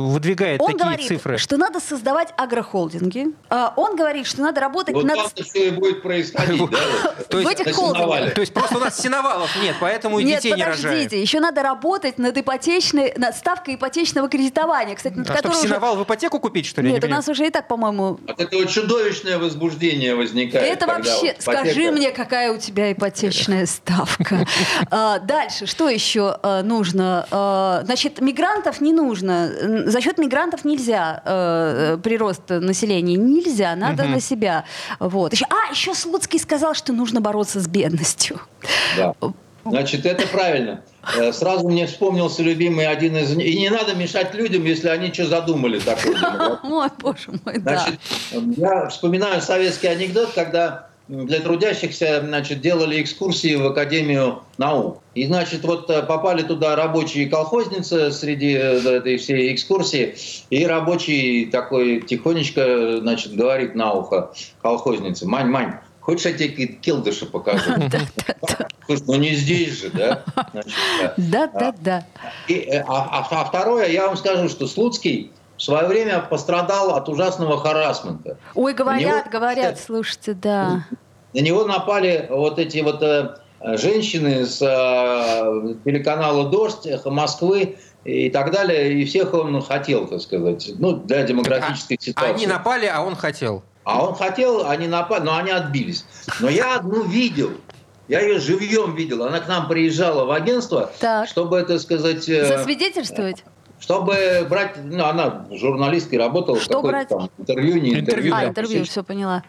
выдвигает 0.08 0.60
он 0.60 0.72
такие 0.72 0.84
говорит, 0.84 1.06
цифры. 1.06 1.38
что 1.38 1.56
надо 1.56 1.80
создавать 1.80 2.32
агрохолдинги. 2.36 3.28
Э, 3.50 3.68
он 3.76 3.96
говорит, 3.96 4.26
что 4.26 4.42
надо 4.42 4.60
работать 4.60 4.94
вот 4.94 5.04
над... 5.04 5.18
Все 5.34 5.68
и 5.68 5.70
будет 5.70 6.02
происходить, 6.02 6.60
да? 6.70 6.78
В 7.30 7.46
этих 7.46 7.74
холдингах. 7.74 8.34
То 8.34 8.40
есть 8.40 8.54
просто 8.54 8.76
у 8.76 8.80
нас 8.80 8.98
синовалов 8.98 9.50
нет, 9.62 9.76
поэтому 9.80 10.18
и 10.18 10.24
детей 10.24 10.52
не 10.52 10.64
рожают. 10.64 10.82
подождите, 10.82 11.20
еще 11.20 11.40
надо 11.40 11.62
работать 11.62 12.18
над 12.18 12.36
ипотечной, 12.36 13.14
над 13.16 13.36
ставкой 13.36 13.74
ипотечного 13.74 14.28
кредитования. 14.28 14.94
Кстати, 14.94 15.14
над 15.14 15.30
а 15.30 15.38
чтобы 15.38 15.54
синовал 15.54 15.96
в 15.96 16.04
ипотеку 16.04 16.38
купить, 16.38 16.66
что 16.66 16.80
ли? 16.80 16.92
Нет, 16.92 17.04
у 17.04 17.08
нас 17.08 17.28
уже 17.28 17.46
и 17.46 17.50
так, 17.50 17.68
по-моему... 17.68 18.18
От 18.26 18.40
этого 18.40 18.66
чудовищное 18.66 19.38
возбуждение 19.38 20.14
возникает. 20.14 20.33
Это 20.42 20.86
вообще, 20.86 21.36
скажи 21.38 21.90
мне, 21.90 22.10
какая 22.10 22.52
у 22.52 22.58
тебя 22.58 22.92
ипотечная 22.92 23.66
ставка. 23.66 24.46
А, 24.90 25.18
дальше, 25.18 25.66
что 25.66 25.88
еще 25.88 26.36
а, 26.42 26.62
нужно? 26.62 27.26
А, 27.30 27.82
значит, 27.84 28.20
мигрантов 28.20 28.80
не 28.80 28.92
нужно. 28.92 29.50
За 29.86 30.00
счет 30.00 30.18
мигрантов 30.18 30.64
нельзя 30.64 31.22
прирост 32.02 32.48
населения. 32.48 33.16
Нельзя, 33.16 33.74
надо 33.76 34.04
на 34.04 34.20
себя. 34.20 34.64
Вот. 34.98 35.34
А, 35.48 35.70
еще 35.70 35.94
Слуцкий 35.94 36.38
сказал, 36.38 36.74
что 36.74 36.92
нужно 36.92 37.20
бороться 37.20 37.60
с 37.60 37.66
бедностью. 37.66 38.40
Да. 38.96 39.14
Значит, 39.64 40.04
это 40.06 40.26
правильно. 40.26 40.82
Э, 41.16 41.32
сразу 41.32 41.68
мне 41.68 41.86
вспомнился 41.86 42.42
любимый 42.42 42.86
один 42.86 43.16
из... 43.16 43.32
И 43.36 43.58
не 43.58 43.70
надо 43.70 43.94
мешать 43.94 44.34
людям, 44.34 44.64
если 44.64 44.88
они 44.88 45.12
что 45.12 45.26
задумали 45.26 45.78
такое. 45.78 46.58
Ой, 46.62 46.88
боже 47.00 47.30
мой. 47.44 47.58
Значит, 47.58 47.98
я 48.56 48.88
вспоминаю 48.88 49.40
советский 49.40 49.88
анекдот, 49.88 50.30
когда 50.34 50.88
для 51.08 51.40
трудящихся 51.40 52.22
значит, 52.24 52.62
делали 52.62 53.02
экскурсии 53.02 53.54
в 53.56 53.66
Академию 53.66 54.42
наук. 54.56 55.02
И, 55.14 55.26
значит, 55.26 55.62
вот 55.62 55.90
э, 55.90 56.02
попали 56.02 56.42
туда 56.42 56.76
рабочие 56.76 57.26
колхозницы 57.28 58.10
среди 58.10 58.54
э, 58.54 58.78
этой 58.78 59.18
всей 59.18 59.54
экскурсии, 59.54 60.14
и 60.48 60.64
рабочий 60.64 61.46
такой 61.46 62.00
тихонечко, 62.00 63.00
значит, 63.00 63.34
говорит 63.34 63.74
на 63.74 63.92
ухо 63.92 64.32
колхознице, 64.62 65.26
«Мань, 65.26 65.48
Мань, 65.48 65.74
Хочешь, 66.04 66.26
я 66.26 66.32
тебе 66.32 66.66
келдыша 66.66 67.26
покажу? 67.26 67.70
Ну 69.06 69.14
не 69.14 69.34
здесь 69.34 69.80
же, 69.80 69.88
да? 69.88 70.22
Да, 71.16 71.46
да, 71.46 71.74
да. 71.80 72.04
А, 72.86 73.08
а, 73.10 73.26
а 73.30 73.44
второе, 73.44 73.88
я 73.88 74.06
вам 74.06 74.18
скажу, 74.18 74.50
что 74.50 74.66
Слуцкий 74.66 75.32
в 75.56 75.62
свое 75.62 75.86
время 75.86 76.20
пострадал 76.20 76.94
от 76.94 77.08
ужасного 77.08 77.58
харасмента. 77.58 78.36
Ой, 78.54 78.74
говорят, 78.74 79.30
говорят, 79.30 79.80
слушайте, 79.80 80.34
да. 80.34 80.84
На 81.32 81.40
него 81.40 81.64
напали 81.64 82.26
вот 82.28 82.58
эти 82.58 82.80
вот 82.80 83.02
э, 83.02 83.36
женщины 83.78 84.44
с 84.44 84.60
э, 84.60 85.74
телеканала 85.86 86.50
«Дождь», 86.50 86.84
«Эхо 86.84 87.08
Москвы», 87.08 87.78
и 88.04 88.28
так 88.28 88.52
далее, 88.52 88.92
и 88.92 89.04
всех 89.06 89.32
он 89.32 89.62
хотел, 89.62 90.06
так 90.06 90.20
сказать, 90.20 90.70
ну, 90.78 90.92
для 90.92 91.22
демографической 91.22 91.96
а, 91.98 92.04
ситуации. 92.04 92.34
Они 92.34 92.46
напали, 92.46 92.84
а 92.84 93.00
он 93.00 93.16
хотел. 93.16 93.62
А 93.84 94.02
он 94.04 94.14
хотел, 94.14 94.66
они 94.66 94.88
напали, 94.88 95.22
но 95.22 95.36
они 95.36 95.50
отбились. 95.50 96.04
Но 96.40 96.48
я 96.48 96.76
одну 96.76 97.04
видел. 97.04 97.52
Я 98.08 98.20
ее 98.20 98.38
живьем 98.38 98.94
видел. 98.94 99.24
Она 99.24 99.40
к 99.40 99.48
нам 99.48 99.68
приезжала 99.68 100.24
в 100.24 100.30
агентство, 100.30 100.90
так. 101.00 101.28
чтобы, 101.28 101.58
это 101.58 101.78
сказать... 101.78 102.28
Э, 102.28 102.46
Засвидетельствовать? 102.46 103.44
Чтобы 103.78 104.46
брать... 104.48 104.76
Ну, 104.82 105.04
она 105.04 105.46
журналисткой 105.50 106.18
работала. 106.18 106.58
Что 106.60 106.82
брать? 106.82 107.08
Там, 107.08 107.30
интервью, 107.38 107.78
не 107.78 108.00
интервью. 108.00 108.34
А, 108.34 108.46
интервью, 108.46 108.84
все 108.84 109.02
поняла. 109.02 109.42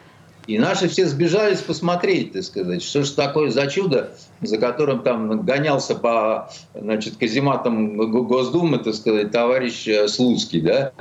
И 0.48 0.60
наши 0.60 0.88
все 0.88 1.08
сбежались 1.08 1.60
посмотреть, 1.60 2.34
так 2.34 2.44
сказать, 2.44 2.84
что 2.84 3.04
же 3.04 3.12
такое 3.14 3.50
за 3.50 3.66
чудо, 3.68 4.12
за 4.42 4.58
которым 4.58 5.02
там 5.02 5.42
гонялся 5.44 5.96
по 5.96 6.52
значит, 6.76 7.18
казематам 7.18 7.98
Госдумы, 8.28 8.78
так 8.78 8.94
сказать, 8.94 9.32
товарищ 9.32 9.88
э, 9.88 10.08
Слуцкий, 10.08 10.62
да. 10.62 10.92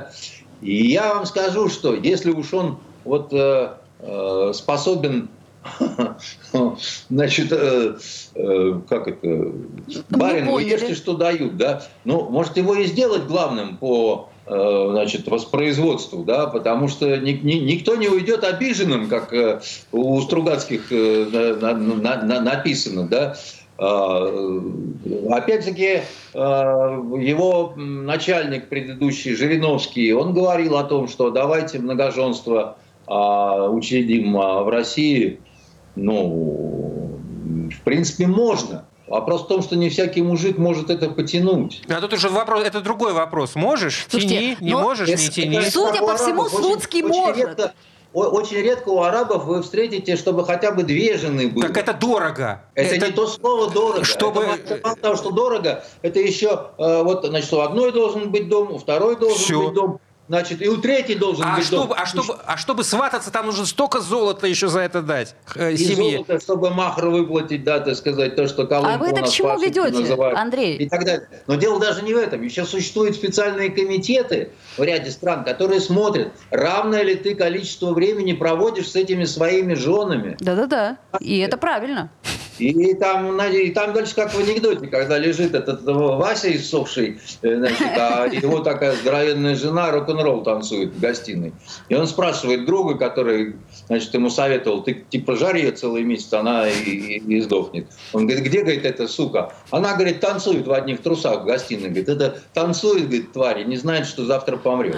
И 0.61 0.87
я 0.87 1.13
вам 1.13 1.25
скажу, 1.25 1.69
что 1.69 1.93
если 1.93 2.31
уж 2.31 2.53
он 2.53 2.79
вот 3.05 3.31
э, 3.31 3.69
э, 3.99 4.51
способен 4.53 5.29
Значит, 7.09 7.51
э, 7.51 7.95
э, 8.35 8.79
как 8.87 9.07
это, 9.07 9.51
барин, 10.09 10.51
вы 10.51 10.63
ешьте, 10.63 10.95
что 10.95 11.15
дают, 11.15 11.57
да? 11.57 11.83
Ну, 12.03 12.29
может, 12.29 12.57
его 12.57 12.75
и 12.75 12.85
сделать 12.85 13.25
главным 13.25 13.77
по 13.77 14.29
э, 14.45 14.87
значит, 14.91 15.27
воспроизводству, 15.27 16.23
да, 16.23 16.47
потому 16.47 16.87
что 16.87 17.17
ни, 17.17 17.31
ни, 17.31 17.53
никто 17.53 17.95
не 17.95 18.07
уйдет 18.07 18.43
обиженным, 18.43 19.07
как 19.07 19.33
э, 19.33 19.61
у 19.91 20.21
Стругацких 20.21 20.91
на, 20.91 21.73
на, 21.73 22.21
на, 22.21 22.41
написано, 22.41 23.07
да. 23.07 23.37
А, 23.77 24.61
опять-таки, 25.31 26.03
его 26.33 27.73
начальник 27.75 28.69
предыдущий, 28.69 29.35
Жириновский, 29.35 30.13
он 30.13 30.33
говорил 30.33 30.77
о 30.77 30.85
том, 30.85 31.09
что 31.09 31.29
давайте 31.29 31.79
многоженство 31.79 32.77
а, 33.07 33.69
учредим 33.69 34.37
а, 34.37 34.63
в 34.63 34.69
России, 34.69 35.39
ну, 35.95 37.19
в 37.71 37.81
принципе, 37.83 38.27
можно. 38.27 38.85
Вопрос 39.07 39.43
в 39.43 39.47
том, 39.47 39.61
что 39.61 39.75
не 39.75 39.89
всякий 39.89 40.23
мужик 40.23 40.57
может 40.57 40.89
это 40.89 41.09
потянуть. 41.09 41.83
А 41.87 42.01
тут 42.01 42.13
уже 42.13 42.29
вопрос, 42.29 42.65
это 42.65 42.81
другой 42.81 43.13
вопрос. 43.13 43.55
Можешь? 43.55 44.07
Слушайте, 44.09 44.35
тяни, 44.35 44.57
не 44.61 44.73
можешь, 44.73 45.07
не 45.07 45.29
тяни. 45.29 45.61
Судя 45.61 45.99
по 45.99 46.15
всему, 46.15 46.45
Слуцкий 46.45 47.03
очень, 47.03 47.15
может. 47.15 47.37
Очень 47.37 47.47
редко, 47.47 47.73
очень 48.13 48.57
редко 48.57 48.89
у 48.89 49.01
арабов 49.03 49.45
вы 49.45 49.61
встретите, 49.61 50.15
чтобы 50.15 50.43
хотя 50.43 50.71
бы 50.71 50.83
две 50.83 51.17
жены 51.17 51.49
были. 51.49 51.67
Так 51.67 51.77
это 51.77 51.93
дорого. 51.93 52.63
Это, 52.73 52.95
это 52.95 53.07
не 53.07 53.11
то 53.13 53.27
слово 53.27 53.69
дорого. 53.69 54.03
Чтобы... 54.03 54.41
Это 54.41 54.79
мало 54.83 54.95
того, 54.95 55.15
что 55.15 55.31
дорого, 55.31 55.83
это 56.01 56.19
еще 56.19 56.71
э, 56.77 57.03
вот, 57.03 57.25
значит, 57.25 57.53
у 57.53 57.59
одной 57.59 57.91
должен 57.91 58.31
быть 58.31 58.49
дом, 58.49 58.71
у 58.71 58.79
второй 58.79 59.17
должен 59.17 59.37
Все. 59.37 59.65
быть 59.65 59.73
дом. 59.73 59.99
Значит, 60.27 60.61
и 60.61 60.67
у 60.67 60.77
третьей 60.77 61.15
должен 61.15 61.45
а 61.45 61.55
быть 61.55 61.65
чтобы, 61.65 61.89
дом. 61.89 61.97
А 61.99 62.05
чтобы, 62.05 62.39
а 62.45 62.57
чтобы 62.57 62.83
свататься, 62.83 63.31
там 63.31 63.45
нужно 63.45 63.65
столько 63.65 63.99
золота 63.99 64.47
еще 64.47 64.69
за 64.69 64.79
это 64.79 65.03
дать 65.03 65.35
э, 65.53 65.73
и 65.73 65.77
семье. 65.77 66.17
золото, 66.17 66.39
чтобы 66.39 66.71
махр 66.71 67.07
выплатить, 67.07 67.63
да, 67.63 67.79
так 67.79 67.95
сказать, 67.95 68.35
то, 68.35 68.47
что 68.47 68.65
Колумб 68.65 68.91
А 68.91 68.97
вы 68.97 69.09
это 69.09 69.21
к 69.21 69.29
чему 69.29 69.57
ведете, 69.59 69.99
называют, 69.99 70.39
Андрей? 70.39 70.77
И 70.77 70.89
так 70.89 71.05
далее. 71.05 71.27
Но 71.45 71.55
дело 71.55 71.79
даже 71.79 72.01
не 72.01 72.13
в 72.13 72.17
этом. 72.17 72.41
Еще 72.41 72.65
существуют 72.65 73.15
специальные 73.15 73.69
комитеты 73.69 74.49
в 74.77 74.83
ряде 74.83 75.11
стран, 75.11 75.43
которые 75.43 75.79
смотрят, 75.79 76.33
равное 76.49 77.03
ли 77.03 77.15
ты 77.15 77.35
количество 77.35 77.93
времени 77.93 78.33
проводишь 78.33 78.89
с 78.89 78.95
этими 78.95 79.25
своими 79.25 79.75
женами. 79.75 80.37
Да-да-да. 80.39 80.97
И 81.19 81.37
это 81.37 81.57
правильно. 81.57 82.09
И 82.57 82.93
там, 82.95 83.41
и 83.41 83.69
там 83.71 83.93
дальше 83.93 84.15
как 84.15 84.33
в 84.33 84.39
анекдоте, 84.39 84.87
когда 84.87 85.17
лежит 85.17 85.53
этот 85.53 85.83
Вася 85.83 86.55
иссохший, 86.55 87.19
э, 87.41 87.55
значит, 87.57 87.87
а 87.97 88.25
его 88.25 88.59
такая 88.59 88.95
здоровенная 88.95 89.55
жена 89.55 89.91
рок-н-ролл 89.91 90.43
танцует 90.43 90.93
в 90.93 90.99
гостиной. 90.99 91.53
И 91.89 91.95
он 91.95 92.07
спрашивает 92.07 92.65
друга, 92.65 92.95
который, 92.95 93.55
значит, 93.87 94.13
ему 94.13 94.29
советовал, 94.29 94.83
ты 94.83 95.05
типа 95.09 95.35
жарь 95.35 95.57
ее 95.57 95.71
целый 95.71 96.03
месяц, 96.03 96.33
она 96.33 96.67
и, 96.67 96.73
и, 96.73 97.17
и 97.17 97.41
сдохнет. 97.41 97.87
Он 98.13 98.25
говорит, 98.25 98.45
где, 98.45 98.61
говорит, 98.61 98.85
эта 98.85 99.07
сука? 99.07 99.53
Она, 99.71 99.93
говорит, 99.95 100.19
танцует 100.19 100.67
в 100.67 100.71
одних 100.71 101.01
трусах 101.01 101.41
в 101.41 101.45
гостиной. 101.45 101.89
Говорит, 101.89 102.09
это 102.09 102.41
танцует, 102.53 103.03
говорит, 103.03 103.33
тварь, 103.33 103.61
и 103.61 103.65
не 103.65 103.77
знает, 103.77 104.07
что 104.07 104.25
завтра 104.25 104.57
помрет. 104.57 104.97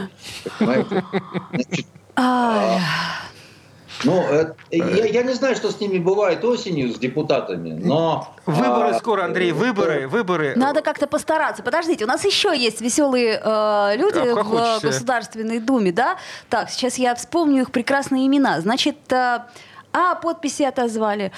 Понимаете? 0.60 1.04
Значит, 1.54 1.86
ну, 4.04 4.22
э, 4.30 4.54
я, 4.72 5.06
я 5.06 5.24
не 5.24 5.34
знаю, 5.34 5.56
что 5.56 5.72
с 5.72 5.80
ними 5.80 5.98
бывает 5.98 6.44
осенью, 6.44 6.94
с 6.94 7.00
депутатами, 7.00 7.72
но... 7.72 8.34
Выборы 8.46 8.90
а, 8.90 9.00
скоро, 9.00 9.26
Андрей, 9.26 9.52
выборы, 9.52 10.08
выборы. 10.08 10.54
Надо 10.56 10.82
как-то 10.82 11.08
постараться. 11.08 11.64
Подождите, 11.64 12.06
у 12.06 12.08
нас 12.08 12.24
еще 12.24 12.58
есть 12.58 12.80
веселые 12.82 13.42
э, 13.44 13.98
люди 13.98 14.34
как 14.34 14.46
в 14.46 14.50
хочется. 14.50 14.88
Государственной 14.88 15.60
Думе, 15.60 15.92
да? 15.92 16.18
Так, 16.50 16.70
сейчас 16.70 16.98
я 16.98 17.16
вспомню 17.16 17.64
их 17.64 17.72
прекрасные 17.72 18.28
имена. 18.28 18.62
Значит, 18.62 18.98
э, 19.12 19.40
а, 19.98 20.16
подписи 20.16 20.64
отозвали. 20.64 21.32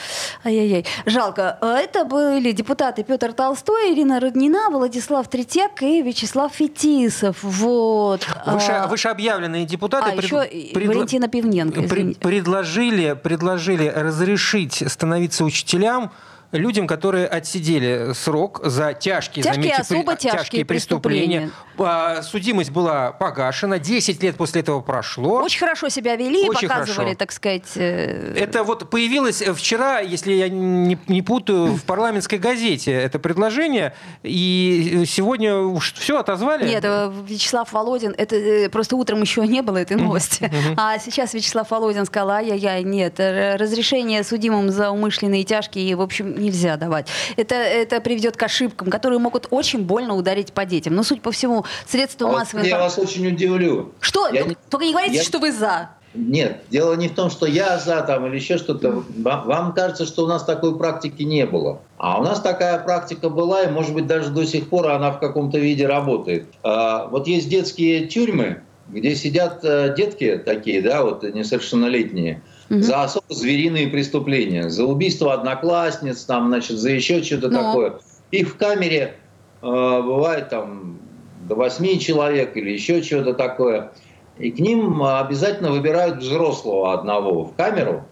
Ай-яй-яй. 0.43 0.86
Жалко. 1.05 1.57
А 1.62 1.78
это 1.78 2.03
были 2.03 2.51
депутаты 2.51 3.03
Петр 3.03 3.34
Толстой, 3.34 3.93
Ирина 3.93 4.20
Руднина, 4.20 4.70
Владислав 4.70 5.28
Третьяк 5.30 5.82
и 5.82 6.01
Вячеслав 6.01 6.51
Фетисов. 6.53 7.38
Вот. 7.41 8.28
Выше, 8.45 8.72
а, 8.72 8.88
вышеобъявленные 8.88 9.66
депутаты... 9.66 10.10
А, 10.10 10.16
пред... 10.16 10.24
еще 10.24 10.74
пред... 10.74 10.88
Валентина 10.88 11.28
Пивненко, 11.28 11.86
извините. 11.86 12.20
Предложили, 12.20 13.14
предложили 13.14 13.88
разрешить 13.88 14.84
становиться 14.88 15.45
учителям 15.45 16.12
людям, 16.52 16.88
которые 16.88 17.28
отсидели 17.28 18.14
срок 18.14 18.62
за 18.64 18.93
тяжкие, 18.93 19.43
тяжкие 19.43 19.64
заметьте, 19.64 19.82
особо 19.82 20.16
тяжкие, 20.16 20.32
тяжкие 20.32 20.66
преступления. 20.66 21.52
преступления. 21.78 22.24
Судимость 22.24 22.72
была 22.72 23.12
погашена, 23.12 23.80
10 23.80 24.22
лет 24.24 24.36
после 24.36 24.62
этого 24.62 24.82
прошло. 24.82 25.41
Очень 25.41 25.60
хорошо 25.60 25.89
себя 25.89 26.16
вели 26.16 26.50
Очень 26.50 26.68
показывали, 26.68 26.95
хорошо. 26.95 27.18
так 27.18 27.32
сказать. 27.32 27.72
Э... 27.76 28.34
Это 28.36 28.64
вот 28.64 28.89
появилось 28.89 29.41
вчера, 29.41 30.00
если 30.00 30.34
я 30.34 30.50
не, 30.50 30.97
не 31.08 31.22
путаю, 31.22 31.68
в 31.68 31.84
парламентской 31.84 32.39
газете 32.39 32.91
это 32.91 33.20
предложение, 33.20 33.93
и 34.24 35.04
сегодня 35.06 35.80
все 35.80 36.20
отозвали. 36.20 36.68
Нет, 36.68 36.84
э, 36.84 37.12
Вячеслав 37.28 37.72
Володин, 37.72 38.14
это 38.18 38.36
э, 38.36 38.70
просто 38.70 38.95
утром 38.95 39.22
еще 39.22 39.47
не 39.47 39.62
было 39.62 39.78
этой 39.78 39.97
новости, 39.97 40.52
а 40.78 40.97
сейчас 41.00 41.34
Вячеслав 41.34 41.70
Володин 41.70 42.06
сказал, 42.06 42.32
ай-яй-яй, 42.32 42.84
нет, 42.84 43.20
разрешение 43.20 44.24
судимым 44.24 44.70
за 44.70 44.91
умышленные 44.91 45.43
тяжкие, 45.43 45.95
в 45.95 46.02
общем, 46.02 46.39
нельзя 46.40 46.78
давать. 46.78 47.08
Это, 47.38 47.56
это 47.56 48.02
приведет 48.02 48.38
к 48.38 48.44
ошибкам, 48.44 48.90
которые 48.90 49.20
могут 49.20 49.48
очень 49.52 49.84
больно 49.84 50.16
ударить 50.16 50.54
по 50.54 50.66
детям. 50.66 50.96
Но, 50.96 51.04
судя 51.04 51.22
по 51.22 51.32
всему, 51.32 51.66
средства 51.88 52.30
а 52.30 52.32
массовой 52.32 52.66
информации... 52.66 52.70
Я 52.70 52.80
вас 52.80 52.98
очень 52.98 53.28
удивлю. 53.28 53.94
Что? 54.00 54.28
Я... 54.30 54.46
Только 54.70 54.86
не 54.86 54.92
говорите, 54.92 55.18
я... 55.18 55.24
что 55.24 55.40
вы 55.40 55.52
за. 55.52 55.90
Нет, 56.16 56.64
дело 56.72 56.96
не 56.96 57.08
в 57.08 57.14
том, 57.14 57.30
что 57.30 57.46
я 57.46 57.78
за 57.78 58.02
там 58.02 58.26
или 58.26 58.36
еще 58.36 58.58
что-то. 58.58 59.04
Вам 59.16 59.74
кажется, 59.74 60.06
что 60.06 60.24
у 60.24 60.28
нас 60.28 60.44
такой 60.44 60.78
практики 60.78 61.22
не 61.22 61.46
было. 61.46 61.82
А 61.98 62.20
у 62.20 62.24
нас 62.24 62.42
такая 62.42 62.80
практика 62.80 63.30
была, 63.30 63.64
и, 63.64 63.72
может 63.72 63.94
быть, 63.94 64.08
даже 64.08 64.30
до 64.32 64.46
сих 64.46 64.70
пор 64.70 64.88
она 64.88 65.12
в 65.12 65.20
каком-то 65.20 65.60
виде 65.60 65.86
работает. 65.86 66.48
А, 66.64 67.08
вот 67.08 67.28
есть 67.28 67.48
детские 67.48 68.08
тюрьмы, 68.08 68.64
где 68.88 69.16
сидят 69.16 69.60
э, 69.64 69.94
детки 69.96 70.42
такие, 70.44 70.82
да, 70.82 71.04
вот 71.04 71.22
несовершеннолетние, 71.24 72.42
угу. 72.70 72.82
за 72.82 73.03
особо 73.03 73.26
звериные 73.30 73.88
преступления, 73.88 74.70
за 74.70 74.86
убийство 74.86 75.34
одноклассниц, 75.34 76.24
там, 76.24 76.47
значит, 76.47 76.78
за 76.78 76.91
еще 76.91 77.24
что-то 77.24 77.49
Но. 77.49 77.63
такое. 77.63 77.99
Их 78.32 78.49
в 78.49 78.57
камере 78.57 79.15
э, 79.61 79.65
бывает 79.65 80.49
там 80.49 80.99
до 81.47 81.55
восьми 81.55 81.99
человек 81.99 82.55
или 82.55 82.72
еще 82.72 83.01
что-то 83.01 83.34
такое. 83.34 83.91
И 84.38 84.51
к 84.51 84.59
ним 84.59 85.03
обязательно 85.03 85.72
выбирают 85.72 86.20
взрослого 86.20 86.93
одного 86.93 87.45
в 87.45 87.55
камеру, 87.55 88.05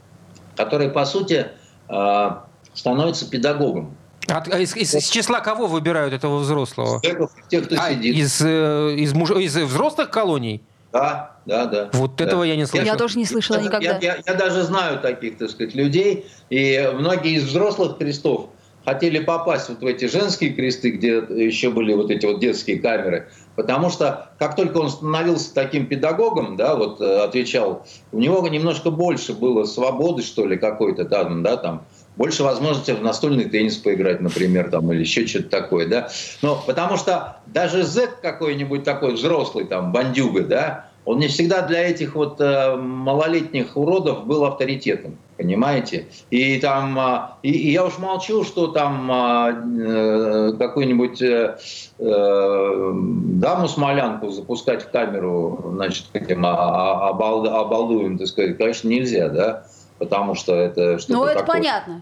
который, 0.55 0.89
по 0.89 1.05
сути, 1.05 1.47
э, 1.89 2.29
становится 2.73 3.29
педагогом. 3.29 3.95
От, 4.27 4.53
а 4.53 4.59
из, 4.59 4.75
из, 4.75 4.93
из 4.93 5.07
числа 5.07 5.39
кого 5.39 5.67
выбирают 5.67 6.13
этого 6.13 6.39
взрослого? 6.39 6.99
Тех, 7.01 7.65
кто 7.65 7.75
а, 7.79 7.91
сидит. 7.91 8.15
Из, 8.15 8.41
э, 8.41 8.95
из, 8.97 9.13
муж... 9.13 9.31
из 9.31 9.55
взрослых 9.55 10.09
колоний? 10.09 10.61
Да, 10.91 11.37
да, 11.45 11.65
да. 11.65 11.89
Вот 11.93 12.15
да. 12.15 12.25
этого 12.25 12.43
я 12.43 12.55
не 12.55 12.65
слышал. 12.65 12.85
Я 12.85 12.95
тоже 12.95 13.17
не 13.17 13.25
слышала 13.25 13.57
я, 13.57 13.63
никогда. 13.63 13.97
Я, 13.97 13.97
я, 14.01 14.17
я 14.25 14.33
даже 14.33 14.63
знаю 14.63 14.99
таких, 14.99 15.37
так 15.37 15.49
сказать, 15.49 15.75
людей. 15.75 16.25
И 16.49 16.91
многие 16.93 17.35
из 17.35 17.43
взрослых 17.43 17.97
крестов 17.97 18.49
хотели 18.87 19.19
попасть 19.19 19.67
вот 19.67 19.81
в 19.81 19.85
эти 19.85 20.05
женские 20.05 20.51
кресты, 20.53 20.91
где 20.91 21.17
еще 21.17 21.71
были 21.71 21.93
вот 21.93 22.09
эти 22.09 22.25
вот 22.25 22.39
детские 22.39 22.79
камеры. 22.79 23.29
Потому 23.57 23.89
что 23.89 24.29
как 24.39 24.55
только 24.55 24.77
он 24.77 24.89
становился 24.89 25.53
таким 25.53 25.87
педагогом, 25.87 26.55
да, 26.55 26.75
вот 26.75 27.01
э, 27.01 27.19
отвечал, 27.19 27.85
у 28.13 28.19
него 28.19 28.47
немножко 28.47 28.89
больше 28.89 29.33
было 29.33 29.65
свободы, 29.65 30.23
что 30.23 30.45
ли, 30.45 30.57
какой-то, 30.57 31.03
да, 31.03 31.25
да, 31.25 31.57
там, 31.57 31.85
больше 32.17 32.43
возможности 32.43 32.91
в 32.91 33.01
настольный 33.01 33.45
теннис 33.45 33.77
поиграть, 33.77 34.21
например, 34.21 34.69
там, 34.69 34.91
или 34.91 35.01
еще 35.01 35.25
что-то 35.27 35.49
такое, 35.49 35.87
да. 35.87 36.09
Но 36.41 36.61
потому 36.65 36.97
что 36.97 37.37
даже 37.45 37.83
зэк 37.83 38.19
какой-нибудь 38.21 38.83
такой 38.83 39.13
взрослый, 39.13 39.65
там, 39.65 39.91
бандюга, 39.91 40.41
да, 40.41 40.89
он 41.07 41.19
не 41.19 41.29
всегда 41.29 41.61
для 41.61 41.89
этих 41.89 42.15
вот 42.15 42.41
э, 42.41 42.75
малолетних 42.75 43.77
уродов 43.77 44.25
был 44.25 44.43
авторитетом, 44.43 45.17
понимаете? 45.37 46.07
И 46.31 46.59
там, 46.59 46.99
э, 46.99 47.19
и, 47.43 47.51
и 47.51 47.71
я 47.71 47.85
уж 47.85 47.97
молчу, 47.97 48.43
что 48.43 48.67
там 48.67 49.09
э, 49.09 50.51
какую-нибудь 50.59 51.21
э, 51.21 51.57
э, 51.97 52.91
даму-смолянку 52.93 54.31
запускать 54.31 54.83
в 54.83 54.89
камеру, 54.91 55.71
значит, 55.75 56.07
каким 56.11 56.45
обал, 56.45 57.47
обалдуем, 57.47 58.17
так 58.17 58.27
сказать, 58.27 58.57
конечно, 58.57 58.89
нельзя, 58.89 59.29
да? 59.29 59.63
Потому 59.97 60.35
что 60.35 60.55
это 60.55 60.99
что-то 60.99 61.13
Ну, 61.13 61.25
это 61.25 61.39
такое. 61.39 61.55
понятно. 61.55 62.01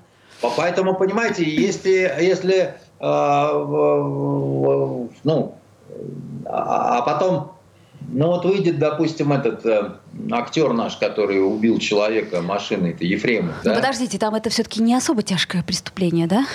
Поэтому, 0.57 0.95
понимаете, 0.95 1.43
если, 1.43 2.13
если 2.19 2.75
э, 2.99 3.05
ну, 5.23 5.55
а, 6.45 6.97
а 6.97 7.01
потом, 7.01 7.53
ну 8.09 8.27
вот 8.27 8.45
выйдет, 8.45 8.79
допустим, 8.79 9.33
этот 9.33 9.65
э, 9.65 9.91
актер 10.31 10.73
наш, 10.73 10.97
который 10.97 11.37
убил 11.45 11.79
человека 11.79 12.41
машиной, 12.41 12.91
это 12.91 13.05
Ефремов. 13.05 13.55
Ну, 13.63 13.71
да? 13.71 13.75
подождите, 13.75 14.17
там 14.17 14.35
это 14.35 14.49
все-таки 14.49 14.81
не 14.81 14.93
особо 14.95 15.23
тяжкое 15.23 15.63
преступление, 15.63 16.27
да? 16.27 16.45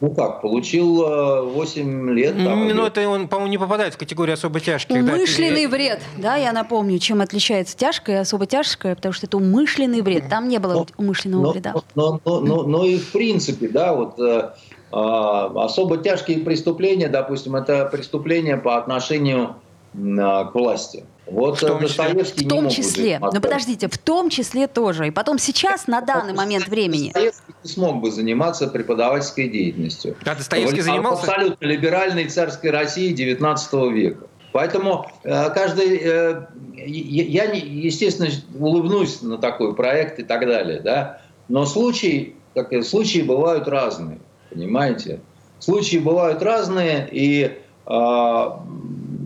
Ну 0.00 0.14
как, 0.14 0.42
получил 0.42 1.04
8 1.52 2.10
э, 2.10 2.12
лет. 2.14 2.36
Там, 2.36 2.68
ну, 2.68 2.86
это 2.86 3.08
он, 3.08 3.26
по-моему, 3.26 3.50
не 3.50 3.58
попадает 3.58 3.94
в 3.94 3.98
категорию 3.98 4.34
особо 4.34 4.60
тяжких. 4.60 4.94
Умышленный 4.94 5.66
да? 5.66 5.72
вред, 5.72 6.02
да, 6.16 6.36
я 6.36 6.52
напомню, 6.52 6.98
чем 7.00 7.20
отличается 7.20 7.76
тяжкое 7.76 8.18
и 8.18 8.20
особо 8.20 8.46
тяжкое, 8.46 8.94
потому 8.94 9.12
что 9.12 9.26
это 9.26 9.36
умышленный 9.36 10.00
вред, 10.02 10.28
там 10.28 10.48
не 10.48 10.58
было 10.58 10.74
но, 10.74 10.86
умышленного 10.98 11.42
но, 11.42 11.52
вреда. 11.52 11.74
Но, 11.96 12.20
но, 12.24 12.40
но, 12.40 12.62
но 12.62 12.84
и 12.84 12.96
в 12.96 13.10
принципе, 13.10 13.68
да, 13.68 13.92
вот 13.92 14.20
э, 14.20 14.50
э, 14.92 14.94
особо 14.94 15.96
тяжкие 15.96 16.38
преступления, 16.40 17.08
допустим, 17.08 17.56
это 17.56 17.84
преступления 17.86 18.56
по 18.56 18.78
отношению 18.78 19.56
э, 19.94 19.98
к 19.98 20.50
власти. 20.54 21.06
Вот 21.30 21.58
в 21.58 21.60
том 21.60 21.80
Достоевский 21.80 22.44
в 22.44 22.48
том 22.48 22.68
числе. 22.68 23.18
Но 23.20 23.40
подождите, 23.40 23.88
в 23.88 23.98
том 23.98 24.30
числе 24.30 24.66
тоже. 24.66 25.08
И 25.08 25.10
потом 25.10 25.38
сейчас, 25.38 25.86
на 25.86 26.00
данный 26.00 26.34
момент 26.34 26.68
времени. 26.68 27.06
Достоевский 27.12 27.54
не 27.62 27.70
смог 27.70 28.00
бы 28.00 28.10
заниматься 28.10 28.68
преподавательской 28.68 29.48
деятельностью. 29.48 30.16
А 30.24 30.34
Достоевский 30.34 30.80
занимался? 30.80 31.22
Абсолютно 31.22 31.64
либеральной 31.64 32.28
царской 32.28 32.70
России 32.70 33.14
XIX 33.14 33.92
века. 33.92 34.26
Поэтому 34.52 35.06
э, 35.24 35.50
каждый, 35.50 36.00
э, 36.02 36.46
я, 36.74 37.44
естественно, 37.44 38.28
улыбнусь 38.58 39.20
на 39.20 39.38
такой 39.38 39.74
проект 39.74 40.18
и 40.18 40.22
так 40.22 40.40
далее, 40.46 40.80
да, 40.80 41.20
но 41.48 41.66
случаи, 41.66 42.34
как, 42.54 42.72
случаи 42.84 43.20
бывают 43.20 43.68
разные, 43.68 44.18
понимаете? 44.50 45.20
Случаи 45.58 45.98
бывают 45.98 46.42
разные, 46.42 47.08
и, 47.10 47.58
э, 47.86 48.50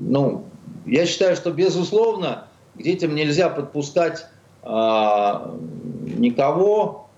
ну, 0.02 0.44
я 0.86 1.06
считаю, 1.06 1.36
что, 1.36 1.50
безусловно, 1.50 2.46
к 2.74 2.82
детям 2.82 3.14
нельзя 3.14 3.48
подпускать 3.48 4.26
а, 4.62 5.54
никого, 6.16 7.08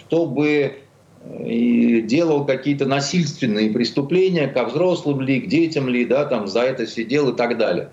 кто 0.00 0.26
бы 0.26 0.74
э, 1.22 2.00
делал 2.00 2.44
какие-то 2.44 2.86
насильственные 2.86 3.70
преступления, 3.70 4.48
как 4.48 4.70
взрослым 4.70 5.20
ли, 5.20 5.40
к 5.40 5.48
детям 5.48 5.88
ли, 5.88 6.04
да, 6.04 6.24
там 6.24 6.46
за 6.48 6.62
это 6.62 6.86
сидел 6.86 7.30
и 7.30 7.36
так 7.36 7.58
далее. 7.58 7.90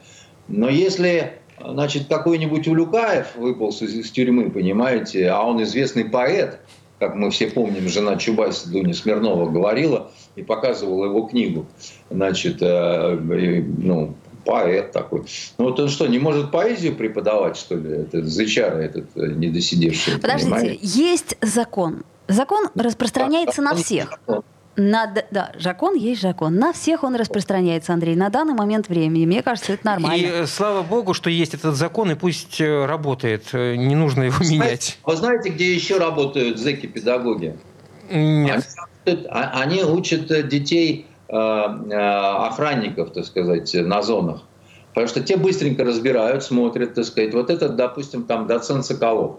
Но 0.48 0.70
если 0.70 1.34
значит, 1.60 2.08
какой-нибудь 2.08 2.68
Улюкаев 2.68 3.36
выполз 3.36 3.82
из, 3.82 3.94
из 3.94 4.12
тюрьмы, 4.12 4.50
понимаете, 4.50 5.30
а 5.30 5.42
он 5.44 5.62
известный 5.64 6.06
поэт, 6.06 6.60
как 7.00 7.16
мы 7.16 7.32
все 7.32 7.48
помним, 7.48 7.88
жена 7.90 8.16
Чубайса 8.16 8.70
Дуня 8.70 8.94
Смирнова 8.94 9.50
говорила 9.50 10.12
и 10.36 10.44
показывала 10.44 11.06
его 11.06 11.24
книгу, 11.24 11.66
значит, 12.10 12.58
э, 12.62 13.18
ну, 13.18 14.16
поэт 14.46 14.92
такой. 14.92 15.24
Ну 15.58 15.66
вот 15.66 15.80
он 15.80 15.90
что, 15.90 16.08
не 16.08 16.20
может 16.20 16.52
поэзию 16.52 16.96
преподавать, 16.96 17.58
что 17.58 17.76
ли? 17.76 17.90
Это 17.90 18.26
зычара 18.26 18.78
этот 18.78 19.06
э, 19.16 19.28
недосидевший. 19.28 20.20
Подождите, 20.20 20.52
понимаете? 20.52 20.80
есть 20.82 21.38
закон, 21.42 22.04
Закон 22.28 22.70
распространяется 22.76 23.62
на 23.62 23.76
всех. 23.76 24.20
На, 24.76 25.14
да, 25.30 25.52
закон 25.60 25.94
есть 25.94 26.22
закон. 26.22 26.56
На 26.56 26.74
всех 26.74 27.04
он 27.04 27.16
распространяется, 27.16 27.94
Андрей, 27.94 28.16
на 28.16 28.30
данный 28.30 28.56
момент 28.56 28.88
времени. 28.88 29.28
Мне 29.28 29.44
кажется, 29.44 29.74
это 29.74 29.86
нормально. 29.86 30.16
И 30.16 30.26
э, 30.26 30.48
слава 30.48 30.82
богу, 30.82 31.14
что 31.14 31.30
есть 31.30 31.54
этот 31.54 31.76
закон, 31.76 32.10
и 32.10 32.16
пусть 32.16 32.60
э, 32.60 32.86
работает. 32.86 33.54
Не 33.54 33.94
нужно 33.94 34.24
его 34.24 34.44
знаете, 34.44 34.56
менять. 34.56 35.00
Вы 35.06 35.16
знаете, 35.16 35.50
где 35.50 35.76
еще 35.76 36.00
работают 36.00 36.58
зэки-педагоги? 36.58 37.56
Нет. 38.10 38.68
Они, 39.06 39.28
а, 39.30 39.62
они 39.62 39.84
учат 39.84 40.48
детей 40.48 41.06
охранников, 41.34 43.12
так 43.14 43.26
сказать, 43.26 43.74
на 43.74 44.02
зонах. 44.02 44.44
Потому 44.94 45.08
что 45.08 45.22
те 45.22 45.38
быстренько 45.38 45.84
разбирают, 45.84 46.44
смотрят, 46.44 46.94
так 46.94 47.06
сказать. 47.06 47.34
Вот 47.34 47.50
этот, 47.50 47.76
допустим, 47.76 48.24
там 48.24 48.46
доцент 48.46 48.86
Соколов. 48.86 49.38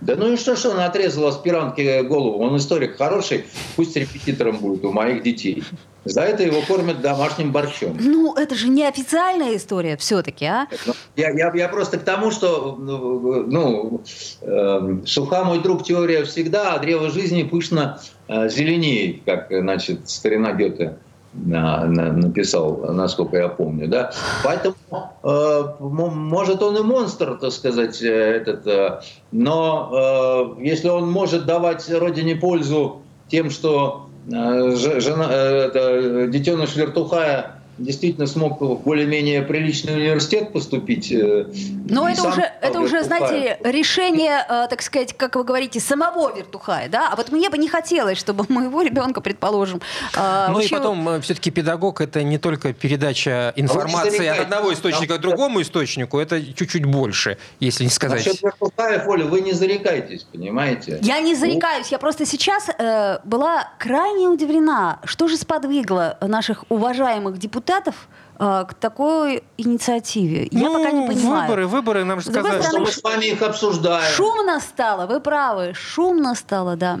Да 0.00 0.16
ну 0.16 0.32
и 0.32 0.36
что, 0.36 0.56
что 0.56 0.70
он 0.70 0.80
отрезал 0.80 1.28
аспирантке 1.28 2.02
голову? 2.02 2.42
Он 2.42 2.56
историк 2.56 2.96
хороший, 2.96 3.44
пусть 3.76 3.94
репетитором 3.94 4.56
будет 4.56 4.84
у 4.84 4.92
моих 4.92 5.22
детей. 5.22 5.62
За 6.04 6.22
это 6.22 6.42
его 6.42 6.60
кормят 6.62 7.00
домашним 7.00 7.52
борщом. 7.52 7.96
Ну, 8.00 8.34
это 8.34 8.56
же 8.56 8.66
не 8.66 8.84
официальная 8.84 9.56
история 9.56 9.96
все-таки, 9.96 10.44
а? 10.44 10.66
Ну, 10.86 10.94
я, 11.14 11.30
я, 11.30 11.52
я 11.54 11.68
просто 11.68 11.98
к 11.98 12.02
тому, 12.02 12.32
что 12.32 12.76
ну, 12.76 14.02
э, 14.40 14.96
суха 15.06 15.44
мой 15.44 15.62
друг 15.62 15.84
теория 15.84 16.24
всегда, 16.24 16.74
а 16.74 16.78
древо 16.80 17.08
жизни 17.08 17.44
пышно 17.44 18.00
э, 18.26 18.48
зеленеет, 18.48 19.22
как 19.24 19.46
значит, 19.50 20.08
старина 20.08 20.52
Гёте 20.52 20.98
написал, 21.34 22.92
насколько 22.92 23.36
я 23.38 23.48
помню, 23.48 23.88
да. 23.88 24.12
Поэтому, 24.44 24.74
э, 25.22 25.62
может, 25.80 26.62
он 26.62 26.76
и 26.76 26.82
монстр, 26.82 27.38
так 27.40 27.52
сказать, 27.52 28.02
э, 28.02 28.06
этот, 28.06 28.66
э, 28.66 29.00
но 29.30 30.56
э, 30.58 30.62
если 30.64 30.88
он 30.88 31.10
может 31.10 31.46
давать 31.46 31.90
родине 31.90 32.36
пользу 32.36 33.00
тем, 33.28 33.50
что 33.50 34.08
э, 34.26 34.76
жена, 34.76 35.28
э, 35.30 35.68
это, 35.68 36.26
детеныш 36.26 36.76
вертухая 36.76 37.61
действительно 37.78 38.26
смог 38.26 38.60
в 38.60 38.82
более-менее 38.82 39.42
приличный 39.42 39.94
университет 39.94 40.52
поступить. 40.52 41.10
Э, 41.10 41.46
Но 41.88 42.08
это 42.08 42.28
уже, 42.28 42.52
это 42.60 42.80
уже, 42.80 43.02
знаете, 43.02 43.58
решение, 43.64 44.44
э, 44.48 44.66
так 44.68 44.82
сказать, 44.82 45.14
как 45.16 45.36
вы 45.36 45.44
говорите, 45.44 45.80
самого 45.80 46.36
Вертухая, 46.36 46.88
да? 46.88 47.08
А 47.10 47.16
вот 47.16 47.32
мне 47.32 47.48
бы 47.50 47.58
не 47.58 47.68
хотелось, 47.68 48.18
чтобы 48.18 48.44
моего 48.48 48.82
ребенка, 48.82 49.20
предположим... 49.20 49.80
Э, 50.14 50.48
ну 50.50 50.58
учил... 50.58 50.76
и 50.76 50.80
потом, 50.80 51.20
все-таки 51.22 51.50
педагог— 51.50 52.00
это 52.02 52.22
не 52.22 52.38
только 52.38 52.72
передача 52.72 53.52
информации 53.56 54.26
от 54.26 54.40
одного 54.40 54.72
источника 54.72 55.18
к 55.18 55.20
другому 55.20 55.62
источнику, 55.62 56.18
это 56.18 56.42
чуть-чуть 56.54 56.84
больше, 56.84 57.38
если 57.58 57.84
не 57.84 57.90
сказать. 57.90 58.24
Насчет 58.24 58.42
Вертухаев, 58.42 59.08
Оля, 59.08 59.24
вы 59.24 59.40
не 59.40 59.52
зарекайтесь, 59.52 60.24
понимаете? 60.24 60.98
Я 61.02 61.20
не 61.20 61.34
зарекаюсь, 61.34 61.88
я 61.88 61.98
просто 61.98 62.26
сейчас 62.26 62.68
э, 62.68 63.18
была 63.24 63.70
крайне 63.78 64.28
удивлена, 64.28 65.00
что 65.04 65.28
же 65.28 65.36
сподвигло 65.36 66.18
наших 66.20 66.64
уважаемых 66.68 67.38
депутатов 67.38 67.61
депутатов 67.62 68.08
э, 68.38 68.64
к 68.68 68.74
такой 68.74 69.42
инициативе? 69.56 70.48
Ну, 70.50 70.60
Я 70.60 70.78
пока 70.78 70.90
не 70.90 71.06
понимаю. 71.06 71.42
Выборы, 71.42 71.66
выборы, 71.66 72.04
нам 72.04 72.20
же 72.20 72.30
сказали. 72.30 72.60
Стороны, 72.60 72.68
что 72.68 72.80
мы 72.80 72.92
с 72.92 73.02
вами 73.02 73.24
их 73.26 73.42
обсуждаем. 73.42 74.14
Шумно 74.14 74.60
стало, 74.60 75.06
вы 75.06 75.20
правы, 75.20 75.72
шумно 75.74 76.34
стало, 76.34 76.76
да. 76.76 76.98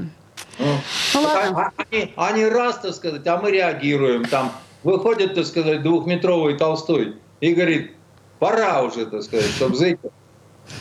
Ну, 0.58 0.66
ну 1.14 1.22
ладно. 1.22 1.72
Они, 1.90 2.12
они 2.16 2.44
раз, 2.46 2.78
так 2.78 2.94
сказать, 2.94 3.26
а 3.26 3.38
мы 3.38 3.50
реагируем. 3.50 4.24
Там 4.26 4.52
выходит, 4.82 5.34
так 5.34 5.46
сказать, 5.46 5.82
двухметровый 5.82 6.56
Толстой 6.56 7.16
и 7.40 7.54
говорит, 7.54 7.92
пора 8.38 8.82
уже, 8.82 9.06
так 9.06 9.22
сказать, 9.22 9.46
чтобы 9.46 9.76
зайти 9.76 10.08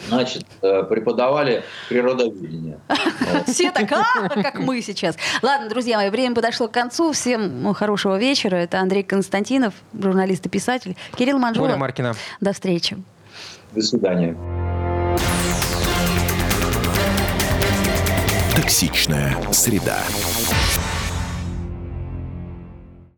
значит, 0.07 0.45
э, 0.61 0.83
преподавали 0.83 1.63
природоведение. 1.89 2.79
Все 3.47 3.71
так, 3.71 3.91
а, 3.91 4.29
как 4.29 4.59
мы 4.59 4.81
сейчас. 4.81 5.15
Ладно, 5.41 5.69
друзья 5.69 5.97
мои, 5.97 6.09
время 6.09 6.35
подошло 6.35 6.67
к 6.67 6.71
концу. 6.71 7.11
Всем 7.13 7.63
ну, 7.63 7.73
хорошего 7.73 8.17
вечера. 8.17 8.55
Это 8.55 8.79
Андрей 8.79 9.03
Константинов, 9.03 9.73
журналист 9.93 10.45
и 10.45 10.49
писатель. 10.49 10.95
Кирилл 11.15 11.37
Манжула. 11.37 11.67
Оля 11.67 11.77
Маркина. 11.77 12.15
До 12.39 12.53
встречи. 12.53 12.97
До 13.73 13.81
свидания. 13.81 14.35
Токсичная 18.55 19.35
среда. 19.51 19.99